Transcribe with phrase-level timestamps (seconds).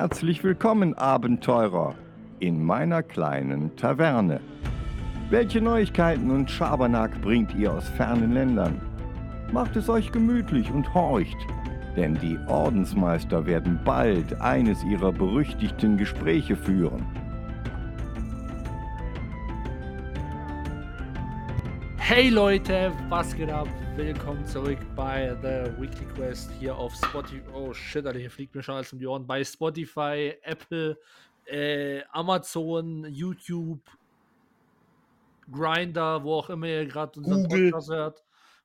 [0.00, 1.96] Herzlich willkommen, Abenteurer,
[2.38, 4.40] in meiner kleinen Taverne.
[5.28, 8.80] Welche Neuigkeiten und Schabernack bringt ihr aus fernen Ländern?
[9.50, 11.36] Macht es euch gemütlich und horcht,
[11.96, 17.04] denn die Ordensmeister werden bald eines ihrer berüchtigten Gespräche führen.
[22.18, 23.68] Hey Leute, was geht ab?
[23.94, 27.48] Willkommen zurück bei The Weekly Quest hier auf Spotify.
[27.54, 29.24] Oh shit, Alter, hier fliegt mir schon alles um die Ohren.
[29.24, 30.98] Bei Spotify, Apple,
[31.46, 33.88] äh, Amazon, YouTube,
[35.48, 37.70] Grinder, wo auch immer ihr gerade unseren Google.
[37.70, 38.24] Podcast hört.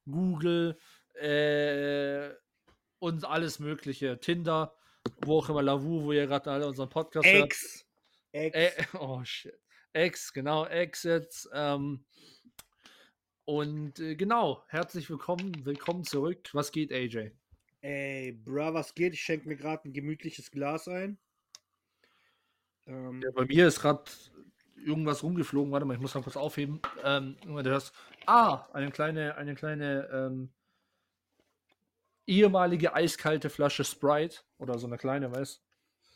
[0.09, 0.79] Google
[1.13, 2.29] äh,
[2.97, 4.19] und alles Mögliche.
[4.19, 4.73] Tinder,
[5.21, 7.45] wo auch immer, Lavu, wo ihr gerade alle unseren Podcast hört.
[7.45, 7.85] X.
[8.31, 8.55] X.
[8.55, 9.59] Äh, oh shit.
[9.93, 11.47] X, genau, X jetzt.
[11.53, 12.03] Ähm,
[13.45, 16.49] und äh, genau, herzlich willkommen, willkommen zurück.
[16.53, 17.31] Was geht, AJ?
[17.81, 19.13] Ey, bra, was geht?
[19.13, 21.17] Ich schenke mir gerade ein gemütliches Glas ein.
[22.87, 24.03] Ähm, Ja, bei mir ist gerade
[24.85, 25.71] irgendwas rumgeflogen.
[25.71, 26.79] Warte mal, ich muss mal kurz aufheben.
[27.03, 27.93] Ähm, du hörst.
[28.25, 30.49] Ah, eine kleine, eine kleine ähm,
[32.25, 35.61] ehemalige eiskalte Flasche Sprite oder so eine kleine, weißt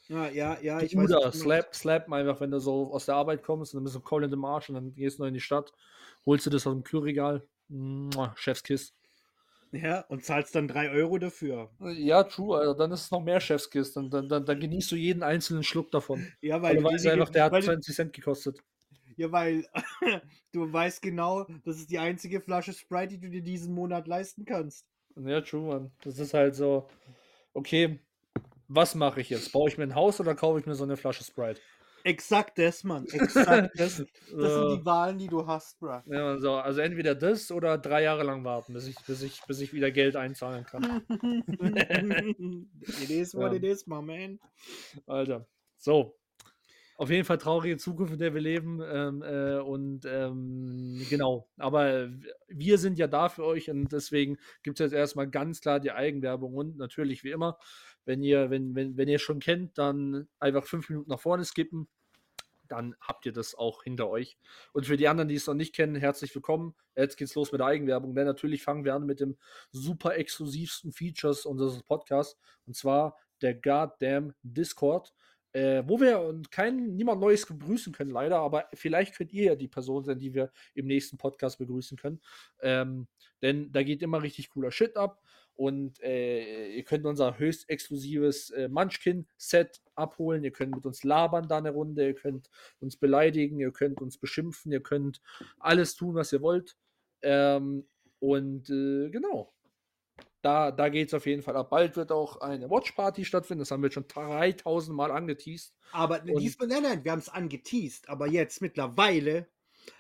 [0.08, 1.00] ja, ja, ja, ich du?
[1.00, 1.12] weiß.
[1.12, 4.00] Oder slap, slap einfach, wenn du so aus der Arbeit kommst und dann bist du
[4.00, 5.74] voll in dem Arsch und dann gehst du noch in die Stadt,
[6.28, 7.42] holst du das aus dem Kühlregal.
[8.36, 8.94] Chefskiss.
[9.72, 11.70] Ja, und zahlst dann 3 Euro dafür.
[11.98, 12.76] Ja, true, Alter.
[12.76, 13.94] Dann ist es noch mehr Chefskiss.
[13.94, 16.26] Dann, dann, dann, dann genießt du jeden einzelnen Schluck davon.
[16.42, 18.64] Ja, Weil weil, du weißt einfach, der hat weil, 20 Cent gekostet.
[19.18, 19.68] ja, weil
[20.54, 24.46] du weißt genau, das ist die einzige Flasche Sprite, die du dir diesen Monat leisten
[24.46, 24.88] kannst.
[25.18, 25.92] Ja, true, Mann.
[26.04, 26.88] Das ist halt so,
[27.54, 28.00] okay,
[28.68, 29.52] was mache ich jetzt?
[29.52, 31.60] Baue ich mir ein Haus oder kaufe ich mir so eine Flasche Sprite?
[32.08, 33.06] Exakt das, Mann.
[33.12, 33.98] Exakt das.
[33.98, 36.04] Das sind die Wahlen, die du hast, bra.
[36.08, 39.42] ja, Mann, so, also entweder das oder drei Jahre lang warten, bis ich, bis ich,
[39.46, 41.04] bis ich wieder Geld einzahlen kann.
[41.50, 43.58] it is what Ja.
[43.58, 44.40] it is, my man.
[45.06, 45.46] Alter.
[45.78, 46.17] So.
[47.00, 48.82] Auf jeden Fall traurige Zukunft, in der wir leben.
[48.84, 51.48] Ähm, äh, und ähm, genau.
[51.58, 52.10] Aber
[52.48, 55.92] wir sind ja da für euch und deswegen gibt es jetzt erstmal ganz klar die
[55.92, 57.60] Eigenwerbung und natürlich wie immer,
[58.06, 61.88] wenn ihr, wenn, wenn, wenn ihr schon kennt, dann einfach fünf Minuten nach vorne skippen.
[62.68, 64.40] Dann habt ihr das auch hinter euch.
[64.74, 66.76] Und für die anderen, die es noch nicht kennen, herzlich willkommen.
[66.96, 68.16] Jetzt geht's los mit der Eigenwerbung.
[68.16, 69.38] Denn natürlich fangen wir an mit dem
[69.72, 72.40] super exklusivsten Features unseres Podcasts.
[72.66, 75.14] Und zwar der Goddamn Discord
[75.58, 79.68] äh, wo wir kein, niemand Neues begrüßen können, leider, aber vielleicht könnt ihr ja die
[79.68, 82.22] Person sein, die wir im nächsten Podcast begrüßen können.
[82.62, 83.08] Ähm,
[83.42, 85.20] denn da geht immer richtig cooler Shit ab
[85.56, 90.44] und äh, ihr könnt unser höchst exklusives äh, Munchkin-Set abholen.
[90.44, 94.20] Ihr könnt mit uns labern da eine Runde, ihr könnt uns beleidigen, ihr könnt uns
[94.20, 95.22] beschimpfen, ihr könnt
[95.58, 96.78] alles tun, was ihr wollt.
[97.24, 97.88] Ähm,
[98.20, 99.57] und äh, genau.
[100.48, 101.70] Da, da geht es auf jeden Fall ab.
[101.70, 103.60] Bald wird auch eine Watchparty stattfinden.
[103.60, 105.76] Das haben wir schon 3000 Mal angeteased.
[105.92, 108.08] Aber Und- diesmal, nein, nein, wir haben es angeteased.
[108.08, 109.50] Aber jetzt mittlerweile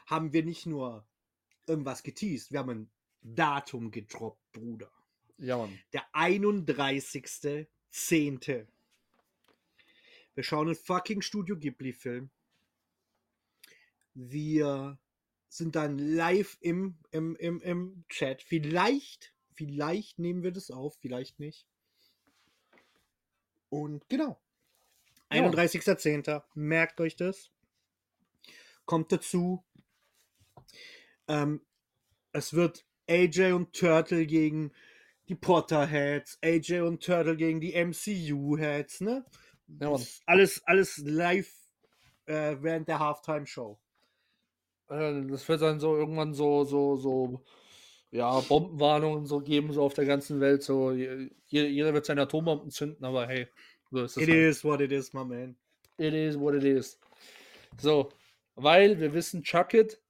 [0.06, 1.06] haben wir nicht nur
[1.66, 4.90] irgendwas geteased, wir haben ein Datum gedroppt, Bruder.
[5.38, 5.78] Ja, Mann.
[5.92, 8.68] Der 31.10.
[10.34, 12.30] Wir schauen einen fucking Studio Ghibli-Film.
[14.14, 14.98] Wir
[15.50, 18.44] sind dann live im, im, im, im Chat.
[18.44, 21.68] Vielleicht, vielleicht nehmen wir das auf, vielleicht nicht.
[23.70, 24.40] Und genau.
[25.32, 25.50] Ja.
[25.50, 26.42] 31.10.
[26.54, 27.52] Merkt euch das.
[28.86, 29.66] Kommt dazu.
[31.28, 31.66] Ähm,
[32.32, 34.72] es wird AJ und Turtle gegen
[35.28, 39.26] die Potterheads, AJ und Turtle gegen die MCU-Heads, ne?
[39.82, 39.94] Ja,
[40.26, 41.54] alles, alles live
[42.26, 43.78] äh, während der Halftime-Show.
[44.90, 47.44] Äh, Das wird dann so irgendwann so, so, so,
[48.12, 50.64] ja, Bombenwarnungen so geben, so auf der ganzen Welt.
[50.64, 53.48] So, je- jeder wird seine Atombomben zünden, aber hey,
[53.92, 54.24] so ist es.
[54.24, 54.40] It halt.
[54.40, 55.56] is what it is, my man.
[55.98, 57.00] It is what it is.
[57.80, 58.10] So,
[58.56, 60.02] weil wir wissen, Chuck it.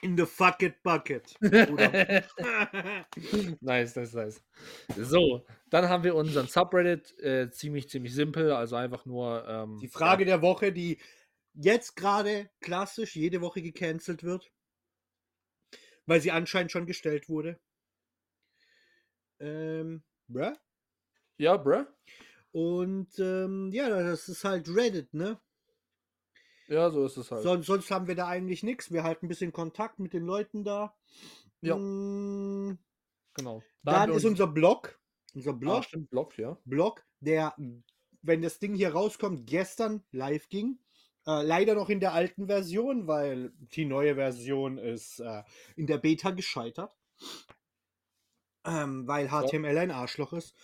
[0.00, 1.34] In the fuck it bucket.
[3.60, 4.42] Nice, nice, nice.
[4.96, 7.18] So, dann haben wir unseren Subreddit.
[7.20, 8.52] Äh, ziemlich, ziemlich simpel.
[8.52, 9.46] Also einfach nur.
[9.46, 10.98] Ähm, Die Frage der Woche, die
[11.54, 14.50] jetzt gerade klassisch jede Woche gecancelt wird,
[16.06, 17.58] weil sie anscheinend schon gestellt wurde.
[19.40, 20.54] Ähm, bruh.
[21.38, 21.84] Ja, bruh.
[22.52, 25.40] Und ähm, ja, das ist halt Reddit, ne?
[26.68, 27.42] Ja, so ist es halt.
[27.42, 28.92] Son sonst haben wir da eigentlich nichts.
[28.92, 30.94] Wir halten ein bisschen Kontakt mit den Leuten da.
[31.60, 31.76] Ja.
[31.76, 32.78] Mm,
[33.34, 33.62] genau.
[33.82, 34.98] Da Dann ist uns- unser Blog.
[35.34, 35.78] Unser Blog.
[35.78, 36.58] Ah, stimmt, Blog, ja.
[36.64, 37.56] Blog, der,
[38.20, 40.78] wenn das Ding hier rauskommt, gestern live ging.
[41.26, 45.42] Äh, leider noch in der alten Version, weil die neue Version ist äh,
[45.76, 46.96] in der Beta gescheitert.
[48.64, 50.54] Ähm, weil HTML ein Arschloch ist.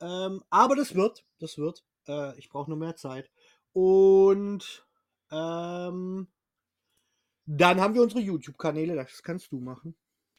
[0.00, 1.84] Ähm, aber das wird, das wird.
[2.06, 3.30] Äh, ich brauche nur mehr Zeit.
[3.72, 4.86] Und
[5.30, 6.28] ähm,
[7.46, 8.94] dann haben wir unsere YouTube-Kanäle.
[8.94, 9.94] Das kannst du machen.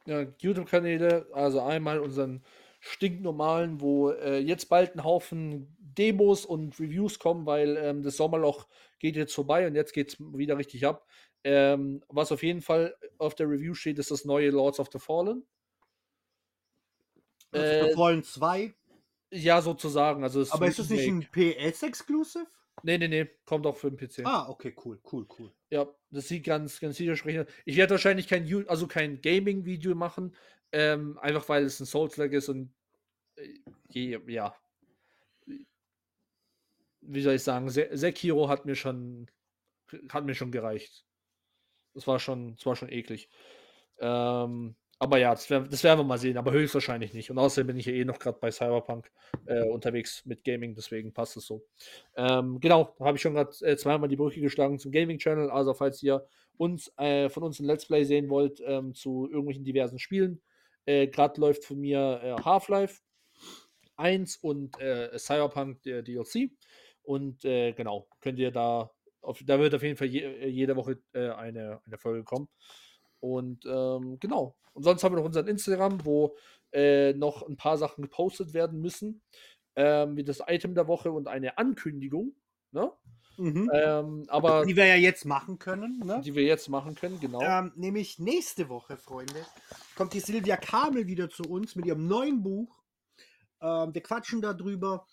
[0.05, 2.43] Ja, YouTube-Kanäle, also einmal unseren
[2.79, 8.67] stinknormalen, wo äh, jetzt bald ein Haufen Demos und Reviews kommen, weil ähm, das Sommerloch
[8.99, 11.07] geht jetzt vorbei und jetzt geht es wieder richtig ab.
[11.43, 14.99] Ähm, was auf jeden Fall auf der Review steht, ist das neue Lords of the
[14.99, 15.43] Fallen.
[17.51, 18.73] Äh, Fallen 2.
[19.31, 20.23] Ja, sozusagen.
[20.23, 22.47] Also es Aber ist das nicht ein PS-Exclusive?
[22.83, 24.23] Nee, nee, nee, kommt auch für den PC.
[24.23, 25.51] Ah, okay, cool, cool, cool.
[25.69, 27.49] Ja, das sieht ganz, ganz widersprechend.
[27.65, 30.35] Ich werde wahrscheinlich kein, also kein Gaming-Video machen,
[30.71, 32.73] ähm, einfach weil es ein Souls-like ist und
[33.35, 34.55] äh, ja.
[37.01, 39.27] Wie soll ich sagen, Se Sekiro hat mir schon,
[40.09, 41.05] hat mir schon gereicht.
[41.93, 43.29] Das war schon, das war schon eklig.
[43.99, 47.29] Ähm, aber ja, das, wär, das werden wir mal sehen, aber höchstwahrscheinlich nicht.
[47.29, 49.11] Und außerdem bin ich ja eh noch gerade bei Cyberpunk
[49.45, 51.63] äh, unterwegs mit Gaming, deswegen passt es so.
[52.15, 55.51] Ähm, genau, da habe ich schon gerade äh, zweimal die Brücke geschlagen zum Gaming-Channel.
[55.51, 56.27] Also, falls ihr
[56.57, 60.41] uns äh, von uns ein Let's Play sehen wollt ähm, zu irgendwelchen diversen Spielen,
[60.87, 63.01] äh, gerade läuft von mir äh, Half-Life
[63.97, 66.51] 1 und äh, Cyberpunk der DLC.
[67.03, 68.91] Und äh, genau, könnt ihr da,
[69.21, 72.47] auf, da wird auf jeden Fall je, jede Woche äh, eine, eine Folge kommen.
[73.19, 74.55] Und ähm, genau.
[74.73, 76.35] Und sonst haben wir noch unseren Instagram, wo
[76.71, 79.21] äh, noch ein paar Sachen gepostet werden müssen.
[79.75, 82.35] Ähm, wie das Item der Woche und eine Ankündigung.
[82.71, 82.91] Ne?
[83.37, 83.69] Mhm.
[83.71, 85.99] Ähm, aber die wir ja jetzt machen können.
[86.03, 86.21] Ne?
[86.23, 87.41] die wir jetzt machen können, genau.
[87.41, 89.45] Ähm, nämlich nächste Woche, Freunde,
[89.95, 92.83] kommt die Silvia Kamel wieder zu uns mit ihrem neuen Buch.
[93.61, 95.05] Ähm, wir quatschen darüber.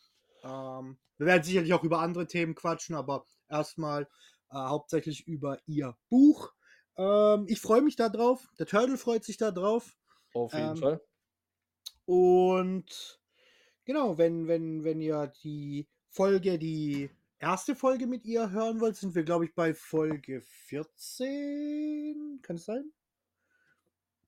[0.42, 4.08] Ähm, wir werden sicherlich auch über andere Themen quatschen, aber erstmal
[4.50, 6.52] äh, hauptsächlich über ihr Buch.
[6.96, 8.48] Ähm, ich freue mich darauf.
[8.58, 9.96] Der Turtle freut sich darauf.
[10.32, 11.00] Auf jeden ähm, Fall.
[12.06, 13.20] Und
[13.84, 17.10] genau, wenn, wenn, wenn ihr die Folge, die
[17.44, 22.40] erste Folge mit ihr hören wollt, sind wir, glaube ich, bei Folge 14.
[22.42, 22.90] Kann es sein?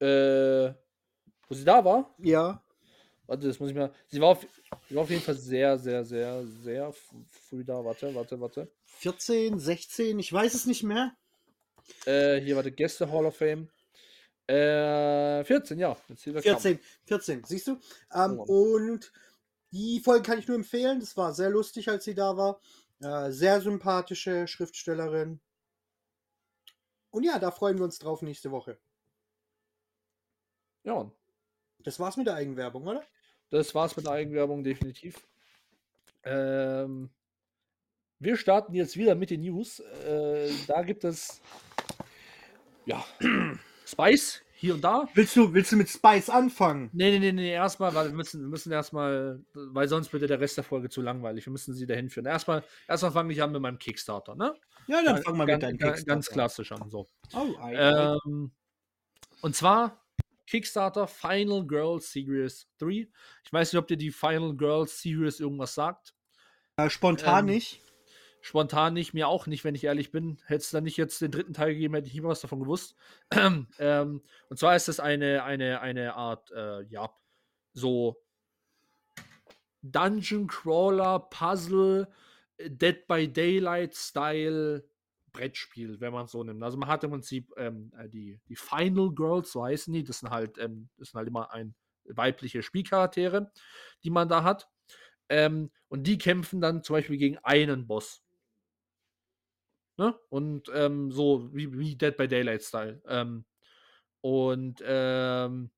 [0.00, 0.74] Äh,
[1.48, 2.62] wo sie da war, Ja.
[3.26, 3.92] warte, das muss ich mal.
[4.08, 4.46] Sie war auf,
[4.88, 6.92] sie war auf jeden Fall sehr, sehr, sehr, sehr
[7.48, 7.82] früh da.
[7.84, 8.70] Warte, warte, warte.
[8.84, 11.16] 14, 16, ich weiß es nicht mehr.
[12.04, 13.68] Äh, hier, warte, Gäste Hall of Fame.
[14.48, 15.96] Äh, 14, ja.
[16.08, 16.60] Mit Silvia Kamp.
[16.60, 17.78] 14, 14, siehst du?
[18.14, 18.42] Ähm, Oh.
[18.88, 19.12] und
[19.72, 21.00] die Folge kann ich nur empfehlen.
[21.00, 22.60] Das war sehr lustig, als sie da war.
[23.00, 25.40] Äh, sehr sympathische Schriftstellerin.
[27.10, 28.78] Und ja, da freuen wir uns drauf nächste Woche.
[30.84, 31.10] Ja.
[31.80, 33.02] Das war's mit der Eigenwerbung, oder?
[33.50, 35.26] Das war's mit der Eigenwerbung, definitiv.
[36.24, 37.10] Ähm,
[38.18, 39.80] wir starten jetzt wieder mit den News.
[39.80, 41.40] Äh, da gibt es
[42.86, 43.04] ja
[43.86, 45.08] Spice hier und da.
[45.14, 46.90] Willst du, willst du mit Spice anfangen?
[46.92, 50.40] Nee, nee, nee, nee, erstmal, weil wir müssen, wir müssen erstmal, weil sonst wird der
[50.40, 51.46] Rest der Folge zu langweilig.
[51.46, 52.26] Wir müssen sie dahin führen.
[52.26, 54.54] Erstmal, erstmal fange ich an mit meinem Kickstarter, ne?
[54.86, 56.32] Ja, dann Ganz- fang mal ganz, mit deinem Kickstarter ganz an.
[56.32, 56.90] klassisch an.
[56.90, 57.06] So.
[57.34, 57.54] Oh.
[57.70, 58.50] Ähm,
[59.42, 60.02] und zwar
[60.46, 63.08] Kickstarter Final Girls Series 3.
[63.44, 66.14] Ich weiß nicht, ob dir die Final Girls Series irgendwas sagt.
[66.76, 67.80] Äh, spontan ähm, nicht.
[68.46, 70.38] Spontan nicht, mir auch nicht, wenn ich ehrlich bin.
[70.46, 72.94] Hätte es dann nicht jetzt den dritten Teil gegeben, hätte ich nie was davon gewusst.
[73.80, 77.10] ähm, und zwar ist es eine, eine, eine Art, äh, ja,
[77.72, 78.22] so
[79.82, 82.06] Dungeon Crawler, Puzzle,
[82.58, 84.88] äh, Dead by Daylight Style
[85.32, 86.62] Brettspiel, wenn man es so nimmt.
[86.62, 90.04] Also man hat im Prinzip ähm, äh, die, die Final Girls, so heißen die.
[90.04, 91.74] Das sind halt, ähm, das sind halt immer ein
[92.04, 93.50] weibliche Spielcharaktere,
[94.04, 94.68] die man da hat.
[95.28, 98.22] Ähm, und die kämpfen dann zum Beispiel gegen einen Boss.
[99.98, 100.14] Ne?
[100.28, 103.00] Und ähm, so wie, wie Dead by Daylight Style.
[103.06, 103.44] Ähm,
[104.20, 105.70] und ähm,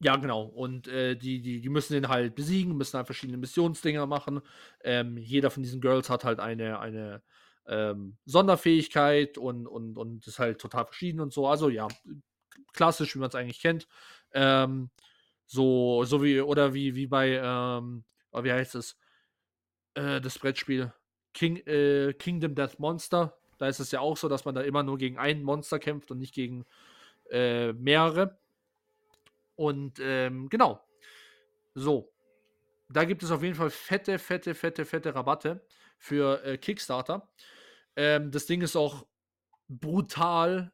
[0.00, 0.42] ja, genau.
[0.44, 4.40] Und äh, die, die, die müssen den halt besiegen, müssen halt verschiedene Missionsdinger machen.
[4.84, 7.22] Ähm, jeder von diesen Girls hat halt eine, eine
[7.66, 11.46] ähm, Sonderfähigkeit und, und, und ist halt total verschieden und so.
[11.46, 11.88] Also ja,
[12.72, 13.88] klassisch, wie man es eigentlich kennt.
[14.32, 14.90] Ähm,
[15.46, 17.40] so, so wie, oder wie, wie bei,
[18.32, 18.96] oh, wie heißt es?
[19.94, 20.92] Äh, das Brettspiel
[21.36, 23.36] King, äh, Kingdom Death Monster.
[23.58, 26.10] Da ist es ja auch so, dass man da immer nur gegen ein Monster kämpft
[26.10, 26.64] und nicht gegen
[27.30, 28.38] äh, mehrere.
[29.54, 30.80] Und ähm, genau.
[31.74, 32.10] So.
[32.88, 35.60] Da gibt es auf jeden Fall fette, fette, fette, fette Rabatte
[35.98, 37.28] für äh, Kickstarter.
[37.96, 39.06] Ähm, das Ding ist auch
[39.68, 40.72] brutal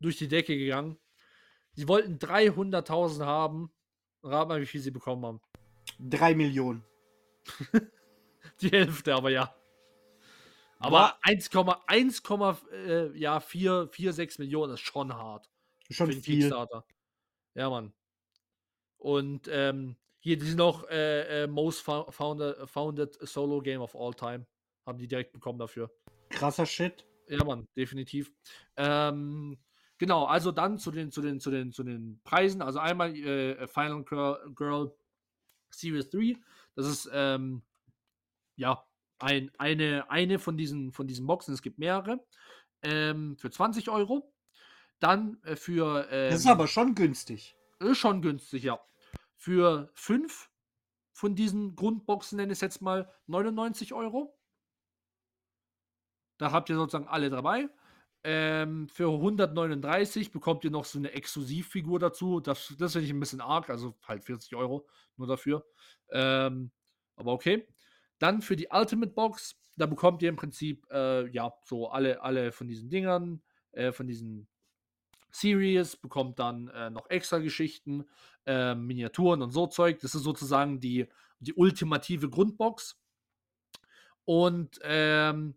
[0.00, 0.98] durch die Decke gegangen.
[1.74, 3.70] Sie wollten 300.000 haben.
[4.24, 5.40] Rat mal, wie viel sie bekommen haben.
[6.00, 6.82] Drei Millionen.
[8.60, 9.54] Die Hälfte, aber ja.
[10.80, 15.50] Aber 1,1, äh, ja, 4, 4, 6 Millionen ist schon hart.
[15.90, 16.38] Schon für den viel.
[16.40, 16.84] Kickstarter.
[17.54, 17.92] Ja, Mann.
[18.98, 23.94] Und ähm, Hier, die sind auch äh, äh, Most fo- founded, founded Solo Game of
[23.96, 24.46] All Time.
[24.86, 25.90] Haben die direkt bekommen dafür.
[26.30, 27.06] Krasser Shit.
[27.28, 28.32] Ja, Mann, definitiv.
[28.76, 29.58] Ähm,
[29.98, 32.62] genau, also dann zu den, zu den, zu den, zu den Preisen.
[32.62, 34.94] Also einmal äh, Final Girl, Girl
[35.70, 36.36] Series 3.
[36.74, 37.62] Das ist ähm,
[38.58, 38.84] ja
[39.18, 41.54] ein, eine, eine von diesen, von diesen Boxen.
[41.54, 42.24] Es gibt mehrere.
[42.82, 44.32] Ähm, für 20 Euro.
[45.00, 46.06] Dann äh, für.
[46.10, 47.56] Ähm, Das ist aber schon günstig.
[47.80, 48.80] ist schon günstig, ja.
[49.36, 50.50] Für 5
[51.12, 54.36] von diesen Grundboxen nenne ich es jetzt mal 99 Euro.
[56.38, 57.68] Da habt ihr sozusagen alle dabei.
[58.24, 62.40] Ähm, für 139 bekommt ihr noch so eine Exklusivfigur dazu.
[62.40, 65.64] Das, das finde ich ein bisschen arg, also halt 40 Euro nur dafür.
[66.10, 66.70] Ähm,
[67.16, 67.66] aber okay.
[68.18, 72.52] Dann für die Ultimate Box, da bekommt ihr im Prinzip äh, ja so alle, alle
[72.52, 74.48] von diesen Dingern, äh, von diesen
[75.30, 78.06] Series, bekommt dann äh, noch extra Geschichten,
[78.46, 80.00] äh, Miniaturen und so Zeug.
[80.00, 81.06] Das ist sozusagen die,
[81.40, 82.98] die ultimative Grundbox.
[84.24, 85.54] Und ähm,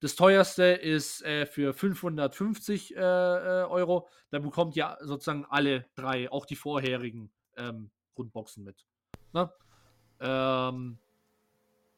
[0.00, 4.08] das teuerste ist äh, für 550 äh, äh, Euro.
[4.30, 8.86] Da bekommt ihr sozusagen alle drei, auch die vorherigen ähm, Grundboxen mit.
[9.34, 9.52] Ne?
[10.20, 10.98] Ähm,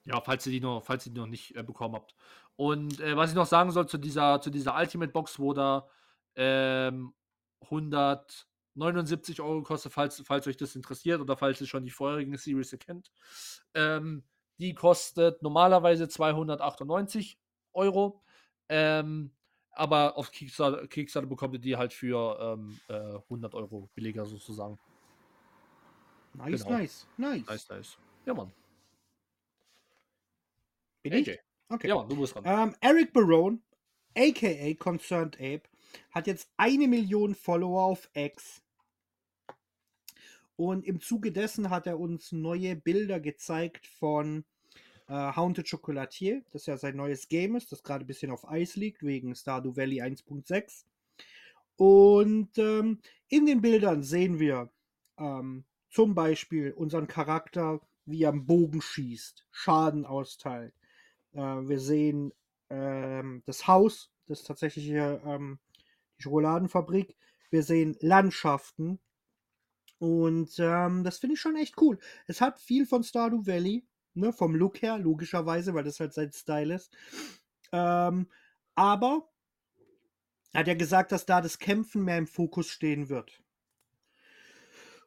[0.05, 2.15] ja, falls ihr die noch, falls ihr die noch nicht äh, bekommen habt.
[2.57, 5.89] Und äh, was ich noch sagen soll zu dieser, zu dieser Ultimate Box, wo da
[6.35, 7.15] ähm,
[7.63, 12.77] 179 Euro kostet, falls, falls euch das interessiert oder falls ihr schon die vorherigen Series
[12.79, 13.11] kennt.
[13.75, 14.25] Ähm,
[14.59, 17.39] die kostet normalerweise 298
[17.73, 18.23] Euro.
[18.69, 19.33] Ähm,
[19.73, 24.79] aber auf Kickstarter, Kickstarter bekommt ihr die halt für ähm, äh, 100 Euro billiger sozusagen.
[26.35, 26.79] Nice, Genau.
[26.79, 27.47] nice, nice.
[27.47, 27.99] Nice, nice.
[28.27, 28.53] Ja, Mann.
[31.03, 31.29] Bin ich?
[31.29, 31.39] AJ.
[31.69, 31.89] Okay.
[31.89, 32.45] Ja, du bist dran.
[32.47, 33.61] Ähm, Eric Barone,
[34.17, 35.63] aka Concerned Ape,
[36.11, 38.63] hat jetzt eine Million Follower auf X.
[40.57, 44.45] Und im Zuge dessen hat er uns neue Bilder gezeigt von
[45.09, 48.77] äh, Haunted Chocolatier, das ja sein neues Game ist, das gerade ein bisschen auf Eis
[48.77, 50.85] liegt, wegen Stardew Valley 1.6.
[51.77, 54.71] Und ähm, in den Bildern sehen wir
[55.19, 60.75] ähm, zum Beispiel unseren Charakter, wie er am Bogen schießt, Schaden austeilt.
[61.33, 62.33] Äh, wir sehen
[62.71, 65.59] ähm, das Haus, das tatsächliche ähm,
[66.19, 67.17] die Schokoladenfabrik.
[67.51, 69.01] Wir sehen Landschaften.
[69.99, 71.99] Und ähm, das finde ich schon echt cool.
[72.27, 76.33] Es hat viel von Stardew Valley, ne, vom Look her, logischerweise, weil das halt sein
[76.33, 76.97] Style ist.
[77.71, 78.29] Ähm,
[78.75, 79.29] aber
[80.55, 83.43] hat er gesagt, dass da das Kämpfen mehr im Fokus stehen wird.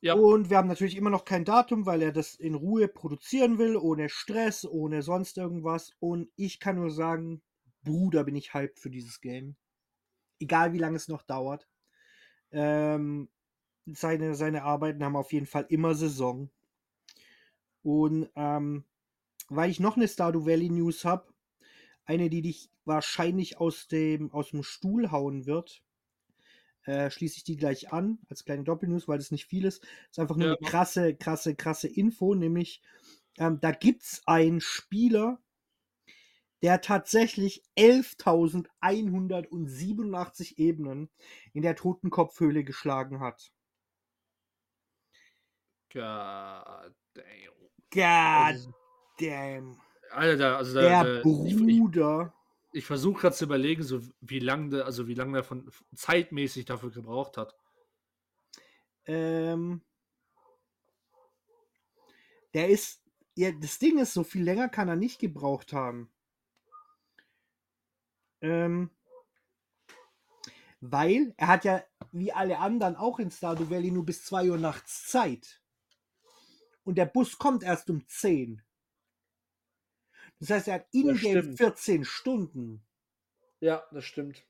[0.05, 0.13] Ja.
[0.13, 3.75] Und wir haben natürlich immer noch kein Datum, weil er das in Ruhe produzieren will,
[3.75, 5.93] ohne Stress, ohne sonst irgendwas.
[6.00, 7.41] Und ich kann nur sagen,
[7.81, 9.55] Bruder, bin ich hyped für dieses Game.
[10.39, 11.67] Egal wie lange es noch dauert.
[12.51, 13.29] Ähm,
[13.88, 16.51] seine, seine Arbeiten haben auf jeden Fall immer Saison.
[17.81, 18.85] Und ähm,
[19.50, 21.33] weil ich noch eine Stardew Valley News habe,
[22.05, 25.83] eine, die dich wahrscheinlich aus dem, aus dem Stuhl hauen wird,
[26.86, 29.84] äh, schließe ich die gleich an, als kleine Doppelnews, weil das nicht viel ist.
[30.10, 32.82] ist einfach nur Ja, eine krasse, krasse, krasse Info, nämlich
[33.38, 35.39] ähm, da gibt es einen Spieler,
[36.62, 41.10] der tatsächlich 11.187 Ebenen
[41.54, 43.51] in der Totenkopfhöhle geschlagen hat.
[45.92, 47.25] God damn.
[47.92, 48.74] God Also,
[49.20, 49.80] damn.
[50.12, 51.04] Alter, also da, Der da,
[51.44, 52.34] ich, ich, Bruder.
[52.75, 56.91] Ich versuche gerade zu überlegen, so wie lange also wie lange der von zeitmäßig dafür
[56.91, 57.55] gebraucht hat.
[59.05, 59.82] Ähm,
[62.53, 63.01] der ist,
[63.36, 66.12] ja, das Ding ist, so viel länger kann er nicht gebraucht haben.
[68.41, 68.89] Ähm,
[70.82, 74.58] weil er hat ja, wie alle anderen, auch in Stardew Valley nur bis 2 Uhr
[74.58, 75.62] nachts Zeit.
[76.84, 78.62] Und der Bus kommt erst um 10.
[80.39, 81.58] Das heißt, er hat in-game stimmt.
[81.58, 82.86] 14 Stunden.
[83.60, 84.44] Ja, das stimmt.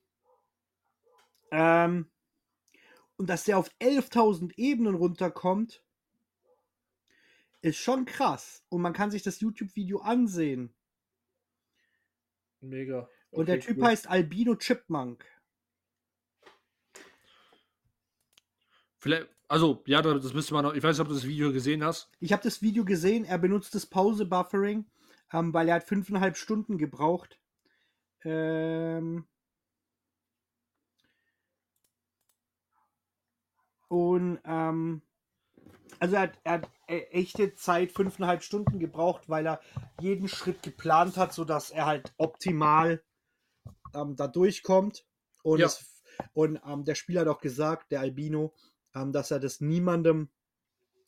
[1.51, 2.10] Ähm,
[3.18, 5.82] und dass der auf 11.000 Ebenen runterkommt,
[7.62, 8.63] ist schon krass.
[8.70, 10.74] Und man kann sich das YouTube-Video ansehen.
[12.62, 13.10] Mega.
[13.32, 13.86] Und der Okay, Typ cool.
[13.86, 15.25] heißt Albino Chipmunk.
[18.98, 20.74] Vielleicht, also, ja, das müsste man noch.
[20.74, 22.10] Ich weiß nicht, ob du das Video gesehen hast.
[22.20, 24.86] Ich habe das Video gesehen, er benutzt das Pause-Buffering,
[25.34, 27.39] ähm, weil er hat fünfeinhalb Stunden gebraucht.
[28.24, 29.27] Ähm,
[33.88, 35.01] und ähm,
[36.00, 39.62] also er hat, er hat e- echte Zeit fünfeinhalb Stunden gebraucht, weil er
[40.00, 43.03] jeden Schritt geplant hat, sodass er halt optimal
[43.94, 45.05] ähm, da durchkommt.
[45.44, 45.67] Und, Ja.
[45.67, 46.03] es,
[46.34, 48.53] und ähm, der Spieler hat auch gesagt, der Albino,
[48.96, 50.29] ähm, dass er das niemandem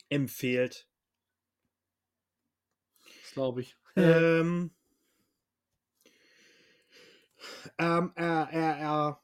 [0.10, 0.90] empfiehlt,
[3.34, 3.78] glaube ich.
[3.98, 4.72] Ähm,
[7.78, 9.22] ähm, er, er, er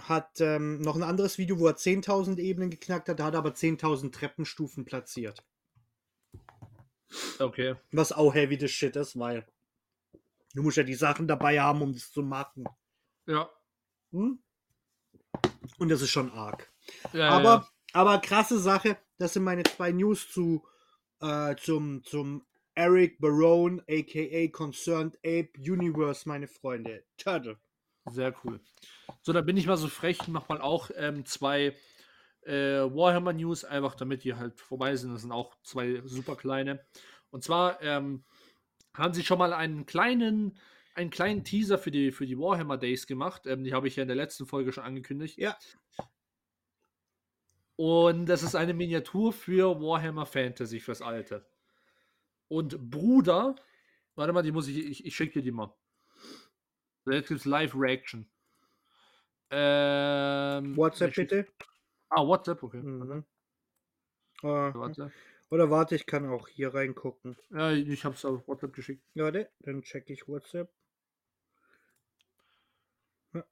[0.00, 4.12] hat ähm, noch ein anderes Video, wo er 10.000 Ebenen geknackt hat, hat aber 10.000
[4.12, 5.44] Treppenstufen platziert.
[7.38, 7.76] Okay.
[7.92, 9.46] Was auch heavy the shit ist, weil
[10.54, 12.64] du musst ja die Sachen dabei haben, um das zu machen.
[13.26, 13.50] Ja.
[14.12, 14.42] Hm?
[15.78, 16.72] Und das ist schon arg.
[17.12, 17.68] ja aber, ja.
[17.92, 20.66] aber krasse Sache, das sind meine zwei News zu
[21.20, 22.46] äh, zum, zum
[22.78, 27.02] Eric Barone, aka Concerned Ape Universe, meine Freunde.
[27.16, 27.58] Turtle.
[28.06, 28.60] Sehr cool.
[29.20, 31.74] So, dann bin ich mal so frech und mach mal auch ähm, zwei
[32.42, 35.12] äh, Warhammer News, einfach damit die halt vorbei sind.
[35.12, 36.86] Das sind auch zwei super kleine.
[37.30, 38.24] Und zwar ähm,
[38.94, 40.56] haben sie schon mal einen kleinen,
[40.94, 43.44] einen kleinen Teaser für die, für die Warhammer Days gemacht.
[43.46, 45.36] Ähm, die habe ich ja in der letzten Folge schon angekündigt.
[45.36, 45.58] Ja.
[47.74, 51.44] Und das ist eine Miniatur für Warhammer Fantasy fürs Alte.
[52.48, 53.56] Und Bruder,
[54.14, 55.72] warte mal, die muss ich, ich, ich schicke dir die mal.
[57.06, 58.28] Jetzt gibt's Live Reaction.
[59.50, 61.46] Ähm, WhatsApp bitte.
[62.10, 62.82] Ah, WhatsApp, okay.
[62.82, 63.24] Mhm.
[64.42, 65.10] Äh, Warte.
[65.50, 67.36] oder warte, ich kann auch hier reingucken.
[67.50, 69.02] Ja, ich hab's auf WhatsApp geschickt.
[69.14, 70.70] Warte, dann check ich WhatsApp.
[73.32, 73.44] Ja.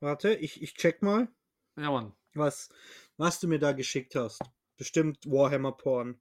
[0.00, 1.28] Warte, ich, ich check mal,
[1.76, 2.12] Ja, Mann.
[2.34, 2.68] was,
[3.16, 4.40] was du mir da geschickt hast.
[4.76, 6.20] Bestimmt Warhammer Porn.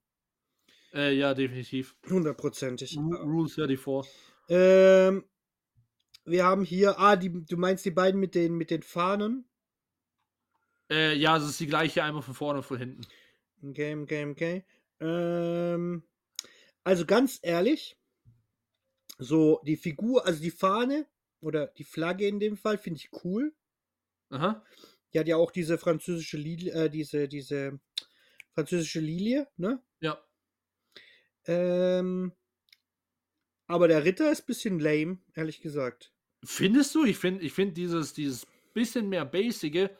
[0.94, 1.96] Äh, ja, definitiv.
[2.10, 2.98] Hundertprozentig.
[2.98, 4.12] Ru- Rule 34.
[4.50, 5.26] Ähm,
[6.26, 9.46] wir haben hier, ah, die, du meinst die beiden mit den, mit den Fahnen?
[10.90, 13.02] Äh, ja, es ist die gleiche, einmal von vorne und von hinten.
[13.64, 14.64] Okay, okay, okay.
[15.00, 16.04] Ähm,
[16.84, 17.98] also ganz ehrlich,
[19.20, 21.08] so die Figur, also die Fahne
[21.40, 23.54] oder die Flagge in dem Fall finde ich cool.
[24.32, 24.64] Aha.
[25.14, 27.80] Die hat ja auch diese französische Lilie, äh, diese, diese
[28.54, 29.82] französische Lilie, ne?
[30.02, 30.22] Ja.
[31.46, 32.34] Ähm,
[33.68, 36.12] aber der Ritter ist ein bisschen lame, ehrlich gesagt.
[36.44, 37.06] Findest du?
[37.06, 39.96] Ich finde ich find dieses, dieses bisschen mehr Basige,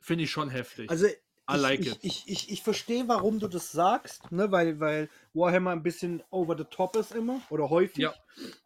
[0.00, 0.90] finde ich schon heftig.
[0.90, 1.98] Also I ich, like ich, it.
[2.02, 4.50] ich, ich, ich verstehe, warum du das sagst, ne?
[4.52, 7.98] weil, weil Warhammer ein bisschen over the top ist immer oder häufig.
[7.98, 8.14] Ja,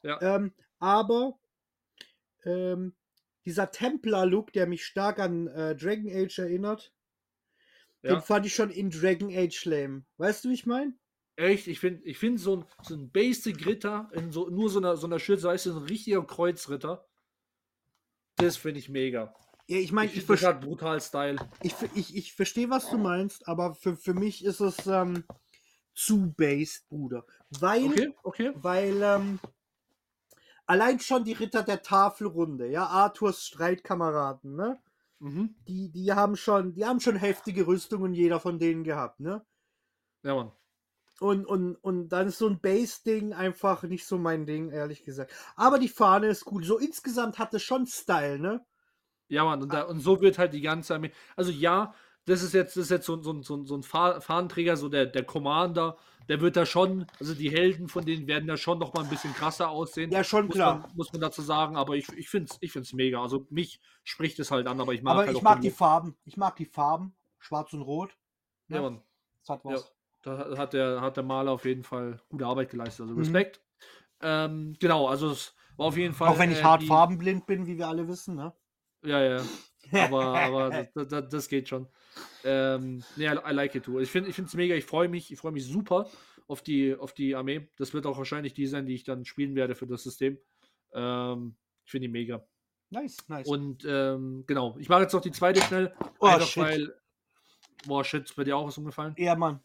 [0.02, 0.20] ja.
[0.20, 1.38] Ähm, aber
[2.44, 2.94] ähm,
[3.44, 6.92] dieser Templar-Look, der mich stark an äh, Dragon Age erinnert,
[8.02, 8.14] Ja.
[8.14, 10.04] den fand ich schon in Dragon Age lame.
[10.18, 10.94] Weißt du, wie ich meine?
[11.36, 14.96] Echt, ich finde ich find so ein, so ein Basic-Ritter, in so, nur so einer,
[14.96, 17.06] so einer Schürze, weißt du, so ein richtiger Kreuzritter.
[18.36, 19.34] Das finde ich mega.
[19.68, 21.36] Ja, ich meine, Ich ich, verstehe, brutal Style.
[21.62, 25.24] ich, ich, ich verstehe, was du meinst, aber für, für mich ist es ähm,
[25.94, 27.26] zu based, Bruder.
[27.60, 28.52] Weil, Okay, okay.
[28.54, 29.38] weil ähm,
[30.66, 34.78] allein schon die Ritter der Tafelrunde, ja, Arthurs Streitkameraden, ne?
[35.18, 35.54] Mhm.
[35.66, 39.44] Die, die haben schon, die haben schon heftige Rüstungen, jeder von denen gehabt, ne?
[40.22, 40.52] Ja, Mann.
[41.20, 45.32] Und, und, und dann ist so ein Base-Ding einfach nicht so mein Ding, ehrlich gesagt.
[45.56, 46.62] Aber die Fahne ist cool.
[46.62, 48.64] So insgesamt hat es schon Style, ne?
[49.28, 51.12] Ja, Mann, und, da, und so wird halt die ganze Armee.
[51.34, 51.94] Also ja,
[52.26, 55.24] das ist jetzt, das ist jetzt so, so, so, so ein Fahnenträger, so der, der
[55.24, 55.96] Commander,
[56.28, 59.10] der wird da schon, also die Helden von denen werden da schon noch mal ein
[59.10, 60.10] bisschen krasser aussehen.
[60.10, 60.78] Ja, schon muss klar.
[60.80, 63.22] Man, muss man dazu sagen, aber ich, ich finde es ich find's mega.
[63.22, 65.70] Also mich spricht es halt an, aber ich mag Aber halt ich mag die.
[65.70, 66.16] Farben.
[66.24, 67.14] Ich mag die Farben.
[67.38, 68.16] Schwarz und Rot.
[68.68, 69.02] Ja, Mann.
[69.40, 69.78] Das hat Ja.
[70.26, 73.02] Da hat der, hat der Maler auf jeden Fall gute Arbeit geleistet.
[73.02, 73.20] Also Mhm.
[73.20, 73.60] Respekt.
[74.20, 76.28] Ähm, genau, also es war auf jeden Fall.
[76.28, 78.52] Auch wenn ich äh, hart die- farbenblind bin, wie wir alle wissen, ne?
[79.04, 79.42] Ja, ja.
[79.92, 81.86] Aber, aber das, das, das geht schon.
[82.42, 84.00] Ähm, nee, I, I like it too.
[84.00, 86.08] Ich finde es mega, ich freue mich, ich freue mich super
[86.48, 87.68] auf die, auf die Armee.
[87.76, 90.38] Das wird auch wahrscheinlich die sein, die ich dann spielen werde für das System.
[90.92, 92.44] Ähm, ich finde die mega.
[92.90, 93.46] Nice, nice.
[93.46, 95.94] Und ähm, genau, ich mache jetzt noch die zweite schnell.
[96.18, 96.62] Oh, einfach shit.
[96.64, 96.94] weil.
[97.86, 99.14] Boah, shit, ist bei dir auch was umgefallen?
[99.18, 99.60] ja, Mann.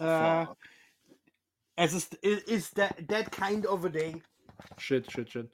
[0.00, 0.46] Äh,
[1.76, 4.22] es ist, is that, that kind of a day.
[4.78, 5.50] Shit, shit, shit.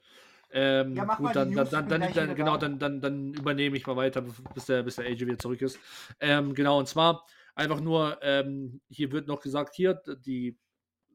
[0.51, 2.69] Ähm, Ja, gut, dann, dann, dann, dann, dann genau, da.
[2.69, 5.79] dann, dann, dann übernehme ich mal weiter, bis der, bis der AJ wieder zurück ist.
[6.19, 7.25] Ähm, genau, und zwar
[7.55, 10.57] einfach nur, ähm, hier wird noch gesagt, hier, die,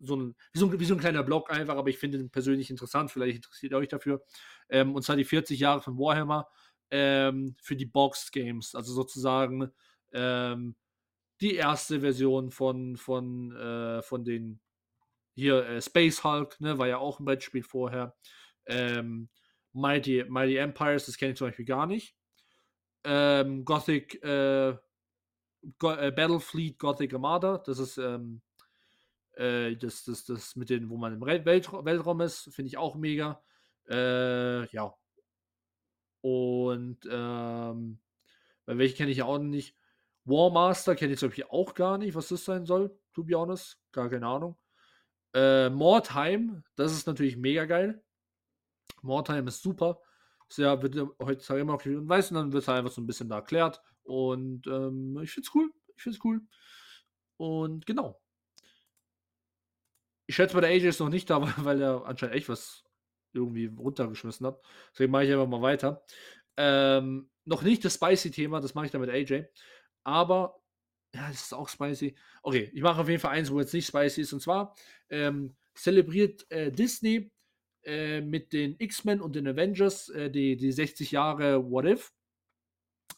[0.00, 2.30] so ein, wie so ein, wie so ein kleiner Blog einfach, aber ich finde den
[2.30, 4.22] persönlich interessant, vielleicht interessiert ihr euch dafür.
[4.68, 6.48] Ähm, und zwar die 40 Jahre von Warhammer
[6.90, 9.70] ähm, für die Boxed Games, also sozusagen
[10.12, 10.74] ähm,
[11.40, 14.61] die erste Version von, von, äh, von den
[15.35, 18.16] hier äh, Space Hulk, ne, war ja auch ein Brettspiel vorher.
[18.66, 19.29] Ähm,
[19.72, 22.16] Mighty, Mighty Empires, das kenne ich zum Beispiel gar nicht.
[23.05, 24.77] Ähm, Gothic, äh,
[25.79, 28.42] Go äh, Battlefleet Gothic Armada, das ist ähm,
[29.38, 32.96] äh, das, das, das mit den, wo man im Welt Weltraum ist, finde ich auch
[32.96, 33.40] mega.
[33.88, 34.94] Äh, ja.
[36.20, 38.01] Und ähm,
[38.66, 39.77] welchen kenne ich ja auch nicht.
[40.28, 42.96] War Master kenne ich zum Beispiel auch gar nicht, was das sein soll.
[43.14, 43.78] to be honest.
[43.92, 44.58] Gar keine Ahnung.
[45.34, 48.02] Äh, Mordheim, das ist natürlich mega geil.
[49.02, 50.00] Mordheim ist super.
[50.56, 53.28] Ja, wird heutzutage immer auf und weiß, und dann wird es einfach so ein bisschen
[53.28, 53.82] da erklärt.
[54.02, 55.70] Und ähm, ich find's cool.
[55.96, 56.40] Ich find's cool.
[57.36, 58.20] Und genau.
[60.26, 62.84] Ich schätze mal, der AJ ist noch nicht da, weil er anscheinend echt was
[63.32, 64.60] irgendwie runtergeschmissen hat.
[64.92, 66.04] Deswegen mache ich einfach mal weiter.
[66.58, 69.46] Ähm, noch nicht das Spicy-Thema, das mache ich dann mit AJ.
[70.04, 70.61] Aber,
[71.14, 72.16] ja, das ist auch spicy.
[72.42, 74.32] Okay, ich mache auf jeden Fall eins, wo jetzt nicht spicy ist.
[74.32, 74.74] Und zwar
[75.11, 77.30] ähm, zelebriert äh, Disney
[77.84, 82.12] äh, mit den X-Men und den Avengers äh, die, die 60 Jahre What If.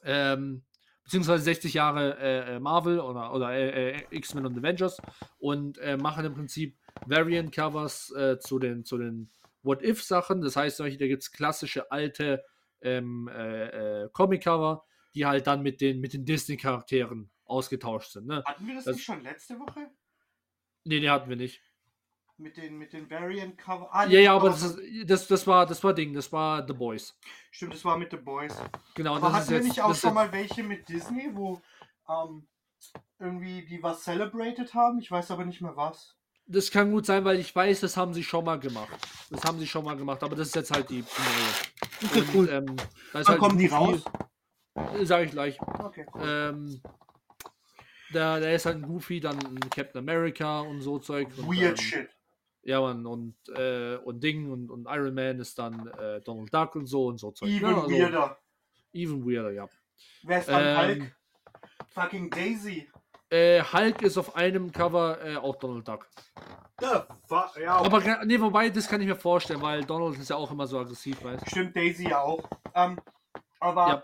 [0.02, 0.62] Ähm,
[1.04, 4.98] beziehungsweise 60 Jahre äh, äh, Marvel oder, oder äh, X-Men und Avengers
[5.38, 9.30] und machen im Prinzip Variant-Covers zu den, zu den
[9.62, 10.40] What-If-Sachen.
[10.40, 12.44] Das heißt, da gibt es klassische alte
[12.80, 18.26] ähm, äh, äh, Comic-Cover, die halt dann mit den, mit den Disney-Charakteren ausgetauscht sind.
[18.26, 18.42] Ne?
[18.46, 19.90] Hatten wir das, das, nicht schon letzte Woche?
[20.84, 21.60] Nee, nee, hatten wir nicht.
[22.38, 23.88] Mit den, mit den Variant-Cover.
[23.92, 27.18] Ah, ja, ja, aber das, das, das, war, das war Ding, das war The Boys.
[27.50, 28.56] Stimmt, das war mit The Boys.
[28.94, 31.60] Genau, aber hatten wir jetzt, nicht auch schon mal welche mit Disney, wo
[32.08, 32.48] ähm,
[33.18, 34.98] irgendwie die was celebrated haben?
[35.00, 36.16] Ich weiß aber nicht mehr was.
[36.46, 38.88] Das kann gut sein, weil ich weiß, das haben sie schon mal gemacht.
[39.30, 42.22] Das haben sie schon mal gemacht, aber das ist jetzt halt die, die neue.
[42.22, 42.48] Und, cool.
[42.48, 42.76] Ähm,
[43.12, 44.02] Wann halt kommen die raus?
[45.02, 45.60] Sag ich gleich.
[45.60, 46.22] Okay, cool.
[46.24, 46.82] Ähm,
[48.12, 51.28] da, da ist halt ein Goofy, dann ein Captain America und so Zeug.
[51.36, 52.08] Und, Weird ähm, shit.
[52.62, 56.76] Ja, man, und, äh, und Ding und, und Iron Man ist dann äh, Donald Duck
[56.76, 57.48] und so und so Zeug.
[57.48, 58.38] Even ja, also, weirder.
[58.92, 59.68] Even weirder, ja.
[60.22, 61.16] Wer ist dann ähm, Hulk?
[61.88, 62.88] Fucking Daisy.
[63.30, 66.08] Äh, Hulk ist auf einem Cover äh, auch Donald Duck.
[66.80, 67.06] Ja,
[67.76, 70.78] Aber nee, wobei, das kann ich mir vorstellen, weil Donald ist ja auch immer so
[70.78, 72.48] aggressiv, weißt Stimmt, Daisy ja auch.
[72.74, 72.98] Ähm,
[73.60, 73.86] aber.
[73.88, 74.02] Ja.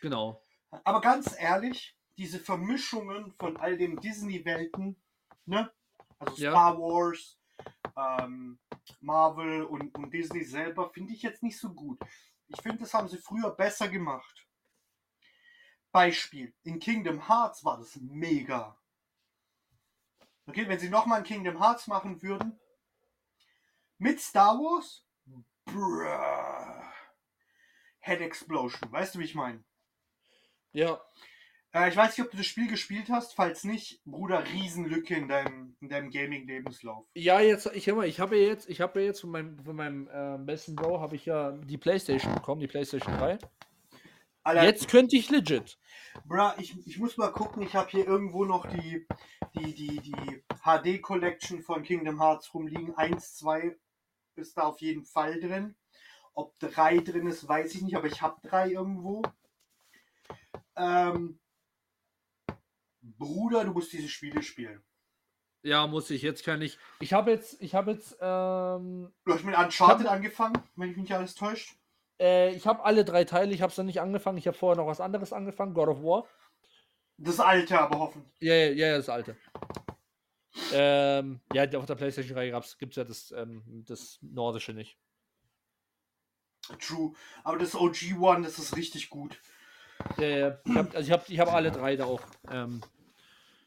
[0.00, 0.42] Genau.
[0.84, 5.00] Aber ganz ehrlich, diese Vermischungen von all den Disney-Welten,
[5.46, 5.72] ne?
[6.18, 6.78] Also Star ja.
[6.78, 7.38] Wars,
[7.96, 8.58] ähm,
[9.00, 12.00] Marvel und, und Disney selber, finde ich jetzt nicht so gut.
[12.48, 14.46] Ich finde, das haben sie früher besser gemacht.
[15.92, 18.78] Beispiel, in Kingdom Hearts war das mega.
[20.46, 22.58] Okay, wenn sie nochmal ein Kingdom Hearts machen würden,
[23.98, 25.04] mit Star Wars,
[25.64, 26.04] bruh,
[28.00, 29.62] Head Explosion, weißt du, wie ich meine?
[30.72, 31.00] Ja.
[31.72, 33.34] Äh, ich weiß nicht, ob du das Spiel gespielt hast.
[33.34, 37.06] Falls nicht, Bruder, Riesenlücke in deinem, in deinem Gaming-Lebenslauf.
[37.14, 39.76] Ja, jetzt, ich habe ich hab ja jetzt, ich habe ja jetzt von meinem, von
[39.76, 43.38] meinem äh, besten Bro habe ich ja die Playstation bekommen, die Playstation 3.
[44.44, 45.78] Alter, jetzt könnte ich legit.
[46.24, 49.06] Bra, ich, ich muss mal gucken, ich habe hier irgendwo noch die,
[49.54, 52.96] die, die, die HD Collection von Kingdom Hearts rumliegen.
[52.96, 53.76] 1, 2
[54.36, 55.76] ist da auf jeden Fall drin.
[56.32, 59.22] Ob 3 drin ist, weiß ich nicht, aber ich habe 3 irgendwo.
[60.78, 61.38] Ähm,
[63.02, 64.82] Bruder, du musst diese Spiele spielen.
[65.62, 66.22] Ja, muss ich.
[66.22, 66.78] Jetzt kann ich.
[67.00, 68.16] Ich habe jetzt, ich habe jetzt.
[68.20, 71.74] Ähm, du hast mit Uncharted hab, angefangen, wenn ich mich nicht alles täuscht.
[72.20, 73.52] Äh, ich habe alle drei Teile.
[73.52, 74.38] Ich habe es noch nicht angefangen.
[74.38, 75.74] Ich habe vorher noch was anderes angefangen.
[75.74, 76.26] God of War.
[77.16, 78.24] Das alte, aber hoffen.
[78.38, 79.36] Ja, ja, ja, das alte.
[80.72, 84.96] ähm, ja, auf der PlayStation 3 gibt es ja das, ähm, das Nordische nicht.
[86.80, 87.14] True.
[87.42, 89.40] Aber das OG One, das ist richtig gut.
[90.18, 90.58] Ja, ja.
[90.64, 92.22] Ich habe also ich hab, ich hab alle drei da auch.
[92.50, 92.80] Ähm,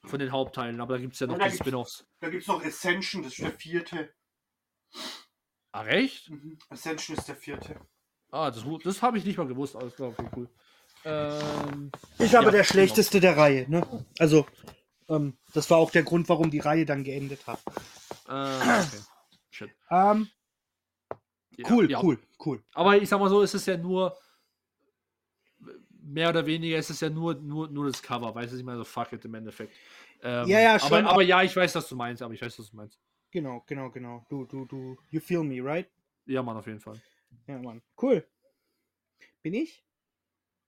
[0.03, 2.05] von den Hauptteilen, aber da gibt es ja noch die Spin-offs.
[2.19, 4.13] Da gibt es noch Ascension, das ist der vierte.
[5.71, 6.29] Ah, recht?
[6.29, 6.57] Mhm.
[6.69, 7.79] Ascension ist der vierte.
[8.31, 9.75] Ah, das, das habe ich nicht mal gewusst.
[9.75, 10.49] Alles klar, okay, cool.
[11.03, 13.33] Ähm, ist aber ja, der schlechteste genau.
[13.33, 14.05] der Reihe, ne?
[14.19, 14.45] Also,
[15.09, 17.61] ähm, das war auch der Grund, warum die Reihe dann geendet hat.
[18.27, 18.85] Äh, okay.
[19.49, 19.71] Shit.
[19.89, 20.29] Ähm,
[21.69, 22.63] cool, ja, cool, cool.
[22.73, 24.17] Aber ich sag mal so, es ist ja nur
[26.11, 28.83] mehr oder weniger ist es ja nur, nur, nur das Cover, weiß ich mal so
[28.83, 29.73] fuck it im Endeffekt.
[30.21, 30.93] Ähm, ja, ja, schon.
[30.93, 32.99] Aber, aber, ja, ich weiß, was du meinst, aber ich weiß, was du meinst.
[33.31, 34.25] Genau, genau, genau.
[34.29, 35.89] Du, du, du, you feel me, right?
[36.25, 37.01] Ja, Mann, auf jeden Fall.
[37.47, 37.81] Ja, Mann.
[37.99, 38.27] Cool.
[39.41, 39.83] Bin ich?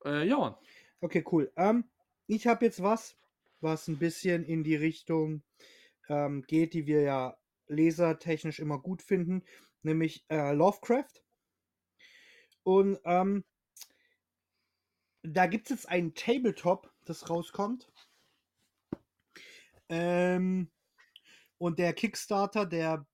[0.05, 0.55] Äh, ja, Mann.
[1.01, 1.51] Okay, cool.
[1.57, 1.83] Ähm,
[2.27, 3.17] ich habe jetzt was,
[3.59, 5.43] was ein bisschen in die Richtung
[6.07, 9.43] ähm, geht, die wir ja lesertechnisch immer gut finden,
[9.81, 11.21] nämlich äh, Lovecraft.
[12.63, 13.43] Und ähm,
[15.23, 17.89] da gibt es jetzt einen Tabletop, das rauskommt.
[19.89, 20.69] Ähm,
[21.57, 23.05] und der Kickstarter, der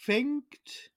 [0.00, 0.90] fängt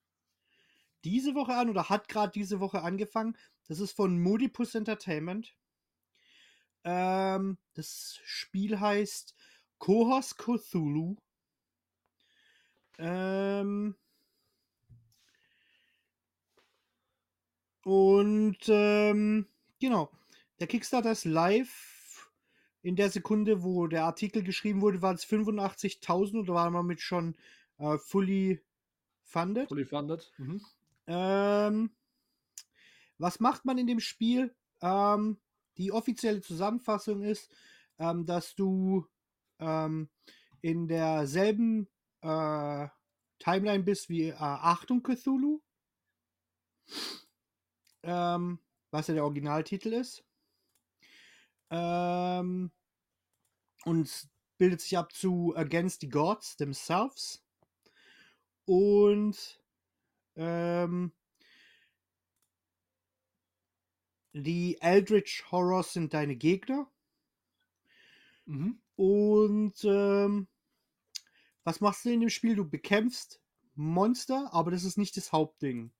[1.03, 3.37] diese Woche an oder hat gerade diese Woche angefangen.
[3.67, 5.55] Das ist von Moodipus Entertainment.
[6.83, 9.35] Ähm, das Spiel heißt
[9.77, 11.17] Kohos Cthulhu.
[12.97, 13.95] Ähm,
[17.83, 19.47] und ähm,
[19.79, 20.16] genau.
[20.59, 22.31] Der Kickstarter ist live
[22.81, 27.01] in der Sekunde, wo der Artikel geschrieben wurde, waren es 85.000 oder waren wir mit
[27.01, 27.35] schon
[27.77, 28.61] äh, fully
[29.23, 29.67] funded?
[29.67, 30.31] Fully funded.
[30.37, 30.61] Mhm.
[31.07, 31.91] Ähm,
[33.17, 34.55] was macht man in dem Spiel?
[34.81, 35.39] Ähm,
[35.77, 37.53] die offizielle Zusammenfassung ist,
[37.99, 39.05] ähm, dass du
[39.59, 40.09] ähm,
[40.61, 41.87] in derselben
[42.21, 42.87] äh,
[43.39, 45.61] Timeline bist wie äh, Achtung Cthulhu.
[48.03, 48.59] Ähm,
[48.91, 50.26] was ja der Originaltitel ist.
[51.69, 52.71] Ähm,
[53.85, 57.43] und bildet sich ab zu Against the Gods themselves.
[58.65, 59.61] Und
[60.35, 61.13] ähm,
[64.33, 66.91] die Eldritch Horrors sind deine Gegner.
[68.45, 68.81] Mhm.
[68.95, 70.47] Und ähm,
[71.63, 72.55] was machst du in dem Spiel?
[72.55, 73.41] Du bekämpfst
[73.75, 75.91] Monster, aber das ist nicht das Hauptding.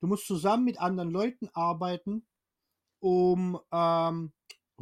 [0.00, 2.26] Du musst zusammen mit anderen Leuten arbeiten,
[3.00, 4.32] um ähm,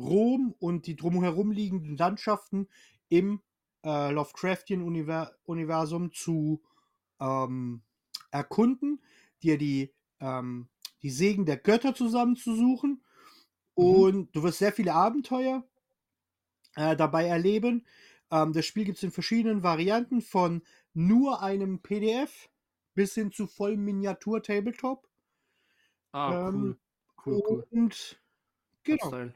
[0.02, 2.68] Rom und die drumherum liegenden Landschaften
[3.08, 3.40] im
[3.84, 6.62] äh, Lovecraftian-Universum zu
[7.20, 7.82] ähm,
[8.30, 9.02] erkunden,
[9.42, 10.68] dir die, ähm,
[11.02, 13.02] die Segen der Götter zusammenzusuchen.
[13.76, 13.84] Mhm.
[13.84, 15.64] Und du wirst sehr viele Abenteuer
[16.76, 17.86] äh, dabei erleben.
[18.30, 20.62] Ähm, das Spiel gibt es in verschiedenen Varianten von
[20.94, 22.50] nur einem PDF
[22.94, 25.08] bis hin zu vollem Miniatur-Tabletop.
[26.12, 26.76] Ah, Ähm,
[27.24, 27.24] cool.
[27.24, 27.66] Cool, cool.
[27.70, 28.20] Und
[28.82, 29.30] genau.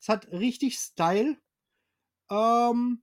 [0.00, 1.36] Es hat richtig Style.
[2.30, 3.02] Ähm,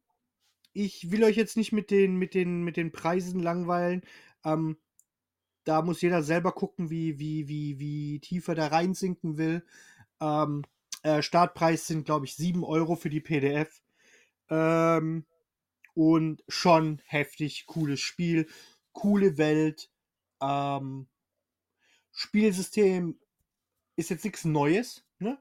[0.73, 4.01] ich will euch jetzt nicht mit den, mit den, mit den Preisen langweilen.
[4.43, 4.77] Ähm,
[5.63, 9.65] da muss jeder selber gucken, wie, wie, wie, wie tief er da reinsinken will.
[10.21, 10.63] Ähm,
[11.03, 13.81] äh, Startpreis sind, glaube ich, 7 Euro für die PDF.
[14.49, 15.25] Ähm,
[15.93, 18.47] und schon heftig cooles Spiel,
[18.93, 19.91] coole Welt.
[20.41, 21.07] Ähm,
[22.11, 23.19] Spielsystem
[23.95, 25.37] ist jetzt nichts Neues, ne?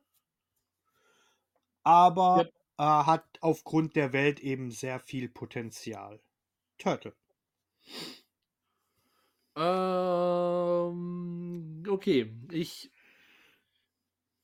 [1.87, 2.53] Aber Yep.
[2.79, 6.21] äh, hat aufgrund der Welt eben sehr viel Potenzial.
[6.79, 7.15] Turtle.
[9.57, 12.91] Ähm, okay, ich.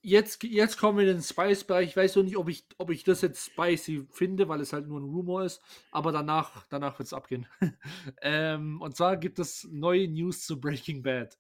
[0.05, 1.91] Jetzt, jetzt kommen wir in den Spice-Bereich.
[1.91, 4.89] Ich weiß noch nicht, ob ich, ob ich das jetzt spicy finde, weil es halt
[4.89, 5.61] nur ein Rumor ist.
[5.93, 7.47] Aber danach, danach wird es abgehen.
[8.23, 11.39] ähm, und zwar gibt es neue News zu Breaking Bad.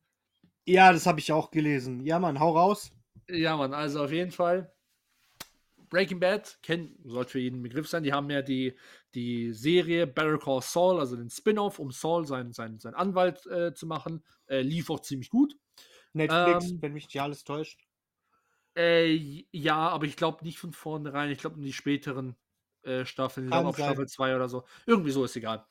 [0.66, 2.04] Ja, das habe ich auch gelesen.
[2.04, 2.92] Ja, Mann, hau raus.
[3.28, 4.72] Ja, Mann, also auf jeden Fall.
[5.92, 8.02] Breaking Bad kennt, sollte für jeden Begriff sein.
[8.02, 8.74] Die haben ja die,
[9.14, 13.74] die Serie Better Call Saul, also den Spin-off, um Saul seinen sein, sein Anwalt äh,
[13.74, 14.24] zu machen.
[14.46, 15.54] Äh, lief auch ziemlich gut.
[16.14, 17.86] Netflix, Ähm, wenn mich nicht alles täuscht.
[18.74, 21.30] Äh, ja, aber ich glaube nicht von vornherein.
[21.30, 22.36] Ich glaube in die späteren
[22.84, 23.48] äh, Staffeln.
[23.48, 23.76] Ich auf.
[23.76, 24.64] Staffel 2 oder so.
[24.86, 25.66] Irgendwie so ist egal.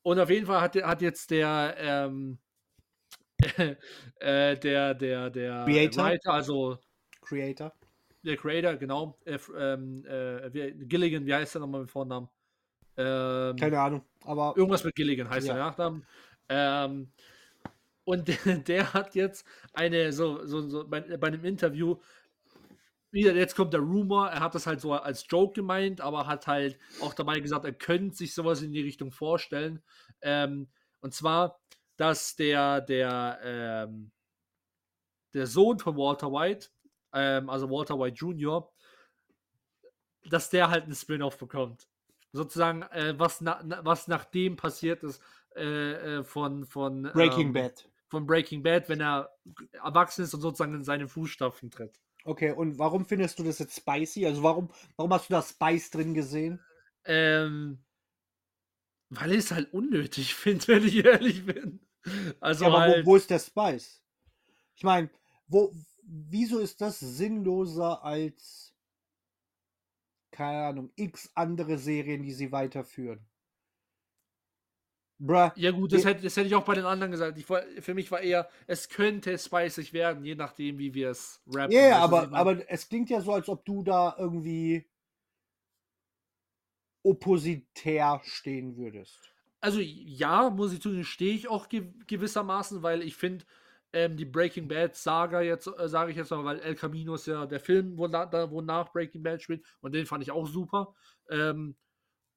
[0.00, 2.38] Und auf jeden Fall hat, hat jetzt der, ähm,
[4.20, 6.04] äh, der, der, der Creator?
[6.04, 6.78] Writer, also
[7.20, 7.74] Creator.
[8.26, 12.28] Der Creator, genau, äh, ähm, äh, wie, Gilligan, wie heißt er nochmal mit Vornamen?
[12.96, 14.02] Ähm, Keine Ahnung.
[14.24, 15.54] Aber Irgendwas mit Gilligan heißt Ja.
[15.54, 16.06] der Nachnamen.
[16.48, 17.12] Ähm,
[18.04, 18.36] und der,
[18.66, 21.96] der hat jetzt eine, so, so, so bei, bei einem Interview,
[23.10, 26.46] wieder, jetzt kommt der Rumor, er hat das halt so als Joke gemeint, aber hat
[26.46, 29.82] halt auch dabei gesagt, er könnte sich sowas in die Richtung vorstellen.
[30.20, 30.68] Ähm,
[31.00, 31.60] und zwar,
[31.96, 34.10] dass der, der, ähm,
[35.34, 36.68] der Sohn von Walter White,
[37.12, 38.70] ähm, also Walter White Jr.,
[40.28, 41.88] dass der halt einen Spin-off bekommt.
[42.32, 45.22] Sozusagen, äh, was, na, was nach dem passiert ist
[45.54, 47.88] äh, äh, von, von, Breaking ähm, Bad.
[48.08, 49.30] von Breaking Bad, wenn er
[49.72, 52.00] erwachsen ist und sozusagen in seine Fußstapfen tritt.
[52.24, 54.26] Okay, und warum findest du das jetzt spicy?
[54.26, 56.60] Also warum, warum hast du da Spice drin gesehen?
[57.04, 57.78] Ähm,
[59.10, 61.80] weil ich es halt unnötig finde, wenn ich ehrlich bin.
[62.40, 64.02] Also Ja, aber halt, wo, wo ist der Spice?
[64.74, 65.08] Ich meine,
[65.46, 65.72] wo,
[66.06, 68.74] wieso ist das sinnloser als,
[70.30, 73.26] keine Ahnung, x andere Serien, die sie weiterführen?
[75.18, 77.38] Bruh, ja gut, das hätte, das hätte ich auch bei den anderen gesagt.
[77.38, 81.72] Ich, für mich war eher, es könnte spicy werden, je nachdem, wie wir es rappen.
[81.72, 84.86] Ja, was aber, aber es klingt ja so, als ob du da irgendwie
[87.02, 89.32] oppositär stehen würdest.
[89.60, 93.46] Also ja, muss ich zugeben, stehe ich auch ge gewissermaßen, weil ich finde,
[93.92, 97.26] ähm, die Breaking Bad Saga jetzt, äh, sage ich jetzt mal, weil El Camino ist
[97.26, 100.30] ja der Film, wo, na, da, wo nach Breaking Bad spielt und den fand ich
[100.30, 100.94] auch super.
[101.30, 101.76] Ähm,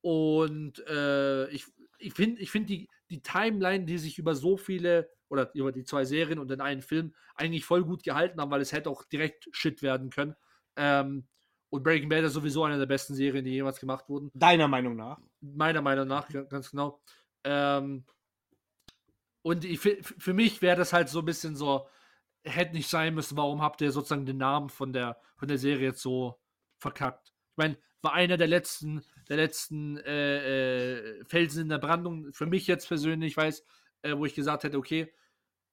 [0.02, 1.66] und äh, ich,
[1.98, 5.84] ich finde ich find die, die Timeline, die sich über so viele oder über die
[5.84, 9.04] zwei Serien und den einen Film eigentlich voll gut gehalten haben, weil es hätte auch
[9.04, 10.36] direkt Shit werden können.
[10.76, 11.28] Ähm,
[11.70, 14.96] und Breaking Bad ist sowieso eine der besten Serien, die jemals gemacht wurden Deiner Meinung
[14.96, 15.20] nach?
[15.42, 17.02] meiner Meinung nach, ga- ganz genau.
[17.44, 18.06] Ähm,
[19.50, 21.88] und ich, für mich wäre das halt so ein bisschen so,
[22.44, 25.88] hätte nicht sein müssen, warum habt ihr sozusagen den Namen von der, von der Serie
[25.88, 26.40] jetzt so
[26.78, 27.30] verkackt?
[27.30, 32.32] Ich meine, war einer der letzten, der letzten äh, äh, Felsen in der Brandung.
[32.32, 33.66] Für mich jetzt persönlich, ich weiß,
[34.04, 35.12] äh, wo ich gesagt hätte, okay,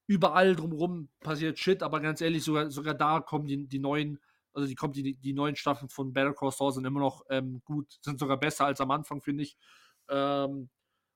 [0.07, 4.19] überall drumherum passiert Shit, aber ganz ehrlich, sogar, sogar da kommen die, die neuen,
[4.55, 7.61] also die kommen die, die neuen Staffeln von Better Call Saul sind immer noch ähm,
[7.67, 9.59] gut, sind sogar besser als am Anfang, finde ich.
[10.09, 10.71] Ähm,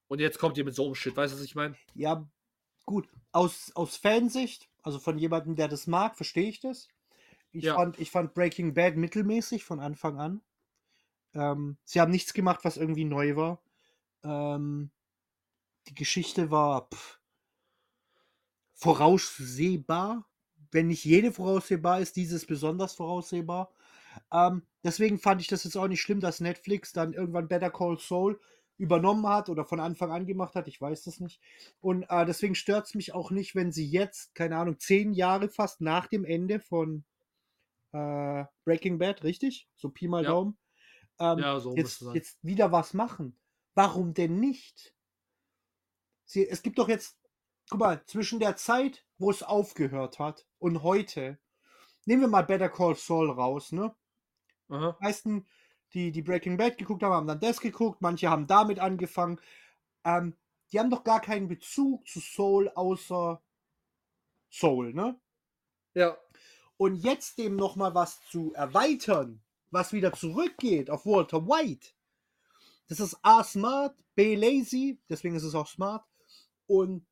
[0.08, 1.74] und jetzt kommt ihr mit so einem Shit, weißt du, was ich meine?
[1.94, 2.28] Ja,
[2.90, 3.08] gut.
[3.32, 6.88] Aus, aus Fansicht, also von jemandem, der das mag, verstehe ich das.
[7.52, 7.74] Ich, Ja.
[7.74, 10.42] fand, ich fand Breaking Bad mittelmäßig von Anfang an.
[11.34, 13.62] Ähm, sie haben nichts gemacht, was irgendwie neu war.
[14.24, 14.90] Ähm,
[15.88, 17.20] die Geschichte war pff,
[18.74, 20.26] voraussehbar.
[20.72, 23.72] Wenn nicht jede voraussehbar ist, dieses besonders voraussehbar.
[24.32, 27.98] Ähm, deswegen fand ich das jetzt auch nicht schlimm, dass Netflix dann irgendwann Better Call
[27.98, 28.40] Saul
[28.80, 30.66] übernommen hat oder von Anfang an gemacht hat.
[30.66, 31.40] Ich weiß das nicht.
[31.80, 35.48] Und äh, deswegen stört es mich auch nicht, wenn sie jetzt, keine Ahnung, zehn Jahre
[35.48, 37.04] fast nach dem Ende von
[37.92, 39.68] äh, Breaking Bad, richtig?
[39.76, 40.30] So Pi mal Ja.
[40.30, 40.58] Daumen.
[41.18, 43.38] Ähm, Ja, so jetzt, jetzt wieder was machen.
[43.74, 44.94] Warum denn nicht?
[46.24, 47.18] Sie, es gibt doch jetzt,
[47.68, 51.38] guck mal, zwischen der Zeit, wo es aufgehört hat und heute,
[52.06, 53.94] nehmen wir mal Better Call Saul raus, ne?
[54.68, 54.96] Aha.
[54.98, 55.46] Die meisten,
[55.94, 59.40] die, die Breaking Bad geguckt haben, haben dann das geguckt, manche haben damit angefangen.
[60.04, 60.36] Ähm,
[60.72, 63.42] die haben doch gar keinen Bezug zu Soul außer
[64.50, 65.18] Soul, ne?
[65.94, 66.16] Ja,
[66.76, 71.90] Und jetzt dem nochmal was zu erweitern, was wieder zurückgeht auf Walter White.
[72.88, 76.04] Das ist A smart, B lazy, deswegen ist es auch smart.
[76.66, 77.06] Und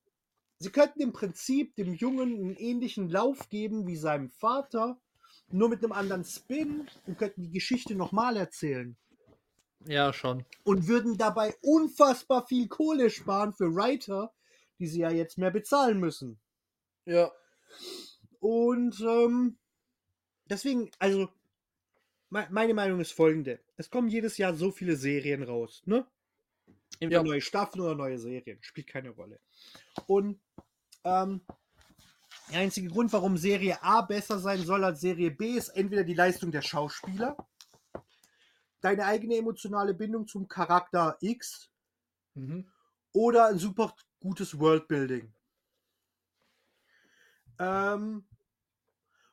[0.58, 5.00] sie könnten im Prinzip dem Jungen einen ähnlichen Lauf geben wie seinem Vater,
[5.50, 8.96] nur mit einem anderen Spin und könnten die Geschichte nochmal erzählen.
[9.86, 10.44] ja, schon.
[10.64, 14.32] Und würden dabei unfassbar viel Kohle sparen für Writer,
[14.78, 16.38] die sie ja jetzt mehr bezahlen müssen.
[17.04, 17.30] Ja.
[18.40, 19.58] Und ähm,
[20.46, 21.28] deswegen, also,
[22.30, 23.60] me meine Meinung ist folgende.
[23.76, 26.06] Es kommen jedes Jahr so viele Serien raus, ne?
[27.00, 27.22] Entweder Ja.
[27.22, 28.58] neue Staffeln oder neue Serien.
[28.62, 29.40] Spielt keine Rolle.
[30.06, 30.40] Und
[31.04, 31.40] ähm,
[32.50, 36.14] der einzige Grund, warum Serie A besser sein soll als Serie B, ist entweder die
[36.14, 37.36] Leistung der Schauspieler,
[38.80, 41.70] deine eigene emotionale Bindung zum Charakter X
[42.34, 42.70] Mhm.
[43.12, 45.34] oder ein super gutes Worldbuilding.
[47.58, 48.26] Ähm,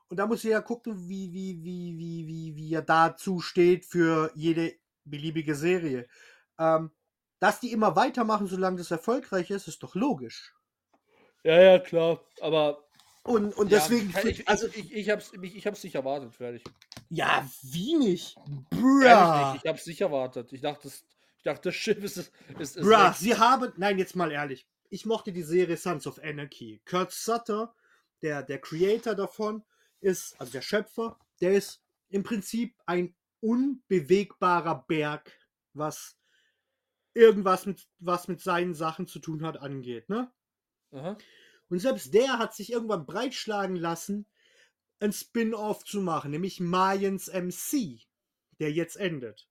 [0.08, 4.32] und da muss jeder gucken, wie, wie, wie, wie, wie, wie er dazu steht für
[4.34, 6.08] jede beliebige Serie.
[6.58, 6.92] Ähm,
[7.40, 10.56] dass die immer weitermachen, solange das erfolgreich ist, ist doch logisch.
[11.44, 12.22] Ja, ja, klar.
[12.42, 12.85] Aber
[13.26, 15.96] Und, und ja, deswegen, kann- ich, also, ich, ich, ich, hab's, ich, ich hab's nicht
[15.96, 16.64] erwartet, fertig.
[17.10, 18.36] ja, wie nicht?
[18.70, 19.00] Bruh.
[19.00, 20.54] nicht, ich hab's nicht erwartet.
[20.54, 21.04] Ich dachte, das,
[21.38, 24.68] ich dachte, das Schiff ist, ist, ist Bruh, sie haben, nein, jetzt mal ehrlich.
[24.92, 26.82] Ich mochte die Serie Sons of Anarchy.
[26.86, 27.74] Kurt Sutter,
[28.22, 29.64] der, der Creator davon,
[30.02, 35.32] ist, also der Schöpfer, der ist im Prinzip ein unbewegbarer Berg,
[35.74, 36.16] was
[37.16, 40.32] irgendwas mit, was mit seinen Sachen zu tun hat, angeht, ne?
[40.92, 41.18] Aha.
[41.70, 44.26] Und selbst der hat sich irgendwann breitschlagen lassen,
[45.00, 48.06] ein Spin-off zu machen, nämlich Mayans MC,
[48.60, 49.50] der jetzt endet.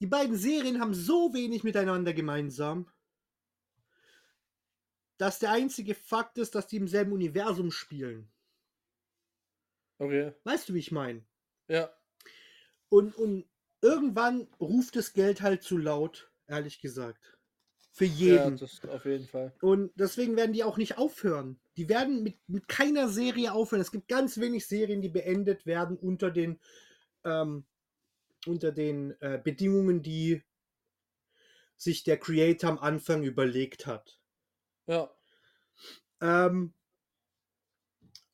[0.00, 2.90] Die beiden Serien haben so wenig miteinander gemeinsam,
[5.18, 8.30] dass der einzige Fakt ist, dass die im selben Universum spielen.
[9.98, 10.32] Okay.
[10.44, 11.26] Weißt du, wie ich meine?
[11.66, 11.92] Ja.
[12.88, 13.48] Und, und
[13.80, 17.37] irgendwann ruft das Geld halt zu laut, ehrlich gesagt.
[17.98, 18.56] Für Ja, jeden.
[18.56, 19.52] das auf jeden Fall.
[19.60, 21.58] Und deswegen werden die auch nicht aufhören.
[21.76, 23.80] Die werden mit, mit keiner Serie aufhören.
[23.82, 26.60] Es gibt ganz wenig Serien, die beendet werden unter den,
[27.24, 27.64] ähm,
[28.46, 30.44] unter den äh, Bedingungen, die
[31.76, 34.20] sich der Creator am Anfang überlegt hat.
[34.86, 35.10] Ja.
[36.20, 36.72] Ähm,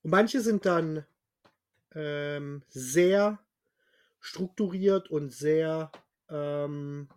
[0.02, 1.06] und manche sind dann
[1.94, 3.38] ähm, sehr
[4.20, 5.90] strukturiert und sehr
[6.28, 7.08] ähm,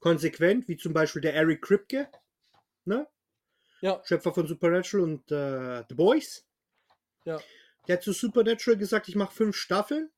[0.00, 2.08] konsequent, wie zum Beispiel der Eric Kripke,
[2.84, 3.06] ne?
[3.80, 4.02] Ja.
[4.04, 6.46] Schöpfer von Supernatural und äh, The Boys.
[7.24, 7.40] Ja.
[7.86, 10.10] Der hat zu Supernatural gesagt, ich mache fünf Staffeln.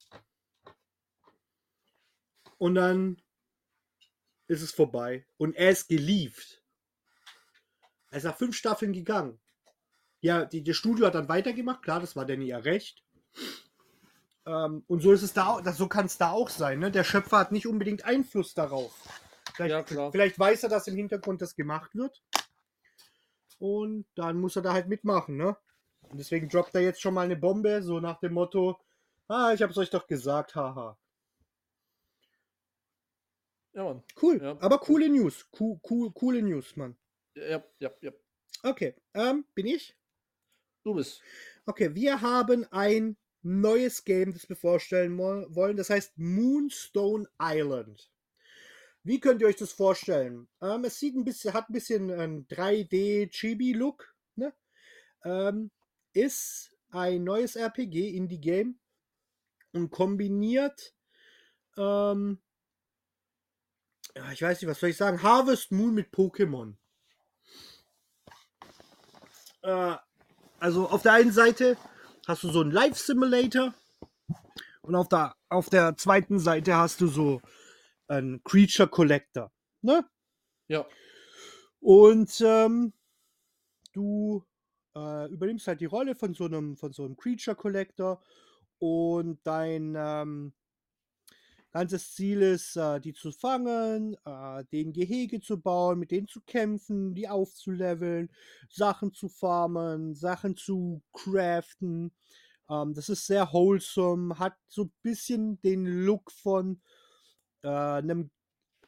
[2.58, 3.22] Und dann
[4.48, 5.26] ist es vorbei.
[5.36, 6.62] Und er ist gelieft.
[8.10, 9.38] Er ist nach fünf Staffeln gegangen.
[10.20, 13.02] Ja, die, das Studio hat dann weitergemacht, klar, das war denn ihr Recht.
[14.46, 16.78] Ähm, und so ist es da so kann es da auch sein.
[16.80, 16.90] Ne?
[16.90, 18.92] Der Schöpfer hat nicht unbedingt Einfluss darauf.
[19.66, 22.22] Vielleicht, Ja, vielleicht weiß er, dass im Hintergrund das gemacht wird.
[23.58, 25.56] Und dann muss er da halt mitmachen, ne?
[26.08, 28.80] Und deswegen droppt er jetzt schon mal eine Bombe, so nach dem Motto,
[29.28, 30.98] ah, ich hab's euch doch gesagt, haha.
[33.72, 34.02] Ja, Mann.
[34.20, 34.56] Cool, Ja.
[34.60, 36.96] aber coole News, cool, cool, coole News, Mann.
[37.34, 38.10] Ja, ja, ja.
[38.62, 39.96] Okay, ähm, bin ich?
[40.82, 41.22] Du bist.
[41.66, 45.76] Okay, wir haben ein neues Game, das wir vorstellen wollen.
[45.76, 48.10] Das heißt Moonstone Island.
[49.02, 50.48] Wie könnt ihr euch das vorstellen?
[50.60, 54.14] Ähm, es sieht ein bisschen, hat ein bisschen einen 3D-Chibi-Look.
[54.36, 54.52] Ne?
[55.24, 55.70] Ähm,
[56.12, 58.78] ist ein neues RPG Indie-Game
[59.72, 60.94] und kombiniert,
[61.78, 62.42] ähm,
[64.16, 66.74] ja, ich weiß nicht, was soll ich sagen, Harvest Moon mit Pokémon.
[69.62, 69.96] Äh,
[70.58, 71.76] also auf der einen Seite
[72.26, 73.72] hast du so einen Life Simulator
[74.82, 77.40] und auf der, auf der zweiten Seite hast du so
[78.10, 79.52] einen Creature Collector.
[79.82, 80.04] Ne?
[80.68, 80.86] Ja.
[81.78, 82.92] Und ähm,
[83.92, 84.44] du
[84.94, 88.22] äh, übernimmst halt die Rolle von so einem, von so einem Creature Collector
[88.78, 90.52] und dein ähm,
[91.70, 96.40] ganzes Ziel ist, äh, die zu fangen, äh, den Gehege zu bauen, mit denen zu
[96.40, 98.28] kämpfen, die aufzuleveln,
[98.68, 102.12] Sachen zu farmen, Sachen zu craften.
[102.68, 106.80] Ähm, das ist sehr wholesome, hat so ein bisschen den Look von
[107.62, 108.30] äh, einem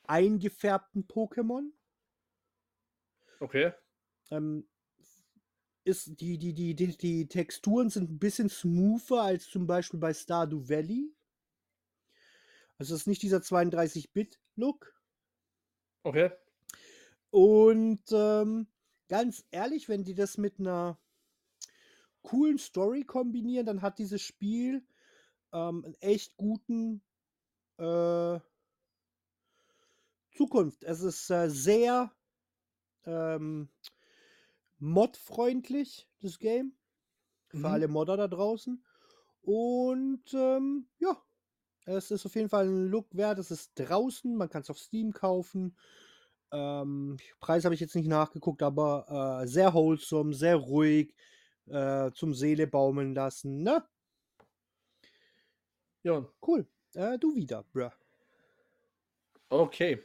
[0.06, 1.70] eingefärbten Pokémon.
[3.40, 3.72] Okay.
[4.30, 4.68] Ähm,
[5.84, 10.14] ist die, die, die, die, die Texturen sind ein bisschen smoother als zum Beispiel bei
[10.14, 11.12] Stardew Valley.
[12.78, 14.94] Also es ist nicht dieser 32-Bit-Look.
[16.04, 16.30] Okay.
[17.30, 18.66] Und ähm,
[19.08, 20.98] ganz ehrlich, wenn die das mit einer
[22.22, 24.86] coolen Story kombinieren, dann hat dieses Spiel
[25.52, 27.02] ähm, einen echt guten
[27.78, 28.38] äh,
[30.34, 30.84] Zukunft.
[30.84, 32.12] Es ist äh, sehr
[33.06, 33.68] ähm,
[34.78, 36.74] modfreundlich, das Game.
[37.54, 37.66] Für Mhm.
[37.70, 38.84] alle Modder da draußen.
[39.42, 41.16] Und ähm, ja,
[41.86, 43.38] es ist auf jeden Fall ein Look wert.
[43.38, 45.76] Es ist draußen, man kann es auf Steam kaufen.
[46.52, 51.14] Ähm, Preis habe ich jetzt nicht nachgeguckt, aber äh, sehr wholesome, sehr ruhig,
[51.66, 53.62] äh, zum Seele baumeln lassen.
[53.62, 53.84] Ne?
[56.04, 56.66] Ja, Cool.
[56.94, 57.90] Äh, du wieder, bruh.
[59.50, 60.02] okay.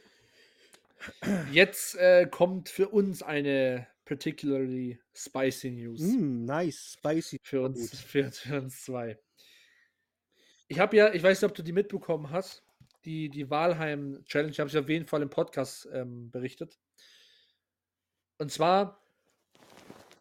[1.52, 6.00] Jetzt äh, kommt für uns eine particularly spicy News.
[6.00, 7.38] Mm, nice, spicy.
[7.42, 9.18] Für uns, für, für uns zwei.
[10.68, 12.64] Ich habe ja, ich weiß nicht, ob du die mitbekommen hast,
[13.04, 16.78] die, die Walheim-Challenge, habe ich auf jeden Fall im Podcast ähm, berichtet.
[18.38, 19.02] Und zwar,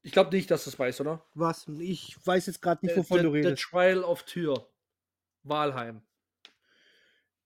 [0.04, 1.26] ich glaube nicht, dass du es weißt, oder?
[1.34, 1.68] Was?
[1.80, 3.64] Ich weiß jetzt gerade nicht, Äh, wovon the, du the redest.
[3.64, 4.70] Trial of Tür.
[5.44, 6.02] Walheim.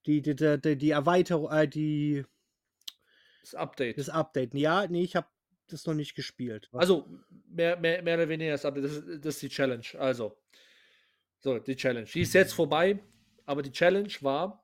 [0.06, 2.26] Die, die, die, die, die Erweiterung, äh, die,
[3.42, 3.98] Das Update.
[3.98, 4.54] das Update.
[4.54, 5.28] Ja, nee, ich habe
[5.68, 6.70] das noch nicht gespielt.
[6.72, 7.08] Also,
[7.48, 8.86] mehr, mehr, mehr oder weniger das Update.
[8.86, 9.86] Das ist, das ist die Challenge.
[9.98, 10.38] Also,
[11.40, 12.06] so, die Challenge.
[12.06, 13.00] Die ist jetzt vorbei,
[13.46, 14.64] aber die Challenge war,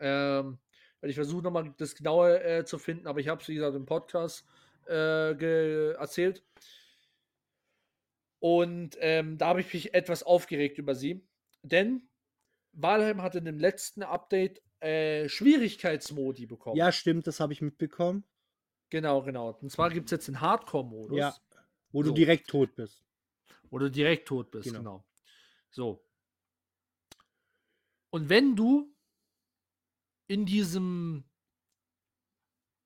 [0.00, 0.58] ähm,
[1.02, 3.86] ich versuche nochmal das Genaue äh, zu finden, aber ich habe es, wie gesagt, im
[3.86, 4.44] Podcast
[4.88, 6.42] äh, erzählt.
[8.40, 11.24] Und ähm, da habe ich mich etwas aufgeregt über sie,
[11.62, 12.08] denn
[12.72, 16.76] Valheim hatte in dem letzten Update äh, Schwierigkeitsmodi bekommen.
[16.76, 18.24] ja, stimmt, das habe ich mitbekommen.
[18.90, 19.52] Genau, genau.
[19.60, 21.18] Und zwar gibt es jetzt den Hardcore-Modus.
[21.18, 21.34] Ja.
[21.92, 22.14] Wo du So.
[22.14, 23.04] direkt tot bist.
[23.70, 24.78] Wo du direkt tot bist, Genau.
[24.78, 25.04] genau.
[25.70, 26.06] So.
[28.10, 28.94] Und wenn du
[30.28, 31.24] in diesem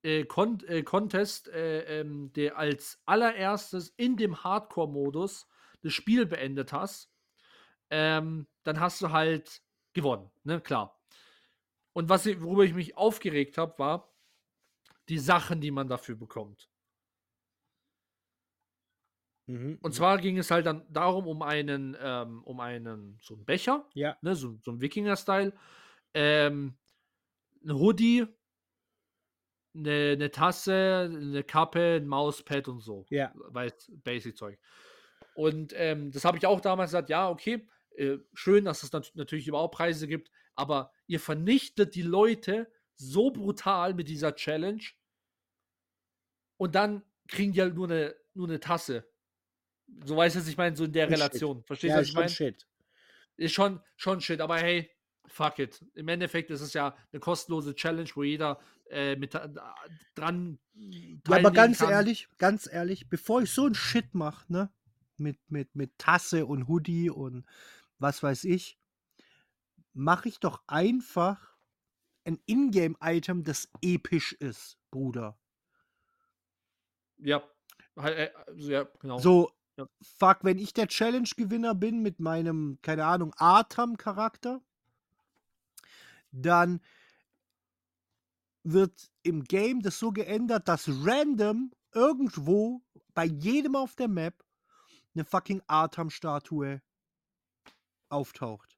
[0.03, 5.47] äh, Con äh, Contest, äh, ähm, der als allererstes in dem Hardcore-Modus
[5.82, 7.11] das Spiel beendet hast,
[7.91, 9.62] ähm, dann hast du halt
[9.93, 10.99] gewonnen, ne, klar.
[11.93, 14.14] Und was, ich- worüber ich mich aufgeregt habe, war
[15.09, 16.70] die Sachen, die man dafür bekommt.
[19.49, 19.93] Mhm, Und mhm.
[19.93, 24.16] zwar ging es halt dann darum, um einen, ähm, um einen, so einen Becher, Ja.
[24.22, 25.53] ne, so, so ein Wikinger-Style,
[26.14, 26.78] ähm,
[27.64, 28.26] ein Hoodie,
[29.74, 33.05] eine, eine Tasse, eine Kappe, ein Mauspad und so.
[33.11, 33.32] Ja.
[33.34, 34.59] Weil Basic-Zeug.
[35.34, 37.66] Und ähm, das habe ich auch damals gesagt, ja, okay,
[37.97, 43.30] äh, schön, dass es nat natürlich überhaupt Preise gibt, aber ihr vernichtet die Leute so
[43.30, 44.82] brutal mit dieser Challenge
[46.59, 49.09] und dann kriegen die halt nur eine, nur eine Tasse.
[50.05, 51.11] So weißt du, was ich meine, so in der.
[51.11, 51.64] Relation.
[51.64, 52.34] Verstehst Ja, du, ist was ich schon meine?
[52.34, 52.66] shit.
[53.36, 54.90] Ist schon, schon shit, aber hey,
[55.26, 55.84] fuck it.
[55.94, 59.48] Im Endeffekt ist es ja eine kostenlose Challenge, wo jeder äh, mit ta-
[60.14, 61.90] dran Ja, aber ganz kann.
[61.90, 64.70] ehrlich, ganz ehrlich, bevor ich so ein Shit mache, ne,
[65.16, 67.44] mit, mit, mit Tasse und Hoodie und
[67.98, 68.78] was weiß ich,
[69.93, 71.57] mache ich doch einfach
[72.24, 75.38] ein Ingame-Item, das episch ist, Bruder.
[77.18, 77.43] Ja,
[77.97, 79.18] halt, äh, also, ja, genau.
[79.18, 79.86] So, Ja.
[80.03, 84.62] fuck, wenn ich der Challenge-Gewinner bin mit meinem, keine Ahnung, Atam-Charakter,
[86.32, 86.80] dann
[88.62, 92.82] wird im Game das so geändert, dass random irgendwo
[93.14, 94.45] bei jedem auf der Map
[95.14, 96.82] eine fucking Atam-Statue
[98.11, 98.69] auftaucht.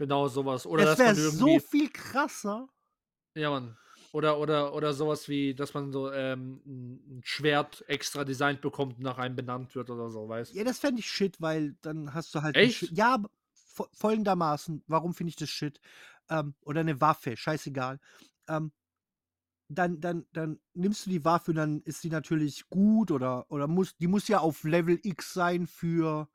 [0.00, 0.66] Genau sowas.
[0.66, 2.70] Oder das wäre so viel krasser.
[3.34, 3.76] Ja, Mann.
[4.12, 9.18] Oder, oder, oder sowas wie, dass man so ähm, ein Schwert extra designt bekommt, nach
[9.18, 12.40] einem benannt wird oder so, weißt Ja, das fände ich shit, weil dann hast du
[12.40, 12.56] halt.
[12.56, 12.90] Echt?
[12.92, 13.22] Ja,
[13.92, 14.82] folgendermaßen.
[14.86, 15.78] Warum finde ich das shit?
[16.30, 18.00] Ähm, oder eine Waffe, scheißegal.
[18.48, 18.72] Ähm,
[19.68, 23.68] dann, dann, dann nimmst du die Waffe und dann ist die natürlich gut oder, oder
[23.68, 26.30] muss, die muss ja auf Level X sein für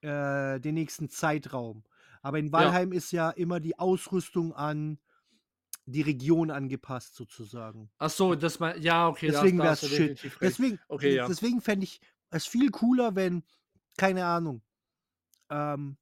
[0.00, 1.84] äh, den nächsten Zeitraum.
[2.22, 4.98] Aber in Valheim ist ja immer die Ausrüstung an
[5.86, 7.90] die Region angepasst, sozusagen.
[7.98, 10.30] Ach so, das mal, ja, okay, Deswegen wäre es shit.
[10.40, 11.26] Deswegen, Okay, ja.
[11.26, 12.00] deswegen fände ich
[12.30, 13.42] es viel cooler, wenn,
[13.96, 14.62] keine Ahnung,
[15.50, 15.96] ähm,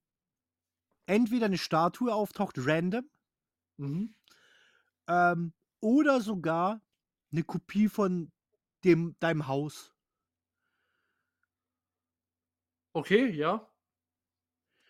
[1.06, 3.08] entweder eine Statue auftaucht, random,
[3.78, 4.14] Mhm.
[5.08, 6.82] ähm, oder sogar
[7.32, 8.32] eine Kopie von
[8.84, 9.94] dem, deinem Haus.
[12.94, 13.67] Okay, ja.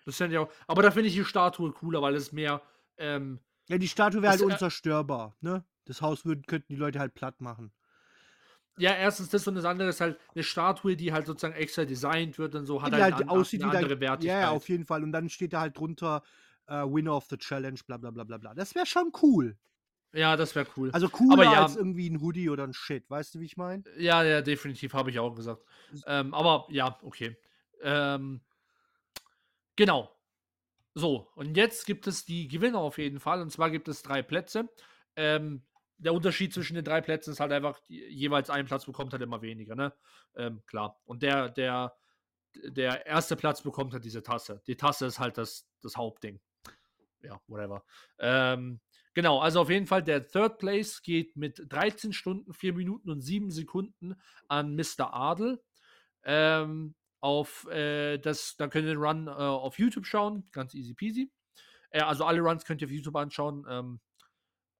[0.09, 0.51] Das fände ich auch.
[0.67, 2.63] Aber da finde ich die Statue cooler, weil es mehr,
[2.97, 5.65] ähm, Ja, die Statue wäre halt äh, unzerstörbar, ne?
[5.85, 7.73] Das Haus würden, könnten die Leute halt platt machen.
[8.79, 12.39] ja, erstens das und das andere ist halt eine Statue, die halt sozusagen extra designt
[12.39, 14.43] wird und so, hat die halt, halt an, aussieht eine andere Wertigkeit.
[14.43, 15.03] ja, auf jeden Fall.
[15.03, 16.23] Und dann steht da halt drunter
[16.69, 18.55] äh, Winner of the Challenge, bla bla bla bla bla.
[18.55, 19.59] Das wäre schon cool.
[20.15, 20.91] Ja, das wäre cool.
[20.93, 21.65] Also cooler ja.
[21.65, 23.11] als irgendwie ein Hoodie oder ein Shit.
[23.11, 23.85] Weißt du, wie ich meine?
[23.99, 25.63] Ja, ja, definitiv, habe ich auch gesagt.
[26.07, 27.37] Ähm, aber ja, okay.
[27.83, 28.41] Ähm,
[29.79, 30.11] genau.
[30.95, 33.41] So, und jetzt gibt es die Gewinner auf jeden Fall.
[33.43, 34.69] Und zwar gibt es drei Plätze.
[35.17, 35.67] Ähm,
[35.99, 39.23] der Unterschied zwischen den drei Plätzen ist halt einfach, je- jeweils ein Platz bekommt halt
[39.23, 39.95] immer weniger, ne?
[40.37, 41.01] Ähm, klar.
[41.07, 41.97] Und der, der,
[42.57, 44.63] der erste Platz bekommt halt diese Tasse.
[44.67, 46.41] Die Tasse ist halt das, das Hauptding.
[47.23, 47.85] Ja, whatever.
[48.19, 48.81] Ähm,
[49.15, 53.21] genau, also auf jeden Fall, der Third Place geht mit 13 Stunden, 4 Minuten und
[53.23, 54.15] 7 Sekunden
[54.49, 55.13] an Mr.
[55.15, 55.63] Adel.
[56.25, 60.95] Ähm, auf äh, das, da könnt ihr den Run äh, auf YouTube schauen, ganz easy
[60.95, 61.33] peasy.
[61.91, 63.67] Äh, also alle Runs könnt ihr auf YouTube anschauen.
[63.69, 64.01] Ähm,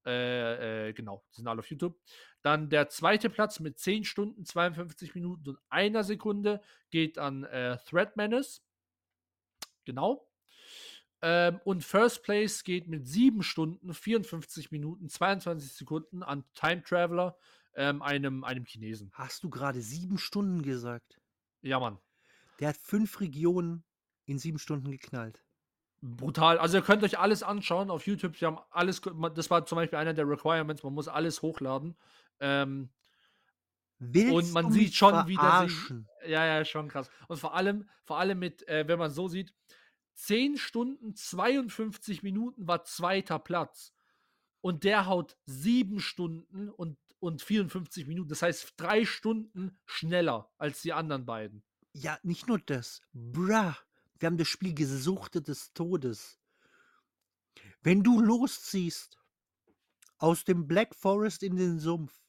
[0.07, 1.99] äh, äh, genau, die sind alle auf YouTube.
[2.43, 6.61] Dann der zweite Platz mit 10 Stunden, 52 Minuten und einer Sekunde
[6.91, 8.63] geht an äh, Thread Menace.
[9.85, 10.29] Genau.
[11.21, 17.37] Ähm, und First Place geht mit 7 Stunden, 54 Minuten, 22 Sekunden an Time Traveler,
[17.75, 19.11] ähm, einem, einem Chinesen.
[19.15, 21.21] Hast du gerade sieben Stunden gesagt?
[21.61, 21.99] Ja, Mann.
[22.59, 23.85] Der hat fünf Regionen
[24.27, 25.45] in sieben Stunden geknallt.
[26.01, 26.59] Brutal.
[26.59, 28.37] Also ihr könnt euch alles anschauen auf YouTube.
[28.37, 29.01] Sie haben alles,
[29.35, 31.97] das war zum Beispiel einer der Requirements, man muss alles hochladen.
[32.41, 32.91] Ähm,
[33.99, 36.09] Willst und man du sieht schon wieder sie, verarschen?
[36.27, 37.11] ja, ja, schon krass.
[37.27, 39.53] Und vor allem, vor allem mit, äh, wenn man so sieht,
[40.15, 43.93] 10 Stunden 52 Minuten war zweiter Platz.
[44.61, 48.29] Und der haut 7 Stunden und, und 54 Minuten.
[48.29, 51.65] Das heißt, drei Stunden schneller als die anderen beiden.
[51.93, 53.01] Ja, nicht nur das.
[53.13, 53.73] Bruh,
[54.19, 56.39] wir haben das Spiel gesuchtet des Todes.
[57.83, 59.19] Wenn du losziehst
[60.19, 62.21] aus dem Black Forest in den Sumpf,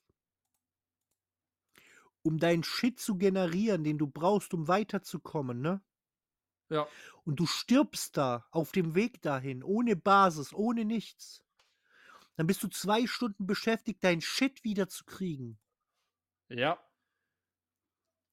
[2.21, 5.81] um deinen Shit zu generieren, den du brauchst, um weiterzukommen, ne?
[6.69, 6.87] Ja.
[7.25, 11.43] Und du stirbst da auf dem Weg dahin, ohne Basis, ohne nichts.
[12.35, 15.59] Dann bist du zwei Stunden beschäftigt, deinen Shit wiederzukriegen.
[16.49, 16.79] Ja.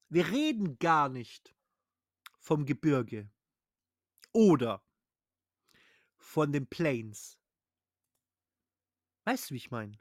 [0.09, 1.53] Wir reden gar nicht
[2.39, 3.29] vom Gebirge
[4.31, 4.83] oder
[6.17, 7.37] von den Plains.
[9.25, 9.99] Weißt du, wie ich meine?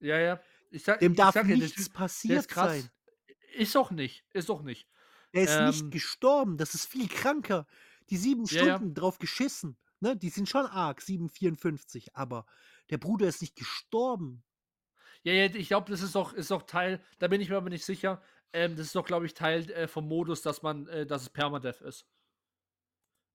[0.00, 0.40] Ja, ja.
[0.70, 2.70] Ich sag, Dem ich darf sag nichts der passiert ist krass.
[2.72, 2.90] sein.
[3.54, 4.24] Ist auch nicht.
[4.34, 4.88] Ist auch nicht.
[5.32, 6.58] Der ist Ähm, nicht gestorben.
[6.58, 7.66] Das ist viel kranker.
[8.10, 8.76] Die sieben Ja, ja.
[8.76, 9.78] Stunden drauf geschissen.
[10.00, 10.16] Ne?
[10.16, 12.08] Die sind schon arg, 7,54.
[12.12, 12.46] Aber
[12.90, 14.44] der Bruder ist nicht gestorben.
[15.22, 17.70] Ja, ja, ich glaube, das ist auch, ist auch Teil, da bin ich mir aber
[17.70, 18.22] nicht sicher.
[18.52, 21.30] Ähm, das ist doch, glaube ich, Teil äh, vom Modus, dass man, äh, dass es
[21.30, 22.06] Permadeath ist.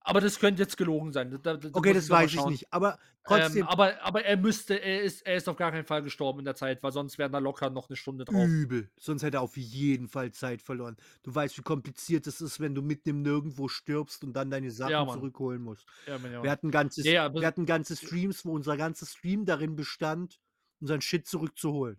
[0.04, 1.30] Aber das könnte jetzt gelogen sein.
[1.42, 2.72] Da, da, Okay, das weiß ich nicht.
[2.72, 6.02] Aber trotzdem Ähm, aber, aber er müsste, er ist, er ist auf gar keinen Fall
[6.02, 8.48] gestorben in der Zeit, weil sonst wären da locker noch eine Stunde drauf.
[8.48, 8.90] übel.
[8.98, 10.96] Sonst hätte er auf jeden Fall Zeit verloren.
[11.22, 14.70] Du weißt, wie kompliziert es ist, wenn du mitten im Nirgendwo stirbst und dann deine
[14.70, 15.86] Sachen Ja, zurückholen musst.
[16.06, 16.42] Ja, Mann, ja.
[16.42, 20.40] Wir hatten ganzes, Ja, wir hatten ganze Streams, wo unser ganzer Stream darin bestand,
[20.80, 21.98] unseren Shit zurückzuholen.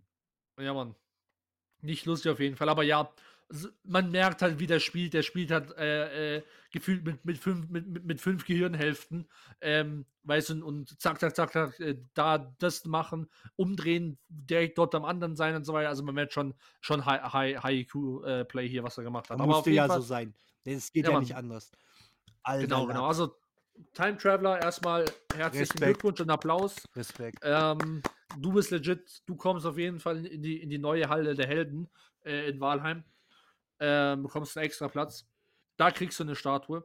[0.60, 0.94] Ja, Mann.
[1.84, 3.10] Nicht lustig auf jeden Fall, aber ja,
[3.84, 5.14] man merkt halt, wie der spielt.
[5.14, 9.28] Der spielt halt äh, äh, gefühlt mit, mit, fünf, mit, mit, fünf Gehirnhälften.
[9.60, 14.94] Ähm, weißt du, und zack, zack, zack, zack, äh, da das machen, umdrehen, direkt dort
[14.94, 15.88] am anderen sein und so weiter.
[15.88, 19.38] Also man merkt schon, schon High, High, High IQ-Play hier, was er gemacht hat.
[19.38, 20.34] Das Aber musste ja Fall, so sein.
[20.64, 21.70] Es geht Ja, ja, nicht anders.
[22.42, 23.06] Alter, Genau, genau.
[23.06, 23.36] Also
[23.92, 25.04] Time Traveler, erstmal
[25.34, 26.00] herzlichen Respekt.
[26.00, 26.76] Glückwunsch und Applaus.
[26.96, 27.38] Respekt.
[27.42, 28.02] Ähm,
[28.38, 31.46] du bist legit, du kommst auf jeden Fall in die, in die neue Halle der
[31.46, 31.88] Helden
[32.24, 33.04] äh, in Walheim.
[33.80, 35.26] Ähm, bekommst einen extra Platz.
[35.76, 36.84] Da kriegst du eine Statue.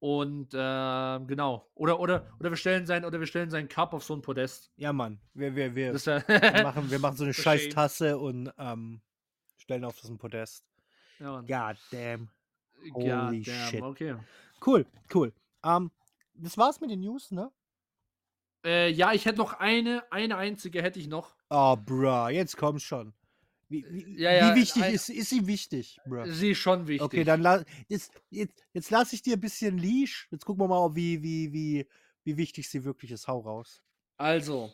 [0.00, 1.70] Und ähm, genau.
[1.74, 4.70] Oder, oder, oder wir stellen sein, oder wir stellen seinen Cup auf so ein Podest.
[4.76, 5.18] Ja, Mann.
[5.32, 7.70] Wir, wir, wir, Das wär- wir, machen, wir machen so eine scheiß.
[7.70, 9.00] Tasse und ähm,
[9.56, 10.66] stellen auf so ein Podest.
[11.20, 11.46] ja, Mann.
[11.46, 12.28] God damn.
[12.92, 13.82] God holy damn, shit.
[13.82, 14.16] Okay.
[14.66, 14.84] Cool,
[15.14, 15.32] cool.
[15.64, 15.90] Ähm,
[16.34, 17.50] das war's mit den News, ne?
[18.64, 21.36] Äh, ja, ich hätte noch eine, eine einzige hätte ich noch.
[21.50, 23.12] Oh, bruh, jetzt komm's schon.
[23.68, 26.24] Wie, wie, Ja, ja, wie wichtig ein- ist, ist sie wichtig, bruh?
[26.30, 27.02] Sie ist schon wichtig.
[27.02, 30.28] Okay, dann la jetzt, jetzt, jetzt lasse ich dir ein bisschen Leash.
[30.30, 31.86] Jetzt gucken wir mal, wie, wie, wie,
[32.24, 33.26] wie wichtig sie wirklich ist.
[33.28, 33.82] Hau raus.
[34.16, 34.72] Also,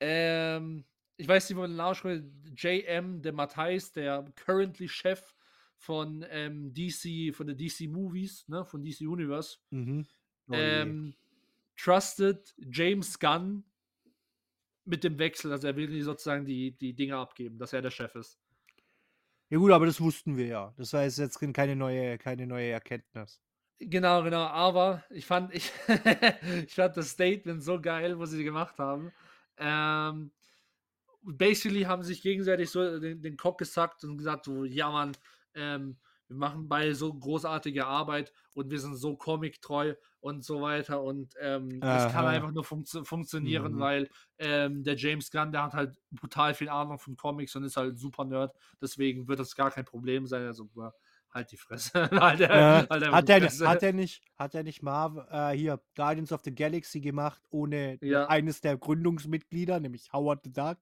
[0.00, 0.84] ähm,
[1.16, 2.24] ich weiß nicht, wo man den Namen spricht.
[2.56, 5.34] JM de Matthijs, der currently Chef
[5.76, 10.06] von ähm, DC, von der DC Movies, ne, von DC Universe, Mhm.
[10.48, 11.14] Oh ähm,
[11.82, 13.64] trusted James Gunn
[14.84, 15.52] mit dem Wechsel.
[15.52, 18.38] Also er will die sozusagen die, die Dinge abgeben, dass er der Chef ist.
[19.48, 20.74] ja gut, aber das wussten wir ja.
[20.76, 23.40] Das war jetzt keine neue, keine neue Erkenntnis.
[23.78, 24.44] Genau, genau.
[24.44, 25.72] Aber ich fand, ich,
[26.66, 29.10] ich fand das Statement so geil, was sie gemacht haben.
[29.56, 30.32] Ähm,
[31.22, 35.12] basically haben sie sich gegenseitig so den, den Kopf gesackt und gesagt, so, ja Mann,
[35.54, 35.96] ähm,
[36.30, 41.02] wir machen beide so großartige Arbeit und wir sind so comic-treu und so weiter.
[41.02, 43.80] Und ähm, das kann einfach nur funktio funktionieren, Mhm.
[43.80, 44.08] weil
[44.38, 47.98] ähm, der James Gunn, der hat halt brutal viel Ahnung von Comics und ist halt
[47.98, 48.54] super Nerd.
[48.80, 50.46] Deswegen wird das gar kein Problem sein.
[50.46, 50.68] Also,
[51.32, 51.92] halt die Fresse.
[52.12, 52.48] halt, Äh,
[52.88, 53.68] halt hat, die er, Fresse.
[53.68, 57.98] hat er nicht, hat er nicht Marv äh, hier Guardians of the Galaxy gemacht, ohne
[58.02, 58.26] Ja.
[58.28, 60.78] eines der Gründungsmitglieder, nämlich Howard the Duck?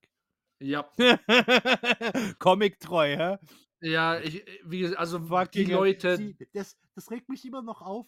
[0.60, 0.90] Ja,
[2.38, 3.36] Comic-treu, hä?
[3.80, 5.64] Ja, ich, wie gesagt, also die.
[5.64, 8.06] Leute, Sie, das, das regt mich immer noch auf.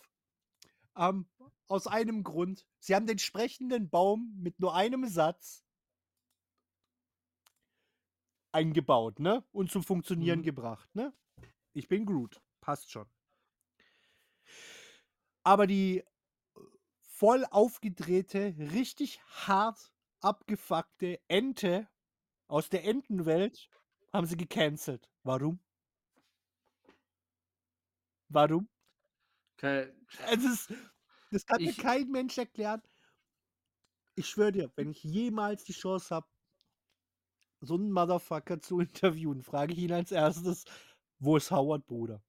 [0.97, 1.29] Ähm,
[1.69, 2.67] aus einem Grund.
[2.81, 5.65] Sie haben den sprechenden Baum mit nur einem Satz
[8.53, 9.45] eingebaut, ne?
[9.53, 10.45] Und zum Funktionieren Mhm.
[10.45, 11.15] gebracht, ne?
[11.73, 12.41] Ich bin Groot.
[12.61, 13.09] Passt schon.
[15.45, 16.05] Aber die äh,
[17.03, 21.89] voll aufgedrehte, richtig hart abgefuckte Ente
[22.49, 23.71] aus der Entenwelt
[24.13, 25.09] haben sie gecancelt.
[25.23, 25.61] Warum?
[28.29, 28.69] Warum?
[29.57, 29.95] ke-
[30.29, 30.75] Es ist,
[31.31, 32.83] das kann Ich- mir kein Mensch erklären.
[34.17, 36.27] Ich schwöre dir, wenn ich jemals die Chance habe,
[37.61, 38.81] so einen Motherfucker zu
[39.15, 40.65] interviewen, frage ich ihn als erstes,
[41.19, 42.23] wo ist Howard, Bruder?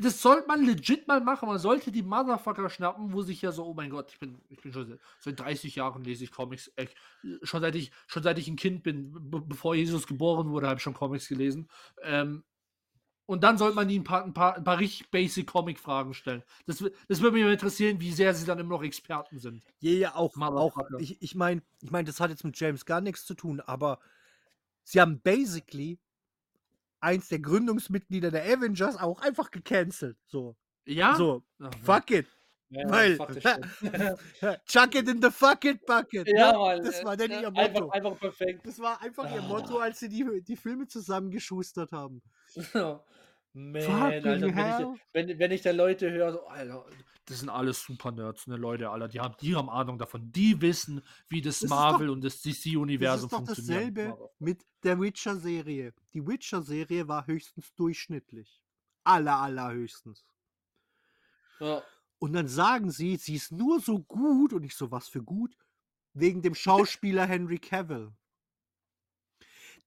[0.00, 1.46] Das sollte man legit mal machen.
[1.46, 4.62] Man sollte die Motherfucker schnappen, wo sich ja so, oh mein Gott, ich bin, ich
[4.62, 6.72] bin schon seit, seit 30 Jahren lese ich Comics.
[6.76, 6.96] Echt,
[7.42, 10.78] schon seit ich, schon seit ich ein Kind bin, be bevor Jesus geboren wurde, habe
[10.78, 11.68] ich schon Comics gelesen.
[12.02, 12.44] Ähm,
[13.26, 16.42] und dann sollte man ihnen ein paar, ein paar, ein paar richtig basic Comic-Fragen stellen.
[16.64, 19.62] Das, das würde mich interessieren, wie sehr sie dann immer noch Experten sind.
[19.80, 23.02] Ja, ja, auch, auch ich, ich meine, ich mein, das hat jetzt mit James gar
[23.02, 23.98] nichts zu tun, aber
[24.82, 25.98] sie haben basically
[27.00, 30.16] eins der Gründungsmitglieder der Avengers auch einfach gecancelt.
[30.26, 31.14] So, Ja?
[31.16, 32.26] so, Ach, fuck it.
[32.70, 33.16] ja, weil-.
[34.66, 36.28] Chuck it in the fuck it bucket.
[36.28, 36.58] ja, ne?
[36.58, 36.84] Mann.
[36.84, 37.60] Das war dann äh, ihr Motto.
[37.60, 38.66] Einfach, einfach perfekt.
[38.66, 39.46] Das war einfach ihr Ah.
[39.46, 42.22] Motto, als sie die, die Filme zusammengeschustert haben.
[43.54, 44.44] Man, Alter, wenn
[44.94, 46.84] ich, wenn, wenn ich da Leute höre, so, Alter,
[47.28, 50.60] das sind alles super Nerds, ne, Leute, Alter, die haben, die haben Ahnung davon, die
[50.60, 53.86] wissen, wie das, Das Marvel und das Das DC-Universum ist doch funktioniert.
[53.86, 55.94] dasselbe mit der Witcher-Serie.
[56.14, 58.62] Die Witcher-Serie war höchstens durchschnittlich.
[59.04, 60.24] Aller, allerhöchstens.
[61.60, 61.82] Ja,
[62.20, 65.56] Und dann sagen sie, sie ist nur so gut, und ich so, was für gut,
[66.14, 68.12] wegen dem Schauspieler Henry Cavill.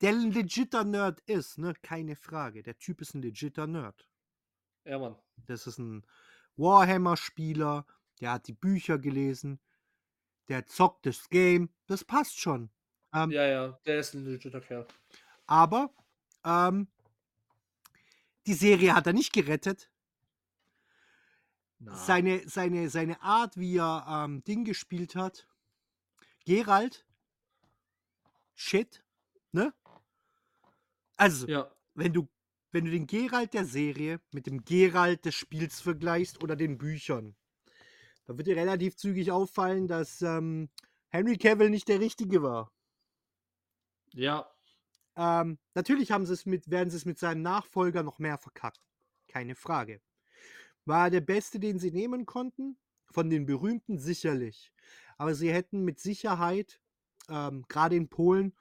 [0.01, 1.73] Der ein legitter Nerd ist, ne?
[1.81, 2.63] Keine Frage.
[2.63, 4.07] Der Typ ist ein legitter Nerd.
[4.85, 5.15] ja, Mann.
[5.47, 6.05] Das ist ein
[6.57, 7.85] Warhammer-Spieler,
[8.19, 9.59] der hat die Bücher gelesen,
[10.47, 12.69] der zockt das Game, das passt schon.
[13.13, 14.87] Ähm, Ja, ja, der ist ein legitter Kerl.
[15.47, 15.93] Aber
[16.45, 16.87] ähm,
[18.47, 19.89] die Serie hat er nicht gerettet.
[21.79, 25.47] Na, Seine, seine, seine Art, wie er ähm, Ding gespielt hat.
[26.45, 27.05] Gerald.
[28.55, 29.03] Shit.
[29.51, 29.73] Ne?
[31.17, 32.27] Also, ja, wenn du,
[32.71, 37.35] wenn du den Gerald der Serie mit dem Gerald des Spiels vergleichst oder den Büchern,
[38.25, 40.69] dann wird dir relativ zügig auffallen, dass ähm,
[41.09, 42.71] Henry Cavill nicht der Richtige war.
[44.13, 44.45] ja,
[45.15, 48.81] Ähm, natürlich haben sie es mit, werden sie es mit seinem Nachfolger noch mehr verkackt.
[49.27, 50.01] Keine Frage.
[50.85, 52.77] War er der Beste, den sie nehmen konnten?
[53.11, 54.71] Von den Berühmten sicherlich.
[55.17, 56.81] Aber sie hätten mit Sicherheit,
[57.29, 58.55] ähm, gerade in Polen,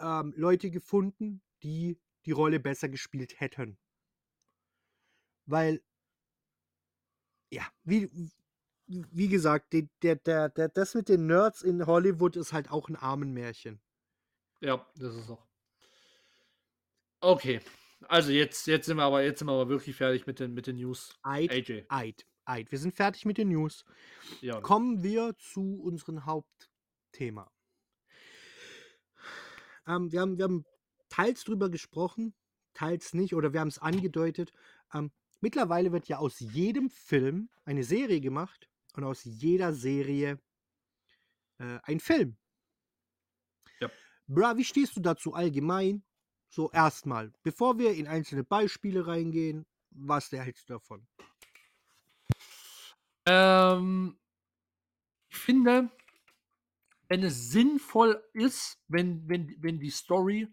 [0.00, 3.78] ähm, Leute gefunden, die die Rolle besser gespielt hätten.
[5.46, 5.82] Weil,
[7.50, 8.10] ja, wie,
[8.86, 12.88] wie gesagt, die, der, der, der, das mit den Nerds in Hollywood ist halt auch
[12.88, 13.80] ein Armenmärchen.
[14.60, 15.46] ja, das ist auch.
[17.20, 17.60] Okay,
[18.08, 20.66] Also jetzt, jetzt sind wir aber jetzt sind wir aber wirklich fertig mit den, mit
[20.66, 21.18] den News.
[21.22, 21.86] Eid, AJ.
[21.88, 22.70] Eid, Eid.
[22.70, 23.84] Wir sind fertig mit den News.
[24.40, 24.60] Ja.
[24.60, 27.50] Kommen wir zu unserem Hauptthema.
[29.86, 30.64] Ähm, wir, haben, wir haben
[31.14, 32.34] teils drüber gesprochen,
[32.74, 34.52] teils nicht, oder wir haben es angedeutet.
[34.92, 40.40] Ähm, mittlerweile wird ja aus jedem Film eine Serie gemacht und aus jeder Serie
[41.58, 42.36] äh, ein Film.
[43.78, 43.90] Ja.
[44.26, 46.02] Bra, wie stehst du dazu allgemein?
[46.48, 51.06] So erstmal, bevor wir in einzelne Beispiele reingehen, was hältst du davon?
[53.26, 54.18] Ähm,
[55.28, 55.90] ich finde,
[57.06, 60.48] wenn es sinnvoll ist, wenn, wenn, wenn die Story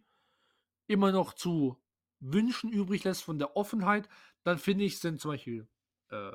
[0.91, 1.77] immer noch zu
[2.19, 4.07] wünschen übrig lässt von der Offenheit,
[4.43, 5.67] dann finde ich, sind zum Beispiel
[6.09, 6.33] äh,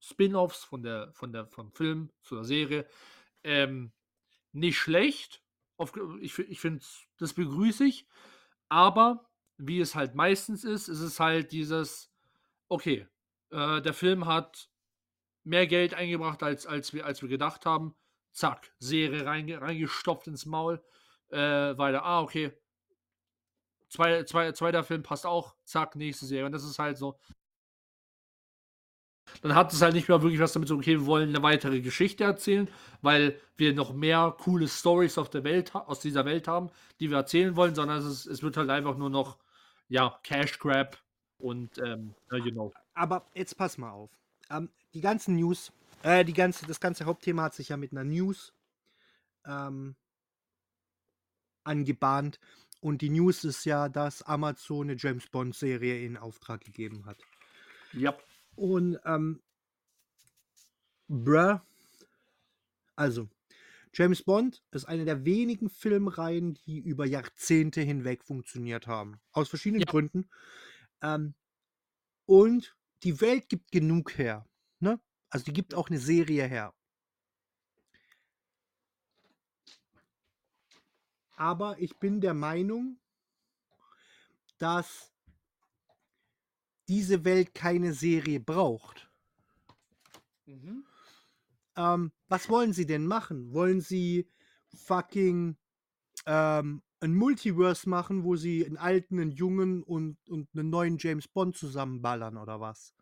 [0.00, 2.86] Spin-offs von der, von der, vom Film zur Serie
[3.44, 3.92] ähm,
[4.52, 5.42] nicht schlecht.
[5.76, 6.84] Auf, ich ich finde,
[7.18, 8.06] das begrüße ich.
[8.68, 12.12] Aber wie es halt meistens ist, ist es halt dieses,
[12.68, 13.06] okay,
[13.50, 14.68] äh, der Film hat
[15.44, 17.94] mehr Geld eingebracht, als, als, wir, als wir gedacht haben.
[18.32, 20.82] Zack, Serie reinge reingestopft ins Maul.
[21.28, 21.38] Äh,
[21.78, 22.52] weiter, ah, okay.
[23.88, 25.54] Zwei, zwei, zweiter Film passt auch.
[25.64, 26.46] Zack, nächste Serie.
[26.46, 27.18] Und das ist halt so.
[29.42, 31.80] Dann hat es halt nicht mehr wirklich was damit so, okay, wir wollen eine weitere
[31.80, 32.68] Geschichte erzählen,
[33.02, 36.70] weil wir noch mehr coole Stories auf der Welt, aus dieser Welt haben,
[37.00, 39.38] die wir erzählen wollen, sondern es, ist, es wird halt einfach nur noch,
[39.88, 40.98] ja, Cash Grab
[41.38, 42.72] und, ähm, you know.
[42.94, 44.10] Aber jetzt pass mal auf.
[44.48, 45.72] Ähm, die ganzen News,
[46.02, 48.52] äh, die ganze, das ganze Hauptthema hat sich ja mit einer News
[49.44, 49.96] ähm,
[51.64, 52.38] angebahnt.
[52.86, 57.18] Und die News ist ja, dass Amazon eine James Bond-Serie in Auftrag gegeben hat.
[57.92, 58.16] Ja.
[58.54, 59.42] Und, ähm,
[61.08, 61.58] bruh,
[62.94, 63.28] also,
[63.92, 69.20] James Bond ist eine der wenigen Filmreihen, die über Jahrzehnte hinweg funktioniert haben.
[69.32, 69.90] Aus verschiedenen Ja.
[69.90, 70.30] Gründen.
[71.02, 71.34] Ähm,
[72.24, 74.46] und die Welt gibt genug her.
[74.78, 75.00] Ne?
[75.28, 76.72] Also die gibt auch eine Serie her.
[81.36, 82.98] Aber ich bin der Meinung,
[84.58, 85.12] dass
[86.88, 89.10] diese Welt keine Serie braucht.
[90.46, 90.84] Mhm.
[91.76, 93.52] Ähm, was wollen sie denn machen?
[93.52, 94.30] Wollen sie
[94.74, 95.56] fucking
[96.24, 101.28] ähm, ein Multiverse machen, wo sie einen alten, einen jungen und, und einen neuen James
[101.28, 102.94] Bond zusammenballern oder was?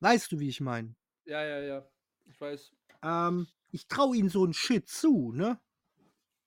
[0.00, 0.94] Weißt du, wie ich meine?
[1.24, 1.88] Ja, ja, ja.
[2.26, 2.72] Ich weiß.
[3.02, 5.58] Ähm, ich traue ihnen so einen Shit zu, ne?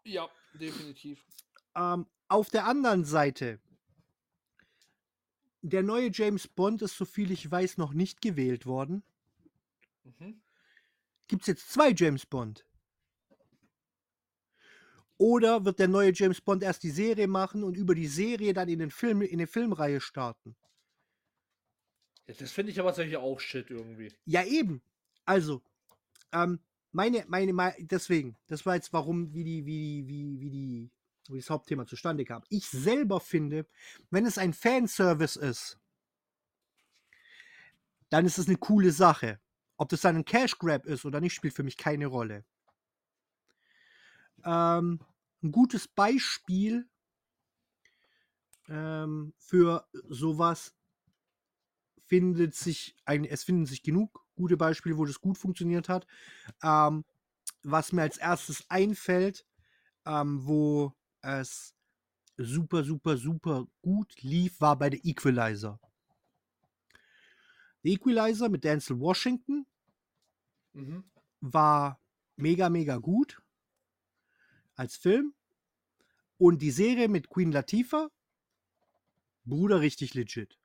[0.08, 1.24] Ja, definitiv.
[1.76, 3.60] Ähm, auf der anderen Seite,
[5.62, 9.03] der neue James Bond ist, soviel ich weiß, noch nicht gewählt worden.
[10.03, 10.41] Mhm.
[11.28, 12.66] Gibt es jetzt zwei James Bond?
[15.18, 18.70] Oder wird der neue James Bond erst die Serie machen und über die Serie dann
[18.70, 20.55] in den Film, in eine Filmreihe starten?
[22.28, 24.14] Ja, das finde ich aber tatsächlich auch shit irgendwie.
[24.26, 24.82] Ja, eben.
[25.26, 25.62] Also,
[26.32, 26.60] ähm,
[26.91, 30.91] meine, meine, mei- deswegen, das war jetzt warum, wie die, wie die, wie, wie die,
[31.29, 32.43] wie das Hauptthema zustande kam.
[32.49, 33.65] Ich selber finde,
[34.09, 35.77] wenn es ein Fanservice ist,
[38.09, 39.39] dann ist es eine coole Sache.
[39.77, 42.45] Ob das dann ein Cash Grab ist oder nicht, spielt für mich keine Rolle.
[44.43, 44.99] Ähm,
[45.43, 46.88] ein gutes Beispiel
[48.69, 50.73] ähm, für sowas
[52.05, 56.07] findet sich es finden sich genug gute Beispiele, wo das gut funktioniert hat.
[56.63, 57.03] Ähm,
[57.63, 59.45] was mir als erstes einfällt,
[60.05, 61.75] ähm, wo es
[62.38, 65.79] super, super, super gut lief, war bei der Equalizer.
[67.83, 69.65] Der Equalizer mit Denzel Washington
[70.73, 71.03] Mhm.
[71.41, 71.99] war
[72.35, 73.41] mega, mega gut
[74.75, 75.33] als Film.
[76.38, 78.09] Und die Serie mit Queen Latifah,
[79.45, 80.59] Bruder, richtig legit.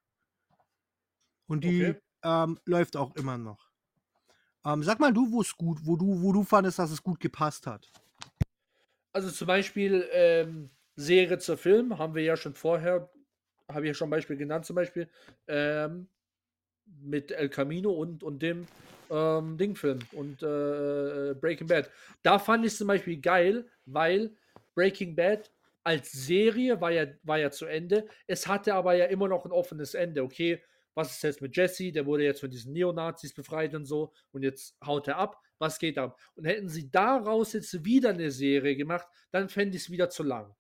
[1.46, 2.01] Und die Okay.
[2.24, 3.70] Ähm, läuft auch immer noch.
[4.64, 7.20] Ähm, sag mal du, wo es gut, wo du, wo du fandest, dass es gut
[7.20, 7.90] gepasst hat.
[9.12, 13.10] Also zum Beispiel ähm, Serie zur Film haben wir ja schon vorher,
[13.68, 15.08] habe ich ja schon ein Beispiel genannt, zum Beispiel
[15.48, 16.08] ähm,
[17.00, 18.66] mit El Camino und, und dem
[19.10, 21.90] ähm, Dingfilm und äh, Breaking Bad.
[22.22, 24.34] Da fand ich zum Beispiel geil, weil
[24.74, 25.50] Breaking Bad
[25.84, 28.06] als Serie war ja, war ja zu Ende.
[28.26, 30.22] Es hatte aber ja immer noch ein offenes Ende.
[30.22, 30.62] Okay,
[30.94, 31.92] was ist jetzt mit Jesse?
[31.92, 35.40] Der wurde jetzt von diesen Neonazis befreit und so und jetzt haut er ab.
[35.58, 36.18] Was geht ab?
[36.34, 40.22] Und hätten sie daraus jetzt wieder eine Serie gemacht, dann fände ich es wieder zu
[40.22, 40.54] lang.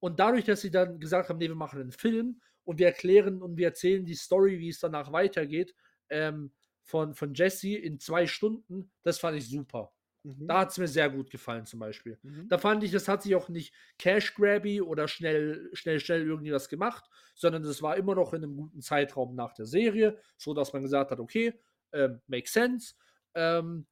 [0.00, 3.40] Und dadurch, dass sie dann gesagt haben, nee, wir machen einen Film und wir erklären
[3.40, 5.74] und wir erzählen die Story, wie es danach weitergeht,
[6.10, 6.52] ähm,
[6.82, 9.92] von, von Jesse in zwei Stunden, das fand ich super.
[10.24, 10.46] Mhm.
[10.46, 12.18] Da hat es mir sehr gut gefallen, zum Beispiel.
[12.22, 12.48] Mhm.
[12.48, 16.68] Da fand ich, das hat sich auch nicht cash-grabby oder schnell, schnell, schnell irgendwie was
[16.68, 17.04] gemacht,
[17.34, 20.82] sondern das war immer noch in einem guten Zeitraum nach der Serie, so dass man
[20.82, 21.54] gesagt hat, okay,
[21.92, 22.94] ähm, makes sense.
[23.34, 23.86] Ähm,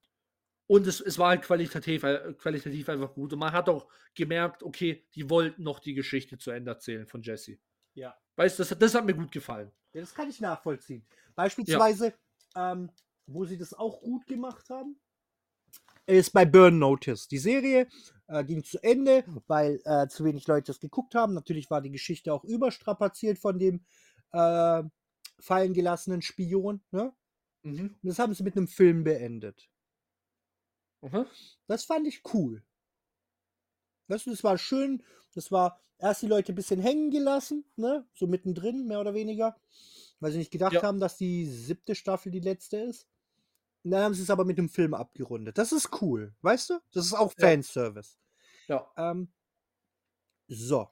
[0.66, 3.32] und es, es war halt qualitativ, äh, qualitativ einfach gut.
[3.32, 7.22] Und man hat auch gemerkt, okay, die wollten noch die Geschichte zu Ende erzählen von
[7.22, 7.58] Jesse.
[7.94, 8.16] Ja.
[8.36, 9.72] Weißt du, das, das hat mir gut gefallen.
[9.92, 11.04] ja, das kann ich nachvollziehen.
[11.34, 12.14] Beispielsweise,
[12.54, 12.88] ähm,
[13.26, 15.00] wo sie das auch gut gemacht haben,
[16.18, 17.28] ist bei Burn Notice.
[17.28, 17.88] Die Serie
[18.28, 21.34] äh, ging zu Ende, weil äh, zu wenig Leute das geguckt haben.
[21.34, 23.84] Natürlich war die Geschichte auch überstrapaziert von dem
[24.32, 24.82] äh,
[25.38, 26.82] fallen gelassenen Spion.
[26.90, 27.12] Ne?
[27.62, 27.96] Mhm.
[28.02, 29.68] Und das haben sie mit einem Film beendet.
[31.02, 31.26] Aha.
[31.66, 32.62] Das fand ich cool.
[34.08, 35.02] Weißt du, das war schön.
[35.34, 38.06] Das war erst die Leute ein bisschen hängen gelassen, ne?
[38.14, 39.56] So mittendrin, mehr oder weniger.
[40.18, 40.82] Weil sie nicht gedacht Ja.
[40.82, 43.06] haben, dass die siebte Staffel die letzte ist.
[43.82, 45.56] Dann haben sie es aber mit dem Film abgerundet.
[45.58, 46.80] Das ist cool, weißt du?
[46.92, 47.48] Das ist auch Ja.
[47.48, 48.18] Fanservice.
[48.68, 48.90] Ja.
[48.96, 49.32] Ähm,
[50.48, 50.90] so.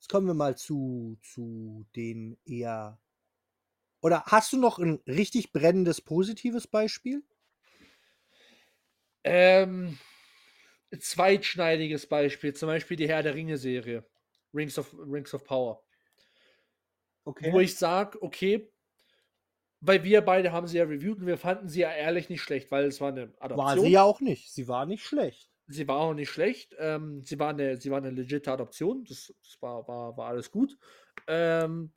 [0.00, 3.00] Jetzt kommen wir mal zu, zu den eher.
[4.00, 7.24] Oder hast du noch ein richtig brennendes positives Beispiel?
[9.24, 9.98] Ähm,
[10.98, 14.04] zweitschneidiges Beispiel, zum Beispiel die Herr der Ringe-Serie.
[14.54, 15.82] Rings of, Rings of Power.
[17.26, 17.52] Okay.
[17.52, 18.72] Wo ich sage, okay,
[19.86, 22.70] weil wir beide haben sie ja reviewed und wir fanden sie ja ehrlich nicht schlecht,
[22.70, 23.58] weil es war eine Adaption.
[23.58, 24.52] War sie ja auch nicht.
[24.52, 25.50] Sie war nicht schlecht.
[25.68, 26.74] Sie war auch nicht schlecht.
[26.78, 29.04] Ähm, sie, war eine, sie war eine legitime Adoption.
[29.04, 30.76] Das, das war, war, war alles gut.
[31.26, 31.92] Ähm,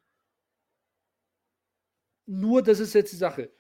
[2.26, 3.52] nur, das ist jetzt die Sache.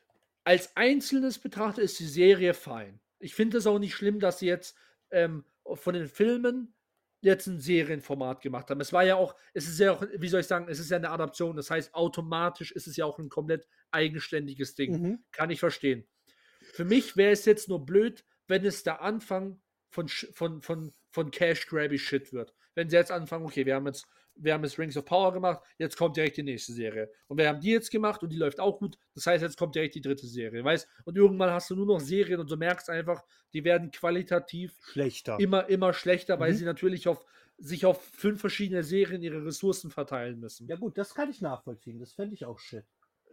[0.43, 2.99] Als Einzelnes betrachtet ist die Serie fein.
[3.19, 4.75] Ich finde es auch nicht schlimm, dass sie jetzt
[5.11, 6.73] ähm, von den Filmen
[7.22, 8.82] jetzt ein Serienformat gemacht haben.
[8.82, 10.97] Es war ja auch, es ist ja auch, wie soll ich sagen, es ist ja
[10.97, 11.55] eine Adaption.
[11.55, 15.01] Das heißt, automatisch ist es ja auch ein komplett eigenständiges Ding.
[15.01, 15.24] Mhm.
[15.32, 16.07] Kann ich verstehen.
[16.74, 21.32] Für mich wäre es jetzt nur blöd, wenn es der Anfang von, von, von, von
[21.32, 22.53] Cash Grabby Shit wird.
[22.76, 24.07] Wenn sie jetzt anfangen, okay, wir haben jetzt,
[24.41, 27.11] wir haben jetzt Rings of Power gemacht, jetzt kommt direkt die nächste Serie.
[27.27, 28.97] Und wir haben die jetzt gemacht und die läuft auch gut.
[29.15, 30.87] Das heißt, jetzt kommt direkt die dritte Serie, weißt?
[31.05, 33.23] Und irgendwann hast du nur noch Serien und du merkst einfach,
[33.53, 35.37] die werden qualitativ Schlechter.
[35.39, 36.55] immer, immer schlechter, weil Mhm.
[36.57, 37.25] sie natürlich auf,
[37.57, 40.67] sich auf fünf verschiedene Serien ihre Ressourcen verteilen müssen.
[40.67, 41.99] Ja gut, das kann ich nachvollziehen.
[41.99, 42.85] Das fände ich auch shit.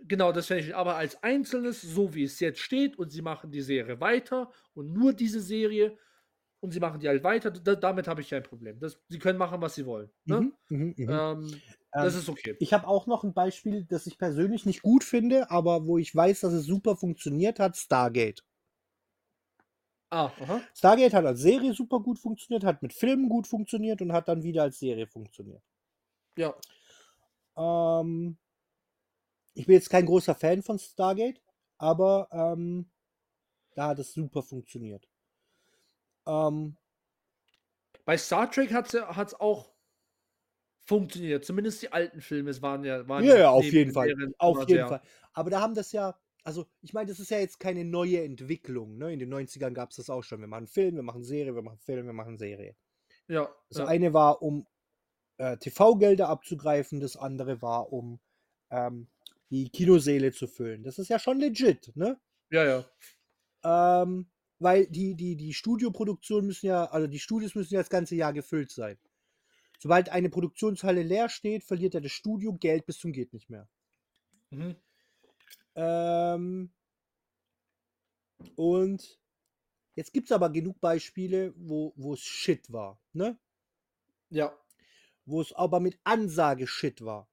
[0.02, 0.74] Genau, das fände ich.
[0.76, 4.92] Aber als Einzelnes, so wie es jetzt steht, und sie machen die Serie weiter und
[4.92, 5.96] nur diese Serie
[6.66, 8.80] und sie machen die halt weiter, da, damit habe ich kein Problem.
[8.80, 10.10] Das, sie können machen, was sie wollen.
[10.26, 10.42] Ne?
[10.42, 11.08] Mhm, mhm, mhm.
[11.08, 11.62] Ähm,
[11.98, 12.56] das Ähm, ist okay.
[12.58, 16.14] Ich habe auch noch ein Beispiel, das ich persönlich nicht gut finde, aber wo ich
[16.14, 18.44] weiß, dass es super funktioniert hat, Stargate.
[20.10, 20.60] Ah, aha.
[20.74, 24.44] Stargate hat als Serie super gut funktioniert, hat mit Filmen gut funktioniert und hat dann
[24.44, 25.64] wieder als Serie funktioniert.
[26.36, 26.54] Ja.
[27.56, 28.38] Ähm,
[29.54, 31.40] ich bin jetzt kein großer Fan von Stargate,
[31.78, 32.90] aber ähm,
[33.74, 35.08] da hat es super funktioniert.
[36.27, 36.77] Ähm,
[38.05, 39.72] Bei Star Trek hat es auch
[40.87, 41.45] funktioniert.
[41.45, 43.07] Zumindest die alten Filme es waren ja.
[43.09, 44.09] Waren ja, ja, auf jeden den Fall.
[44.09, 45.03] Serien Auf jeden sehr- Fall.
[45.33, 48.97] Aber da haben das ja, also ich meine, das ist ja jetzt keine neue Entwicklung.
[48.97, 49.12] Ne?
[49.12, 50.41] In den 90ern gab es das auch schon.
[50.41, 52.77] Wir machen Film, wir machen Serie, wir machen Film, wir machen Serie.
[53.29, 53.53] Ja.
[53.68, 53.87] Das ja.
[53.87, 54.66] eine war, um
[55.39, 58.20] äh, TV-Gelder abzugreifen, das andere war, um
[58.70, 59.09] ähm,
[59.51, 60.83] die Kinoseele zu füllen.
[60.83, 62.18] Das ist ja schon legit, ne?
[62.51, 64.03] ja, ja.
[64.03, 68.14] Ähm, weil die, die, die Studioproduktionen müssen ja, also die Studios müssen ja das ganze
[68.14, 68.98] Jahr gefüllt sein.
[69.78, 73.68] Sobald eine Produktionshalle leer steht, verliert ja das Studio Geld bis zum geht nicht mehr.
[74.50, 74.76] Mhm.
[75.74, 76.72] Ähm,
[78.54, 79.20] und
[79.94, 83.38] jetzt gibt es aber genug Beispiele, wo wo es Shit war, ne?
[84.30, 84.57] Ja.
[85.26, 87.28] Wo es aber mit Ansage Shit war.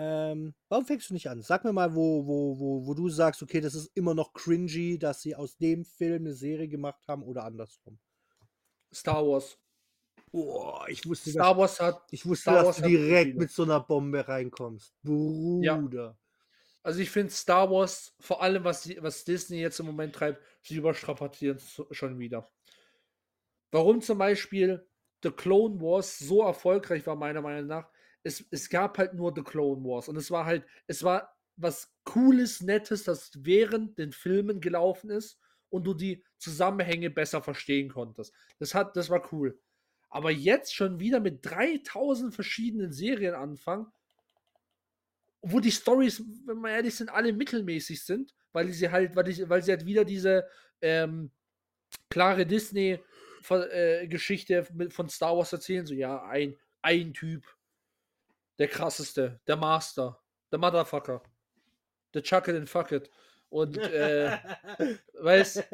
[0.00, 1.42] Ähm, warum fängst du nicht an?
[1.42, 4.96] Sag mir mal, wo, wo, wo, wo du sagst, okay, das ist immer noch cringy,
[4.96, 7.98] dass sie aus dem Film eine Serie gemacht haben oder andersrum.
[8.94, 9.58] Star Wars.
[10.30, 12.00] Boah, ich wusste, Star Wars hat.
[12.12, 14.94] ich wusste Star dass Wars du hat direkt mit so einer Bombe reinkommst.
[15.02, 16.16] Bruder.
[16.84, 20.40] Also ich finde Star Wars, vor allem was, die, was Disney jetzt im Moment treibt,
[20.62, 22.48] sie überstrapazieren es schon wieder.
[23.72, 24.86] Warum zum Beispiel
[25.24, 27.90] The Clone Wars so erfolgreich war, meiner Meinung nach,
[28.28, 31.90] es, es gab halt nur The Clone Wars und es war halt, es war was
[32.04, 38.32] Cooles, Nettes, das während den Filmen gelaufen ist und du die Zusammenhänge besser verstehen konntest.
[38.58, 39.58] Das, hat, das war cool.
[40.08, 43.86] Aber jetzt schon wieder mit 3000 verschiedenen Serien anfangen,
[45.42, 49.48] wo die Stories, wenn wir ehrlich sind, alle mittelmäßig sind, weil sie halt, weil, die,
[49.48, 50.46] weil sie halt wieder diese
[50.80, 51.32] ähm,
[52.08, 57.44] klare Disney-Geschichte von Star Wars erzählen, so ja, ein, ein Typ,
[58.58, 61.22] der krasseste, der Master, der Motherfucker,
[62.14, 63.10] der Chuck it and fuck it.
[63.50, 64.38] Und äh,
[65.20, 65.64] weißt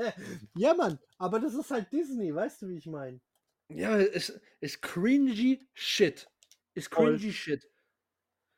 [0.56, 3.20] ja, Mann, aber das ist halt Disney, weißt du, wie ich meine?
[3.68, 6.30] ja, es ist cringy shit.
[6.74, 7.16] Ist Voll.
[7.16, 7.68] cringy shit.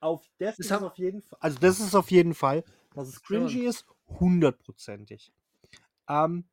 [0.01, 1.39] Auf das, Das ist auf jeden Fall.
[1.41, 2.65] Also das ist auf jeden Fall,
[2.95, 3.87] dass es Ja, cringy ist,
[4.21, 5.33] hundertprozentig.
[6.09, 6.45] Ähm,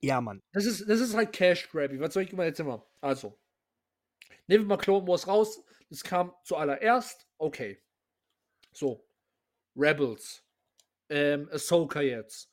[0.00, 0.42] ja, Mann.
[0.52, 2.00] Das ist, das ist halt Cash Grabby.
[2.00, 2.86] Was soll ich mal jetzt immer?
[3.00, 3.38] Also,
[4.46, 5.62] nehmen wir mal Clone Wars raus.
[5.90, 7.28] Das kam zuallererst.
[7.38, 7.82] Okay.
[8.72, 9.06] So.
[9.76, 10.42] Rebels.
[11.08, 12.50] Ähm, Ahsoka jetzt.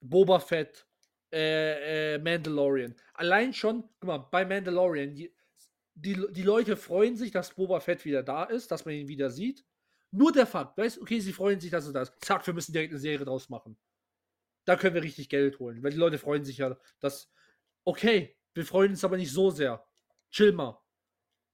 [0.00, 0.86] Boba Fett.
[1.32, 2.96] Äh, äh, Mandalorian.
[3.14, 5.32] Allein schon, guck mal, bei Mandalorian, die,
[5.94, 9.30] die, die Leute freuen sich, dass Boba Fett wieder da ist, dass man ihn wieder
[9.30, 9.64] sieht.
[10.10, 12.14] Nur der Fakt, weißt du, okay, sie freuen sich, dass er da ist.
[12.20, 13.76] Zack, wir müssen direkt eine Serie draus machen.
[14.64, 17.30] Da können wir richtig Geld holen, weil die Leute freuen sich ja, dass,
[17.84, 19.86] okay, wir freuen uns aber nicht so sehr.
[20.30, 20.80] Chill mal.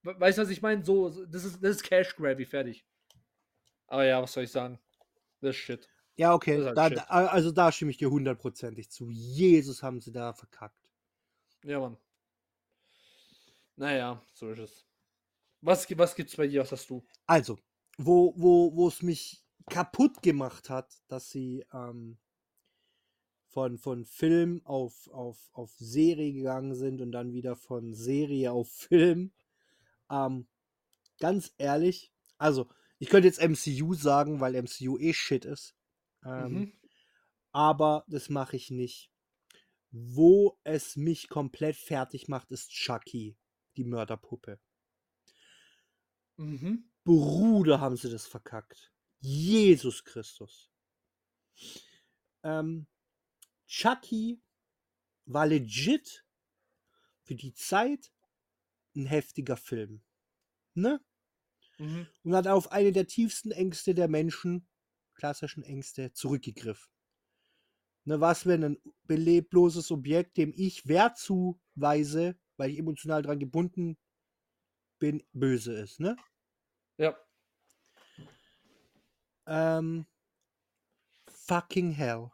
[0.07, 0.85] We- Weißt du, was ich meine?
[0.85, 2.85] So, das ist, das ist Cash Grabby, fertig.
[3.89, 4.79] Aber ja, was soll ich sagen?
[5.41, 5.89] Das ist Shit.
[6.17, 6.65] Ja, okay.
[6.65, 6.99] halt Da, shit.
[6.99, 9.11] da, also da stimme ich dir hundertprozentig zu.
[9.11, 10.89] Jesus haben sie da verkackt.
[11.65, 11.97] Ja, Mann.
[13.77, 14.85] Naja, so ist es.
[15.61, 16.61] Was, was gibt's bei dir?
[16.63, 17.05] Was hast du?
[17.27, 17.59] Also,
[17.99, 22.19] wo, wo, wo es mich kaputt gemacht hat, dass sie ähm,
[23.49, 28.69] von, von Film auf, auf, auf Serie gegangen sind und dann wieder von Serie auf
[28.71, 29.33] Film.
[30.11, 30.49] Ähm,
[31.19, 35.75] ganz ehrlich, also ich könnte jetzt MCU sagen, weil MCU eh shit ist.
[36.25, 36.73] Ähm, Mhm.
[37.53, 39.11] aber das mache ich nicht.
[39.91, 43.37] Wo es mich komplett fertig macht, ist Chucky,
[43.77, 44.61] die Mörderpuppe.
[46.37, 46.91] Mhm.
[47.05, 48.93] Bruder, haben sie das verkackt.
[49.21, 50.71] Jesus Christus.
[52.43, 52.87] Ähm,
[53.67, 54.43] Chucky
[55.25, 56.25] war legit
[57.23, 58.13] für die Zeit
[58.97, 60.03] ein heftiger Film.
[60.75, 61.01] Ne?
[61.79, 62.07] Mhm.
[62.25, 64.67] Und hat auf eine der tiefsten Ängste der Menschen,
[65.15, 66.91] klassischen Ängste, zurückgegriffen.
[68.05, 73.99] Ne, was, wenn ein belebloses Objekt, dem ich Wert zuweise, weil ich emotional dran gebunden
[75.01, 76.17] bin, böse ist, ne?
[76.99, 77.17] Ja.
[79.47, 80.07] Ähm,
[81.29, 82.31] fucking hell.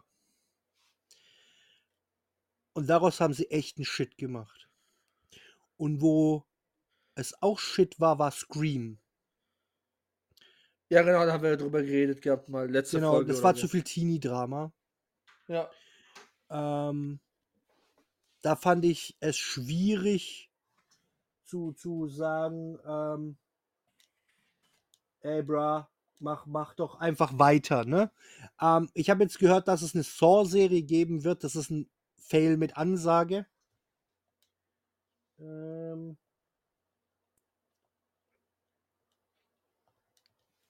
[2.75, 4.69] Und daraus haben sie echten Shit gemacht.
[5.77, 6.47] Und wo
[7.15, 8.99] es auch Shit war, war Scream.
[10.89, 13.29] Ja, genau, da haben wir drüber geredet gehabt, mal letzte Genau, Folge.
[13.29, 13.63] das oder war so.
[13.63, 14.73] zu viel Teenie-Drama.
[15.49, 15.71] Ja.
[16.51, 17.19] Ähm,
[18.43, 20.51] da fand ich es schwierig
[21.47, 23.39] zu, zu sagen, ähm,
[25.21, 25.89] ey, bra,
[26.19, 28.11] mach, mach doch einfach weiter, ne?
[28.61, 31.45] Ähm, ich habe jetzt gehört, dass es eine Saw-Serie geben wird.
[31.45, 33.47] Das ist ein Fail mit Ansage.
[35.39, 36.17] Ähm,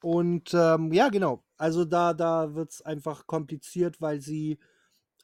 [0.03, 1.45] und ähm, ja, genau.
[1.57, 4.59] Also da, da wird es einfach kompliziert, weil sie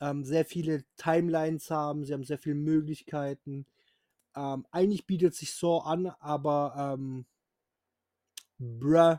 [0.01, 3.67] ähm, sehr viele Timelines haben, sie haben sehr viele Möglichkeiten.
[4.37, 7.27] Ähm, eigentlich bietet sich Saw an, aber ähm,
[8.59, 9.17] bruh.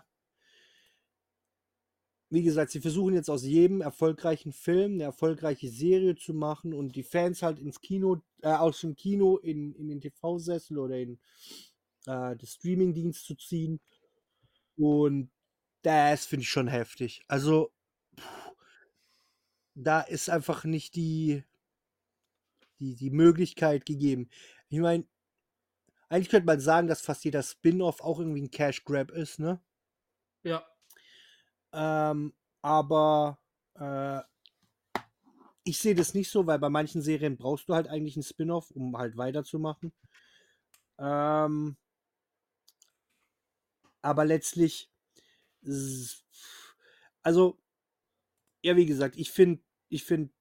[2.31, 6.95] Wie gesagt, sie versuchen jetzt aus jedem erfolgreichen Film eine erfolgreiche Serie zu machen und
[6.95, 11.19] die Fans halt ins Kino, äh, aus dem Kino in, in den TV-Sessel oder in
[12.05, 13.79] äh, den Streaming-Dienst zu ziehen.
[14.77, 15.31] Und
[15.81, 17.23] das finde ich schon heftig.
[17.27, 17.71] Also,
[19.75, 21.43] da ist einfach nicht die,
[22.79, 24.29] die, die Möglichkeit gegeben.
[24.69, 25.07] Ich meine,
[26.09, 29.61] eigentlich könnte man sagen, dass fast jeder Spin-off auch irgendwie ein Cash Grab ist, ne?
[30.43, 30.65] Ja.
[31.71, 33.39] Ähm, aber
[33.75, 34.21] äh,
[35.63, 38.71] ich sehe das nicht so, weil bei manchen Serien brauchst du halt eigentlich einen Spin-off,
[38.71, 39.93] um halt weiterzumachen.
[40.97, 41.77] Ähm,
[44.01, 44.89] aber letztlich,
[47.21, 47.59] also,
[48.61, 50.31] ja, wie gesagt, ich finde, ich finde,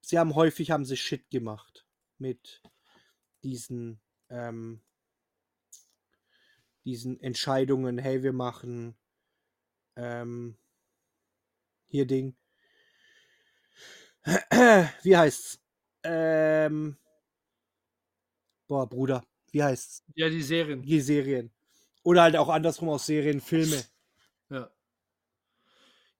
[0.00, 1.86] sie haben häufig haben sie Shit gemacht
[2.18, 2.62] mit
[3.42, 4.80] diesen, ähm,
[6.84, 7.98] diesen Entscheidungen.
[7.98, 8.96] Hey, wir machen
[9.96, 10.56] ähm,
[11.86, 12.36] hier Ding.
[15.02, 15.60] Wie heißt's?
[16.04, 16.96] Ähm,
[18.66, 20.04] boah, Bruder, wie heißt's?
[20.14, 20.82] Ja, die Serien.
[20.82, 21.50] Die Serien.
[22.02, 23.82] Oder halt auch andersrum aus Serien, Filme.
[24.50, 24.70] Ja.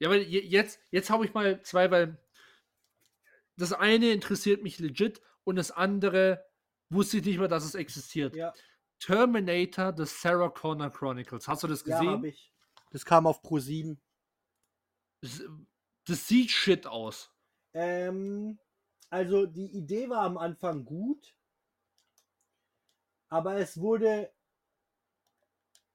[0.00, 2.16] Ja, weil je- jetzt, jetzt habe ich mal zwei, weil
[3.56, 6.44] das eine interessiert mich legit und das andere
[6.90, 8.36] wusste ich nicht mehr, dass es existiert.
[8.36, 8.52] Ja,
[9.00, 11.48] Terminator, The Sarah Connor Chronicles.
[11.48, 12.10] Hast du das ja gesehen?
[12.12, 12.52] habe ich.
[12.90, 14.00] Das kam auf Pro 7.
[15.20, 15.42] das,
[16.06, 17.30] das sieht shit aus.
[17.74, 18.58] Ähm,
[19.10, 21.34] also die Idee war am Anfang gut,
[23.28, 24.32] aber es wurde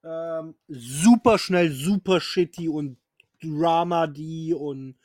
[0.03, 2.97] ähm, super schnell, super shitty und
[3.41, 4.95] Drama die und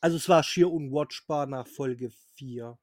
[0.00, 2.78] Also es war schier unwatchbar nach Folge 4.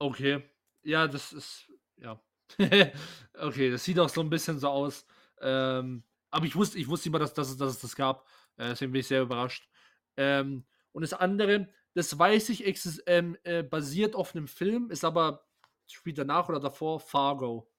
[0.00, 0.42] Okay.
[0.82, 1.70] Ja, das ist.
[1.96, 2.20] Ja.
[3.38, 5.06] okay, das sieht auch so ein bisschen so aus.
[5.40, 8.26] Ähm, aber ich wusste, ich wusste immer, dass, dass, es- dass es das gab.
[8.56, 9.68] Äh, deswegen bin ich sehr überrascht.
[10.16, 12.64] Ähm, und das andere, das weiß ich,
[13.06, 15.46] ähm, äh, basiert auf einem Film, ist aber
[15.86, 17.70] spielt danach oder davor Fargo.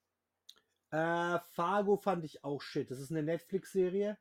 [0.90, 2.90] Äh, Fargo fand ich auch shit.
[2.90, 4.18] Das ist eine Netflix-Serie.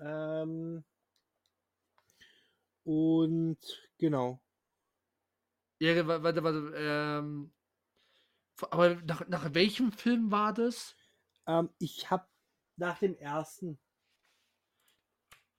[0.00, 0.84] Ähm,
[2.84, 3.58] und
[3.98, 4.40] genau.
[5.80, 7.52] Ja, wa- warte, warte, ähm,
[8.70, 10.94] aber nach, nach welchem Film war das?
[11.46, 12.26] Ähm, ich habe
[12.76, 13.78] nach dem ersten.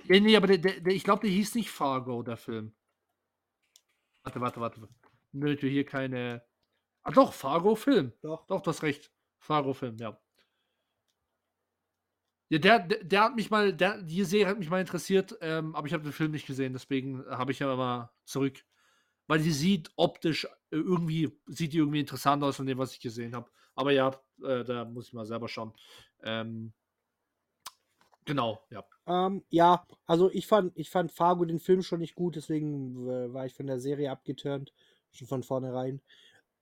[0.05, 2.73] Ja, nee, aber der, der, der, ich glaube, der hieß nicht Fargo, der Film.
[4.23, 4.87] Warte, warte, warte.
[5.31, 6.43] Nö, du hier keine.
[7.03, 8.13] Ah, doch, Fargo-Film.
[8.21, 8.45] Doch.
[8.47, 9.11] Doch, du hast recht.
[9.39, 10.19] Fargo-Film, ja.
[12.49, 15.73] Ja, der, der, der hat mich mal, der, die Serie hat mich mal interessiert, ähm,
[15.73, 18.65] aber ich habe den Film nicht gesehen, deswegen habe ich ja mal zurück.
[19.27, 22.99] Weil die sieht optisch äh, irgendwie, sieht die irgendwie interessant aus von dem, was ich
[22.99, 23.49] gesehen habe.
[23.73, 24.09] Aber ja,
[24.43, 25.71] äh, da muss ich mal selber schauen.
[26.23, 26.73] Ähm,
[28.25, 28.83] genau, ja.
[29.07, 33.33] Ähm, ja, also ich fand, ich fand Fargo den Film schon nicht gut, deswegen äh,
[33.33, 34.73] war ich von der Serie abgeturnt,
[35.11, 36.01] schon von vornherein.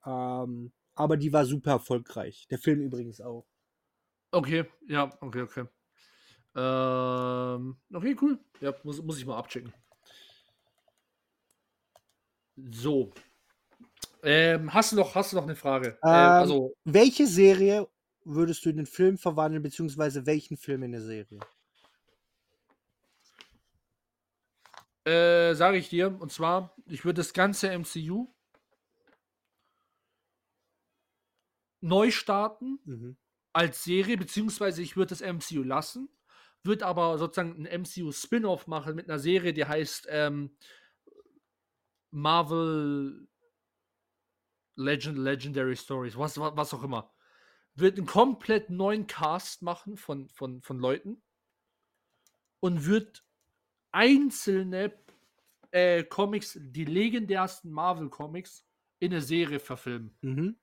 [0.09, 2.47] Ähm, aber die war super erfolgreich.
[2.49, 3.45] Der Film übrigens auch.
[4.31, 5.65] Okay, ja, okay, okay.
[6.55, 8.39] Ähm, okay, cool.
[8.59, 9.71] Ja, muss, muss ich mal abchecken.
[12.71, 13.11] So.
[14.23, 15.97] Ähm, hast du noch, hast du noch eine Frage?
[16.03, 17.87] Ähm, äh, also, Welche Serie
[18.25, 21.39] würdest du in den Film verwandeln, beziehungsweise welchen Film in eine Serie?
[25.09, 28.27] äh, sage ich dir, und zwar, ich würde das ganze MCU
[31.81, 33.17] neu starten Mhm.
[33.53, 36.09] als Serie, beziehungsweise ich würde das MCU lassen,
[36.63, 40.51] würde aber sozusagen ein MCU-Spin-off machen mit einer Serie, die heißt ähm,
[42.11, 43.27] Marvel
[44.75, 47.13] Legend, Legendary Stories, was, was, was auch immer.
[47.75, 51.21] Wird einen komplett neuen Cast machen von, von, von Leuten
[52.59, 53.23] und wird
[53.91, 54.93] einzelne
[55.71, 58.65] äh, Comics, die legendärsten Marvel-Comics,
[59.01, 60.57] in eine Serie verfilmen, Mhm.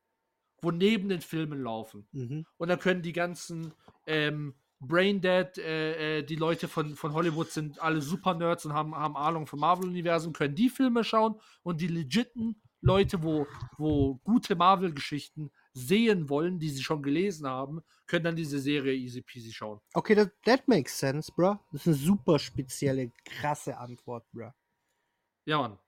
[0.60, 2.06] Wo neben den Filmen laufen.
[2.12, 2.46] Mhm.
[2.56, 3.72] Und dann können die ganzen
[4.06, 8.94] ähm, Braindead, äh, äh, die Leute von, von Hollywood sind alle super Nerds und haben,
[8.94, 13.46] haben Ahnung vom Marvel-Universum, können die Filme schauen und die legiten Leute, wo,
[13.78, 19.22] wo gute Marvel-Geschichten sehen wollen, die sie schon gelesen haben, können dann diese Serie easy
[19.22, 19.80] peasy schauen.
[19.94, 21.58] Okay, that, that makes sense, bro.
[21.72, 24.52] Das ist eine super spezielle, krasse Antwort, bro.
[25.46, 25.78] Ja, Mann.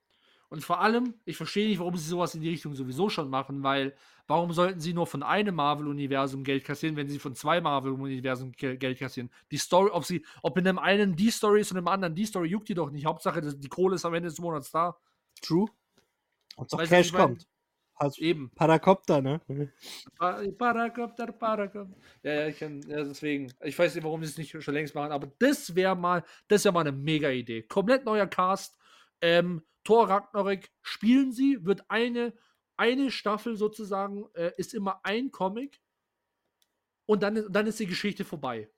[0.50, 3.62] Und vor allem, ich verstehe nicht, warum sie sowas in die Richtung sowieso schon machen,
[3.62, 3.94] weil
[4.26, 8.78] warum sollten sie nur von einem Marvel-Universum Geld kassieren, wenn sie von zwei Marvel-Universen Ge-
[8.78, 9.30] Geld kassieren?
[9.50, 12.24] Die Story, ob sie, ob in dem einen die Story ist und im anderen die
[12.24, 13.04] Story, juckt die doch nicht.
[13.04, 14.96] Hauptsache, die Kohle ist am Ende des Monats da.
[15.42, 15.68] True.
[16.56, 17.46] Und was Cash kommt.
[17.94, 18.50] Also Eben.
[18.54, 19.40] Paracopter, ne?
[20.16, 21.96] Pa- Paracopter, Paracopter.
[22.22, 23.52] Ja, ja, ich kann, ja, deswegen.
[23.64, 26.64] Ich weiß nicht, warum sie es nicht schon längst machen, aber das wäre mal, das
[26.64, 27.64] wäre mal eine mega Idee.
[27.64, 28.78] Komplett neuer Cast.
[29.20, 32.34] Ähm, Thor Ragnarök spielen sie, wird eine,
[32.76, 35.80] eine Staffel sozusagen, äh, ist immer ein Comic
[37.06, 38.70] und dann, ist- dann ist die Geschichte vorbei.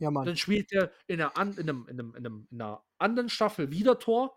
[0.00, 0.26] Ja, Mann.
[0.26, 3.28] Dann spielt er in einer, an, in, einem, in, einem, in, einem, in einer anderen
[3.28, 4.36] Staffel wieder Tor,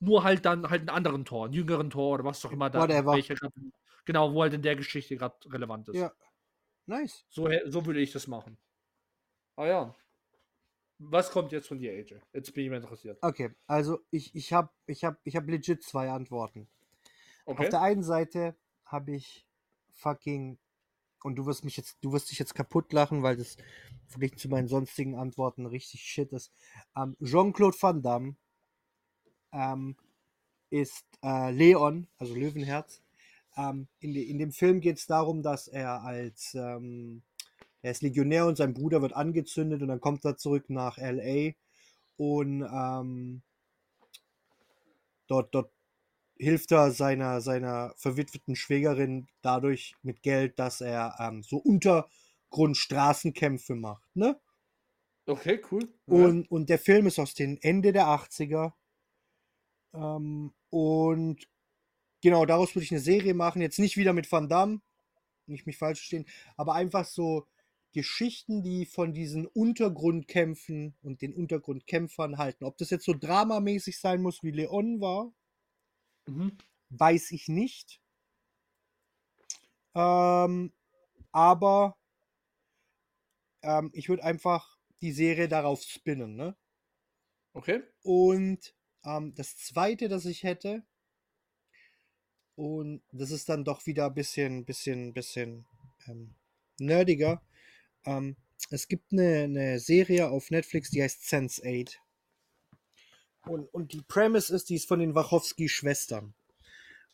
[0.00, 2.80] nur halt dann halt einen anderen Tor, einen jüngeren Tor oder was auch immer da.
[2.80, 3.12] Whatever.
[3.12, 3.52] welcher grad-
[4.04, 5.96] genau, wo halt in der Geschichte gerade relevant ist.
[5.98, 6.12] Ja.
[6.86, 7.24] Nice.
[7.28, 8.58] So, so würde ich das machen.
[9.56, 9.94] Ah ja.
[11.02, 12.20] Was kommt jetzt von dir, AJ?
[12.34, 13.18] Jetzt bin ich mal interessiert.
[13.22, 16.68] Okay, also ich, ich habe ich hab, ich hab legit zwei Antworten.
[17.46, 17.62] Okay.
[17.62, 18.54] Auf der einen Seite
[18.84, 19.46] habe ich
[19.92, 20.58] fucking
[21.22, 23.56] und du wirst mich jetzt, du wirst dich jetzt kaputt lachen, weil das
[24.08, 26.52] verglichen zu meinen sonstigen Antworten richtig shit ist.
[26.94, 28.36] Ähm, Jean-Claude Van Damme
[29.52, 29.96] ähm,
[30.68, 33.02] ist äh, Leon, also Löwenherz.
[33.56, 37.22] Ähm, in, de, in dem Film geht es darum, dass er als ähm,
[37.82, 41.52] er ist Legionär und sein Bruder wird angezündet und dann kommt er zurück nach LA
[42.16, 43.42] und ähm,
[45.26, 45.72] dort, dort
[46.38, 54.04] hilft er seiner, seiner verwitweten Schwägerin dadurch mit Geld, dass er ähm, so Untergrundstraßenkämpfe macht.
[54.14, 54.38] Ne?
[55.26, 55.88] okay, cool.
[56.06, 58.72] Und, und der Film ist aus den Ende der 80er.
[59.94, 61.48] Ähm, und
[62.20, 63.62] genau, daraus würde ich eine Serie machen.
[63.62, 64.80] Jetzt nicht wieder mit Van Damme,
[65.46, 66.26] nicht mich falsch verstehen,
[66.56, 67.46] aber einfach so
[67.92, 72.64] Geschichten, die von diesen Untergrundkämpfen und den Untergrundkämpfern halten.
[72.64, 75.32] Ob das jetzt so dramamäßig sein muss, wie Leon war,
[76.28, 76.60] Mhm.
[76.90, 78.00] weiß ich nicht.
[79.94, 80.72] Ähm,
[81.32, 81.96] aber
[83.62, 86.56] ähm, ich würde einfach die Serie darauf spinnen, ne?
[87.54, 87.82] Okay.
[88.02, 90.82] Und Ähm, das zweite, das ich hätte,
[92.56, 95.66] und das ist dann doch wieder ein bisschen, bisschen, bisschen
[96.06, 96.34] ähm,
[96.78, 97.42] nerdiger.
[98.04, 98.36] Ähm,
[98.70, 102.00] es gibt eine, eine Serie auf Netflix, die heißt Sense 8.
[103.46, 106.34] Und, und die Premise ist, die ist von den Wachowski-Schwestern.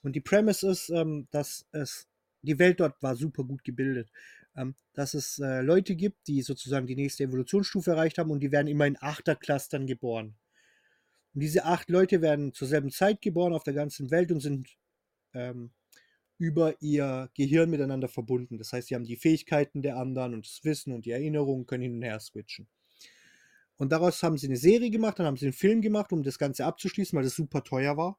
[0.03, 2.09] Und die Premise ist, ähm, dass es,
[2.43, 4.11] die Welt dort war super gut gebildet,
[4.57, 8.53] ähm, dass es äh, Leute gibt, die sozusagen die nächste Evolutionsstufe erreicht haben und die
[8.53, 10.37] werden immer in Achterclustern geboren.
[11.35, 14.69] Und diese acht Leute werden zur selben Zeit geboren auf der ganzen Welt und sind
[15.35, 15.71] ähm,
[16.39, 18.59] über ihr Gehirn miteinander verbunden.
[18.59, 21.83] Das heißt, sie haben die Fähigkeiten der anderen und das Wissen und die Erinnerungen können
[21.83, 22.69] hin und her switchen.
[23.79, 26.39] Und daraus haben sie eine Serie gemacht, dann haben sie einen Film gemacht, um das
[26.39, 28.19] Ganze abzuschließen, weil das super teuer war,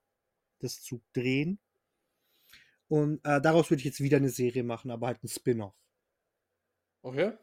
[0.60, 1.60] das zu drehen.
[2.88, 5.76] Und äh, daraus würde ich jetzt wieder eine Serie machen, aber halt ein Spin-off.
[7.02, 7.34] Okay.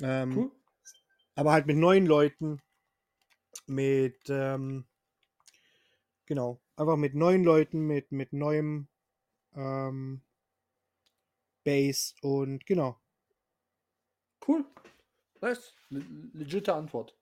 [0.00, 0.50] Ähm, Cool.
[1.34, 2.60] Aber halt mit neuen Leuten,
[3.66, 4.86] mit, ähm,
[6.26, 8.89] genau, einfach mit neuen Leuten, mit, mit neuem
[9.54, 10.22] ähm,
[11.64, 13.00] Base und genau.
[14.46, 14.64] Cool.
[15.40, 15.74] Nice.
[15.90, 16.00] Le
[16.32, 17.16] legitime Antwort.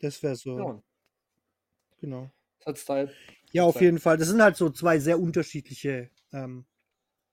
[0.00, 0.82] Das wäre so, Ja.
[2.02, 2.30] genau.
[2.74, 3.14] Style.
[3.52, 3.82] Ja, auf Sein.
[3.84, 4.18] jeden Fall.
[4.18, 6.66] Das sind halt so zwei sehr unterschiedliche ähm,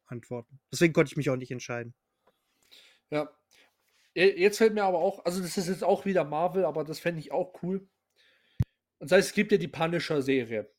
[0.06, 0.62] Antworten.
[0.72, 1.94] Deswegen konnte ich mich auch nicht entscheiden.
[3.10, 3.30] Ja.
[4.14, 7.00] Je- Jetzt fällt mir aber auch, also das ist jetzt auch wieder Marvel, aber das
[7.00, 7.80] fände ich auch cool.
[9.00, 10.72] Und das heißt, es gibt ja die Punisher-Serie.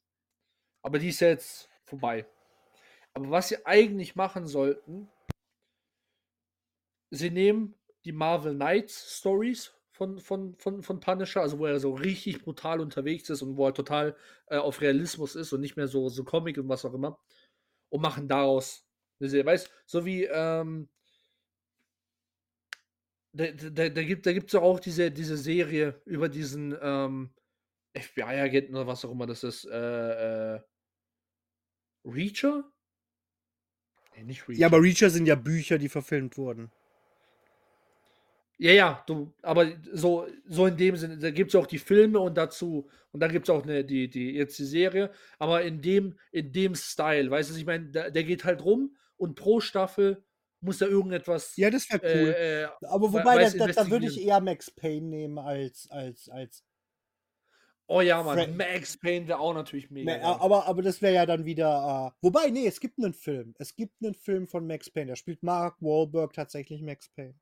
[0.81, 2.27] Aber die ist ja jetzt vorbei.
[3.15, 5.09] Aber was sie eigentlich machen sollten,
[7.11, 7.75] sie nehmen
[8.05, 12.81] die Marvel Knights Stories von, von, von, von Punisher, also wo er so richtig brutal
[12.81, 14.17] unterwegs ist und wo er total
[14.49, 17.19] äh, auf Realismus ist und nicht mehr so, so Comic und was auch immer,
[17.91, 18.85] und machen daraus
[19.21, 19.47] eine Serie.
[19.47, 20.89] Weißt so wie, ähm,
[23.33, 27.31] da, da, da gibt da gibt's ja auch diese, diese Serie über diesen ähm,
[27.97, 29.65] FBI-Agenten oder was auch immer das ist.
[29.67, 30.61] Äh, äh,
[32.05, 32.74] Reacher?
[34.17, 34.61] Nee, nicht Reacher.
[34.61, 36.71] Ja, aber Reacher sind ja Bücher, die verfilmt wurden.
[38.57, 42.21] Ja, ja, du, aber so, so in dem Sinne, da gibt es auch die Filme
[42.21, 45.83] und dazu, und dann gibt es auch eine, die, die, jetzt die Serie, aber in
[45.83, 49.59] dem, in dem Style, weißt du, ich meine, der, der geht halt rum und pro
[49.59, 50.23] Staffel
[50.61, 51.57] muss da irgendetwas.
[51.57, 52.29] Ja, das wäre cool.
[52.31, 56.29] äh, äh, aber wobei, da, da, da würde ich eher Max Payne nehmen als, als,
[56.29, 56.65] als.
[57.87, 60.13] Oh ja, Mann, Fra- Max Payne wäre auch natürlich mega.
[60.13, 60.37] Ne, geil.
[60.41, 62.13] aber, aber das wäre ja dann wieder.
[62.15, 63.55] Äh, wobei, nee, es gibt einen Film.
[63.59, 65.09] Es gibt einen Film von Max Payne.
[65.09, 67.35] Da spielt Mark Wahlberg tatsächlich Max Payne.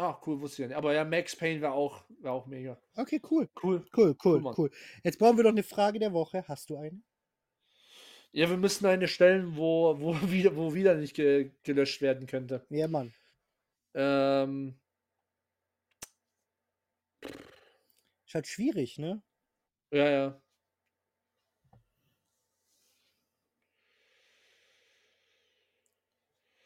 [0.00, 0.76] Ach, cool, wusste ich nicht.
[0.76, 2.80] Aber ja, Max Payne wäre auch, wär auch mega.
[2.94, 3.48] Okay, cool.
[3.60, 3.84] Cool.
[3.96, 4.54] Cool, cool, Mann.
[4.56, 4.70] cool.
[5.02, 6.44] Jetzt brauchen wir doch eine Frage der Woche.
[6.46, 7.02] Hast du eine?
[8.30, 12.64] Ja, wir müssen eine stellen, wo, wo, wieder, wo wieder nicht ge gelöscht werden könnte.
[12.70, 13.12] Ja, Mann.
[13.94, 14.78] Ähm,
[18.28, 19.22] Ist halt schwierig, ne?
[19.90, 20.42] ja, ja.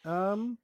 [0.04, 0.58] Ähm.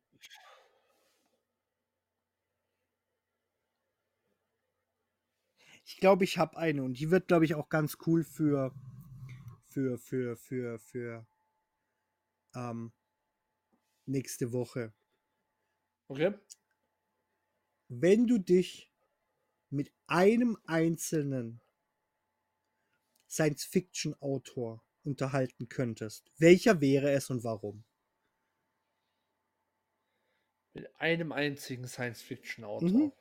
[5.84, 8.74] Ich glaube, ich habe eine und die wird, glaube ich, auch ganz cool für
[9.68, 11.24] für für für für
[12.56, 12.92] ähm,
[14.06, 14.92] nächste Woche.
[16.08, 16.34] Okay.
[17.88, 18.92] Wenn du dich
[19.70, 21.60] mit einem einzelnen
[23.28, 27.84] Science-Fiction-Autor unterhalten könntest, welcher wäre es und warum?
[30.74, 32.88] Mit einem einzigen Science-Fiction-Autor.
[32.88, 33.12] Mhm.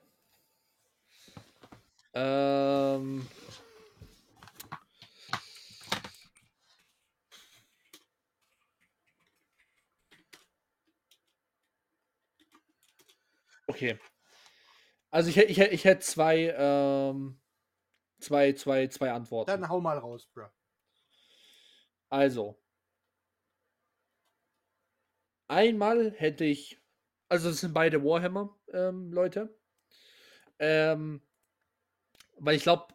[2.13, 3.27] Ähm.
[13.67, 13.99] Okay.
[15.09, 17.39] Also ich, ich, ich hätte zwei, ähm,
[18.19, 19.49] zwei, zwei, zwei Antworten.
[19.49, 20.47] Dann hau mal raus, bro.
[22.09, 22.57] Also.
[25.47, 26.81] Einmal hätte ich,
[27.29, 29.57] also das sind beide Warhammer-Leute.
[30.59, 31.21] Ähm,
[32.39, 32.93] weil ich glaube,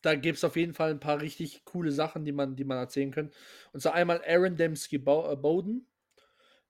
[0.00, 2.78] da gibt es auf jeden Fall ein paar richtig coole Sachen, die man, die man
[2.78, 3.32] erzählen kann.
[3.72, 5.87] Und zwar einmal Aaron Dembski äh, Bowden,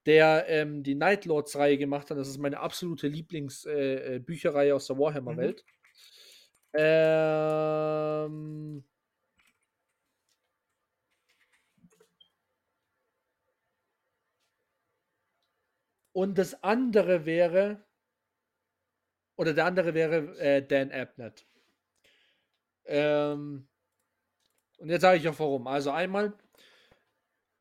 [0.08, 2.18] der ähm, die Night Lords-Reihe gemacht hat.
[2.18, 5.64] Das ist meine absolute Lieblingsbücherreihe äh, äh, aus der Warhammer-Welt.
[6.74, 8.84] Ähm,
[16.18, 17.84] Und das andere wäre,
[19.36, 21.46] oder der andere wäre äh, Dan Abnett.
[22.86, 23.68] Ähm,
[24.78, 25.68] und jetzt sage ich auch warum.
[25.68, 26.36] Also einmal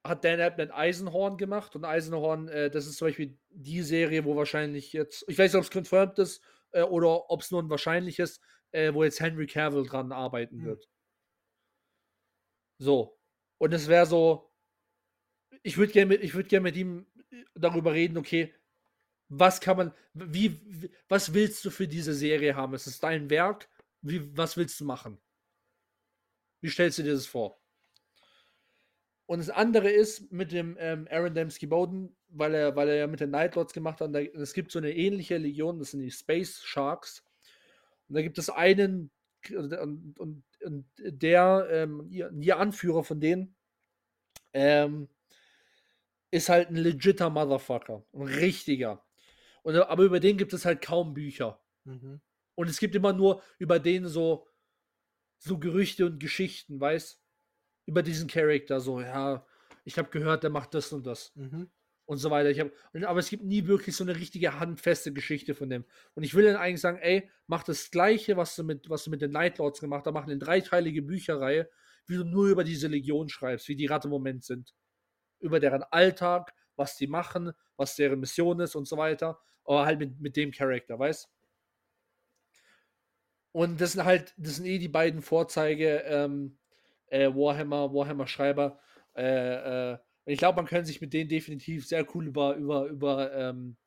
[0.08, 4.36] hat Dan Abnett Eisenhorn gemacht und Eisenhorn, äh, das ist zum Beispiel die Serie, wo
[4.36, 7.70] wahrscheinlich jetzt, ich weiß nicht, ob es confirmed ist äh, oder ob es nur ein
[7.70, 10.66] wahrscheinlich ist, äh, wo jetzt Henry Cavill dran arbeiten Hm.
[10.66, 10.90] wird.
[12.80, 13.18] So.
[13.58, 14.52] Und es wäre so,
[15.64, 17.08] ich würde gerne mit, würd gern mit ihm
[17.56, 18.54] darüber reden, okay,
[19.30, 22.74] was kann man, wie, wie, was willst du für diese Serie haben?
[22.74, 23.70] Es ist dein Werk,
[24.02, 25.20] wie, was willst du machen?
[26.62, 27.60] Wie stellst du dir das vor?
[29.28, 33.08] Und das andere ist mit dem ähm, Aaron Dembski Bowden, weil er, weil er ja
[33.08, 34.16] mit den Nightlords gemacht hat.
[34.16, 37.26] Da, es gibt so eine ähnliche Legion, das sind die Space Sharks.
[38.08, 39.12] Und da gibt es einen,
[39.54, 43.54] und, und, und der, ähm, ihr, ihr, Anführer von denen,
[44.54, 45.10] ähm,
[46.32, 48.06] ist halt ein legitter Motherfucker.
[48.14, 49.06] Ein richtiger.
[49.62, 51.62] Und, aber über den gibt es halt kaum Bücher.
[51.84, 52.22] Mhm.
[52.56, 54.48] Und es gibt immer nur über den so,
[55.38, 57.22] so Gerüchte und Geschichten, weißt
[57.88, 59.44] Über diesen Charakter, so, ja,
[59.84, 61.32] ich habe gehört, der macht das und das.
[61.36, 61.72] Mhm
[62.08, 62.50] und so weiter.
[62.50, 62.72] Ich hab,
[63.06, 65.84] aber es gibt nie wirklich so eine richtige handfeste Geschichte von dem.
[66.16, 69.10] Und ich will dann eigentlich sagen, ey, mach das Gleiche, was du mit, was du
[69.12, 71.70] mit den Nightlords gemacht hast, mach eine dreiteilige Bücherreihe,
[72.06, 74.74] wie du nur über diese Legion schreibst, wie die gerade im Moment sind.
[75.40, 79.38] Über deren Alltag, was die machen, was deren Mission ist und so weiter.
[79.66, 81.30] Aber halt mit, mit dem Charakter, weißt
[83.52, 86.58] Und das sind halt, das sind eh die beiden Vorzeige ähm,
[87.08, 88.80] äh, Warhammer, Warhammer-Schreiber.
[89.16, 93.34] Äh, äh, ich glaube, man kann sich mit denen definitiv sehr cool über, über, über,
[93.34, 93.78] ähm,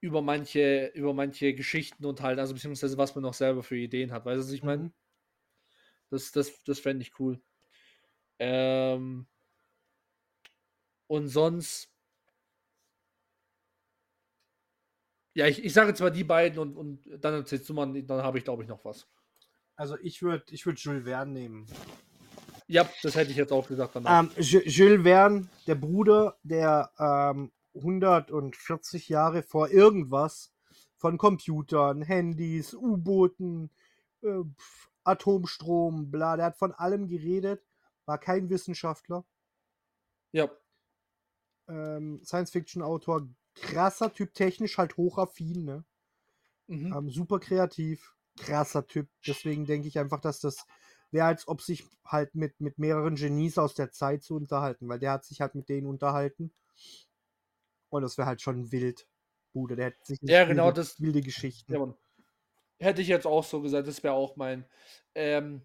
[0.00, 4.24] über manche, über manche Geschichten unterhalten, also beziehungsweise was man noch selber für Ideen hat.
[4.24, 4.84] Weißt du, was ich meine?
[4.84, 4.92] Mhm.
[6.10, 7.40] Das, das, das fände ich cool.
[8.38, 9.26] Ähm,
[11.06, 11.90] und sonst.
[15.34, 18.22] Ja, ich, ich sage jetzt mal die beiden und, und dann erzählst du mal, dann
[18.22, 19.06] habe ich glaube ich noch was.
[19.78, 21.66] Also ich würde ich würd Jules Verne nehmen.
[22.66, 23.94] Ja, das hätte ich jetzt auch gesagt.
[23.94, 30.52] Ähm, Jules Verne, der Bruder, der ähm, 140 Jahre vor irgendwas
[30.96, 33.70] von Computern, Handys, U-Booten,
[34.22, 34.42] äh,
[35.04, 37.64] Atomstrom, bla, der hat von allem geredet,
[38.04, 39.24] war kein Wissenschaftler.
[40.32, 40.50] Ja.
[41.68, 45.84] Ähm, Science-Fiction-Autor, krasser Typ, technisch halt hochaffin, ne?
[46.66, 46.92] Mhm.
[46.92, 49.08] Ähm, super kreativ, krasser Typ.
[49.26, 50.66] Deswegen denke ich einfach, dass das
[51.10, 54.98] wäre, als ob sich halt mit, mit mehreren Genies aus der Zeit zu unterhalten, weil
[54.98, 56.52] der hat sich halt mit denen unterhalten.
[57.90, 59.06] Und das wäre halt schon wild.
[59.52, 61.72] Bude, der hätte sich ja, genau, wilde, das, wilde Geschichten.
[61.72, 61.94] Ja,
[62.78, 64.66] hätte ich jetzt auch so gesagt, das wäre auch mein.
[65.14, 65.62] Ähm,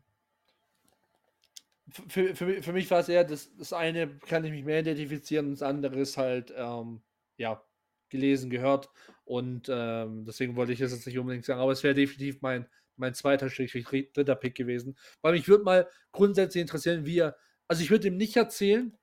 [2.07, 5.51] für, für, für mich war es eher, das, das eine kann ich mich mehr identifizieren,
[5.51, 7.03] das andere ist halt, ähm,
[7.37, 7.61] ja,
[8.09, 8.89] gelesen, gehört.
[9.25, 12.67] Und ähm, deswegen wollte ich das jetzt nicht unbedingt sagen, aber es wäre definitiv mein,
[12.97, 14.97] mein zweiter, dritter Pick gewesen.
[15.21, 17.37] Weil mich würde mal grundsätzlich interessieren, wie er,
[17.67, 18.97] also ich würde ihm nicht erzählen,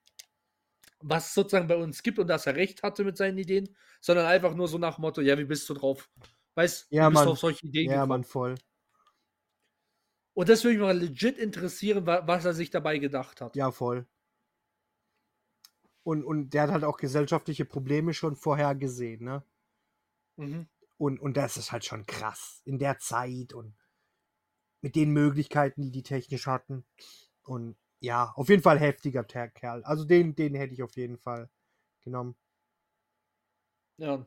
[1.00, 4.26] was es sozusagen bei uns gibt und dass er recht hatte mit seinen Ideen, sondern
[4.26, 6.10] einfach nur so nach Motto, ja, wie bist du drauf?
[6.54, 8.20] Weißt ja, wie bist du auf solche Ideen Ja, gekommen?
[8.20, 8.54] man, voll.
[10.34, 13.54] Und das würde mich mal legit interessieren, was er sich dabei gedacht hat.
[13.54, 14.06] Ja, voll.
[16.02, 19.44] Und, und der hat halt auch gesellschaftliche Probleme schon vorher gesehen, ne?
[20.40, 20.66] Mhm.
[20.96, 22.62] Und, und das ist halt schon krass.
[22.64, 23.74] In der Zeit und
[24.80, 26.84] mit den Möglichkeiten, die die technisch hatten.
[27.42, 29.84] Und ja, auf jeden Fall heftiger Kerl.
[29.84, 31.50] Also den, den hätte ich auf jeden Fall
[32.02, 32.36] genommen.
[33.98, 34.26] Ja.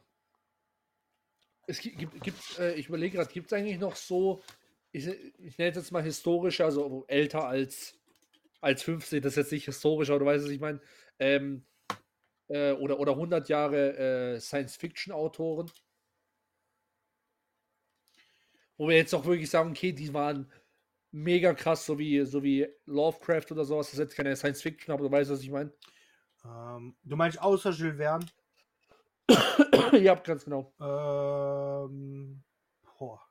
[1.66, 4.44] Es gibt, gibt äh, ich überlege gerade, gibt es eigentlich noch so,
[4.92, 7.98] ich, ich nenne es jetzt mal historisch, also älter als,
[8.62, 10.82] als 50, das ist jetzt nicht historisch, aber du weißt, was ich meine,
[11.20, 11.66] ähm,
[12.50, 13.98] äh, oder, oder 100 Jahre
[14.36, 15.72] äh, Science-Fiction-Autoren,
[18.84, 20.52] wo wir jetzt auch wirklich sagen, okay, die waren
[21.12, 23.88] mega krass, so wie, so wie Lovecraft oder sowas.
[23.88, 25.72] Das ist jetzt keine Science Fiction, aber du weißt, was ich meine.
[26.44, 28.26] Ähm, du meinst außer Jules Verne?
[29.94, 30.74] ja, ganz genau.
[30.82, 32.44] Ähm,
[33.00, 33.22] boah.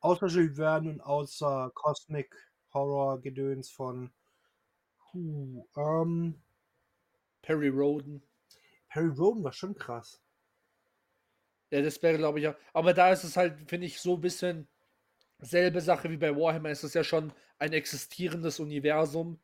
[0.00, 2.36] Außer Jules Verne und außer Cosmic
[2.74, 4.12] Horror Gedöns von
[5.14, 6.42] huh, ähm,
[7.40, 8.22] Perry Roden.
[8.90, 10.20] Perry Roden war schon krass.
[11.70, 12.56] Ja, das wäre, glaube ich, ja.
[12.72, 14.68] Aber da ist es halt, finde ich, so ein bisschen
[15.38, 16.70] selbe Sache wie bei Warhammer.
[16.70, 19.40] Es ist ja schon ein existierendes Universum.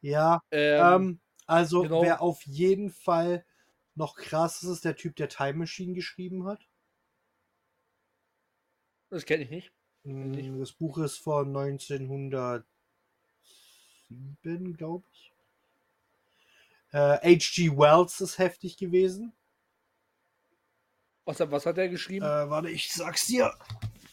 [0.00, 2.02] Ja, ähm, ähm, also genau.
[2.02, 3.44] wer auf jeden Fall
[3.94, 6.60] noch krass ist, ist der Typ, der Time Machine geschrieben hat.
[9.10, 9.72] Das kenne ich nicht.
[10.04, 12.64] Hm, das Buch ist von 1907,
[14.76, 15.32] glaube ich.
[16.92, 17.66] H.G.
[17.66, 19.32] Äh, Wells ist heftig gewesen.
[21.28, 22.24] Was, was hat er geschrieben?
[22.24, 23.52] Äh, warte, ich sag's dir.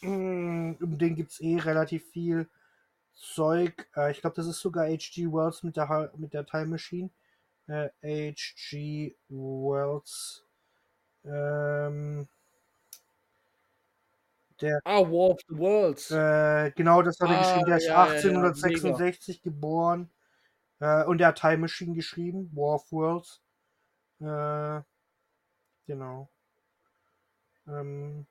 [0.02, 2.46] Um den gibt's eh relativ viel
[3.14, 3.88] Zeug.
[3.96, 5.26] Äh, ich glaube, das ist sogar H.G.
[5.32, 7.08] Wells mit der, mit der Time Machine.
[7.68, 9.16] H.G.
[9.30, 10.44] Wells.
[11.24, 12.28] Ähm,
[14.60, 16.10] Der, Ah, War of the Worlds.
[16.10, 17.66] äh, genau, das hat er Ah, geschrieben.
[17.66, 20.10] Der ist ja, ja, ja, 1866 geboren.
[20.80, 23.40] Äh, und der hat Time Machine geschrieben, War of Worlds.
[24.20, 24.82] Äh,
[25.86, 26.28] genau.
[27.68, 28.26] Ähm,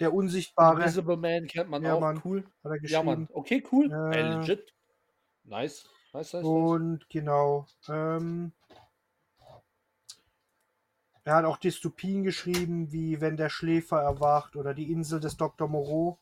[0.00, 2.00] der Unsichtbare Invisible Man kennt man Ja, auch.
[2.00, 2.20] Mann.
[2.24, 2.44] Cool.
[2.62, 3.06] hat er Ja, geschrieben.
[3.06, 3.28] Mann.
[3.32, 3.90] Okay, cool.
[3.90, 4.10] Ja.
[4.10, 4.74] Ey, legit.
[5.44, 5.88] Nice.
[6.12, 6.44] Nice, nice, nice.
[6.44, 7.66] Und genau.
[7.88, 8.52] Ähm,
[11.24, 15.68] er hat auch Dystopien geschrieben, wie Wenn der Schläfer erwacht oder Die Insel des Dr.
[15.68, 16.18] Moreau.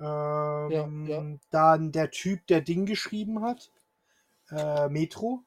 [0.00, 1.22] Ähm, ja.
[1.50, 3.70] Dann der Typ, der Ding geschrieben hat.
[4.50, 5.44] Äh, Metro.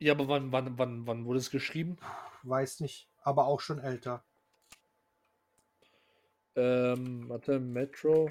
[0.00, 1.98] Ja, aber wann, wann, wann, wann wurde es geschrieben?
[2.42, 4.24] Weiß nicht, aber auch schon älter.
[6.56, 8.28] Ähm, warte, Metro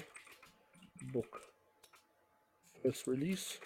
[1.12, 1.40] Book.
[2.82, 3.60] First Release.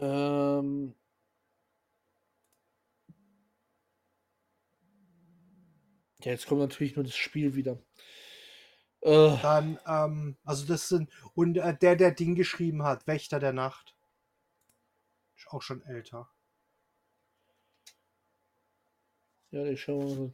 [0.00, 0.94] Ähm.
[6.22, 7.78] Ja, jetzt kommt natürlich nur das Spiel wieder.
[9.00, 13.52] Äh, Dann, ähm, also das sind, und äh, der, der Ding geschrieben hat, Wächter der
[13.52, 13.94] Nacht.
[15.50, 16.28] Auch schon älter.
[19.50, 20.32] ja, ich schau mal.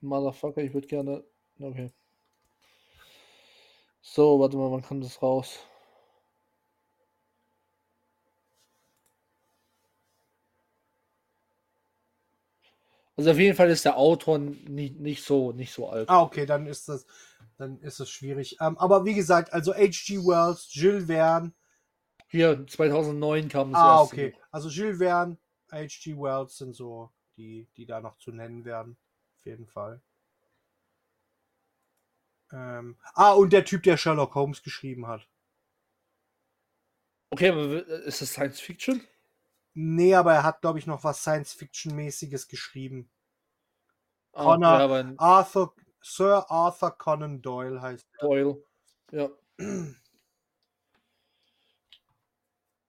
[0.00, 1.24] Motherfucker, ich würde gerne.
[1.60, 1.92] Okay.
[4.00, 5.58] So, warte mal, wann kommt das raus?
[13.18, 16.08] Also auf jeden Fall ist der Autor nicht, nicht so nicht so alt.
[16.08, 17.04] Ah, okay, dann ist das,
[17.56, 18.56] dann ist es schwierig.
[18.60, 20.18] Ähm, aber wie gesagt, also H.G.
[20.18, 21.52] Wells, Jules Verne.
[22.28, 24.30] Hier 2009 kam das Ah, okay.
[24.30, 24.40] Buch.
[24.52, 25.36] Also Jules Verne,
[25.72, 26.16] H.G.
[26.16, 28.96] Wells sind so die, die da noch zu nennen werden.
[29.36, 30.00] Auf jeden Fall.
[32.52, 35.26] Ähm, ah, und der Typ, der Sherlock Holmes geschrieben hat.
[37.30, 39.02] Okay, aber ist das Science Fiction?
[39.74, 43.10] Nee, aber er hat, glaube ich, noch was Science-Fiction-mäßiges geschrieben.
[44.32, 48.28] Ah, Connor- ja, Arthur, Sir Arthur Conan Doyle heißt er.
[48.28, 48.62] Doyle.
[49.12, 49.30] Ja.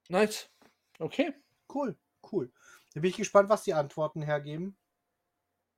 [0.09, 0.49] Nice.
[0.97, 1.33] Okay.
[1.71, 1.95] Cool,
[2.31, 2.51] cool.
[2.93, 4.75] Da bin ich gespannt, was die Antworten hergeben.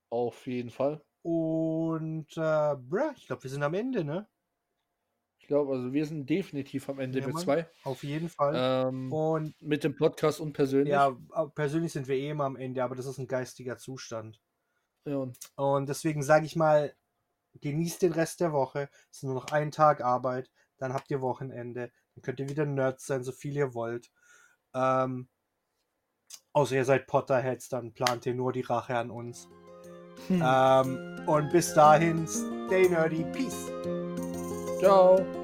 [0.08, 1.04] Auf jeden Fall.
[1.22, 4.26] Und, äh, bruh, ich glaube, wir sind am Ende, ne?
[5.42, 7.42] Ich glaube, also wir sind definitiv am Ende Ja, mit Mann.
[7.42, 7.66] zwei.
[7.82, 8.54] Auf jeden Fall.
[8.56, 10.92] Ähm, Und mit dem Podcast und persönlich.
[10.92, 11.10] ja,
[11.56, 14.40] persönlich sind wir eh immer am Ende, aber das ist ein geistiger Zustand.
[15.04, 16.94] Ja, und Und deswegen sage ich mal,
[17.60, 18.88] genießt den Rest der Woche.
[19.10, 20.48] Es ist nur noch ein Tag Arbeit.
[20.78, 21.90] Dann habt ihr Wochenende.
[22.14, 24.12] Dann könnt ihr wieder Nerds sein, so viel ihr wollt.
[24.74, 25.28] Ähm,
[26.52, 29.48] außer ihr seid Potterheads, dann plant ihr nur die Rache an uns.
[30.28, 30.40] Hm.
[30.44, 33.24] Ähm, und bis dahin, stay nerdy.
[33.32, 34.01] Peace.
[34.82, 35.41] Ciao.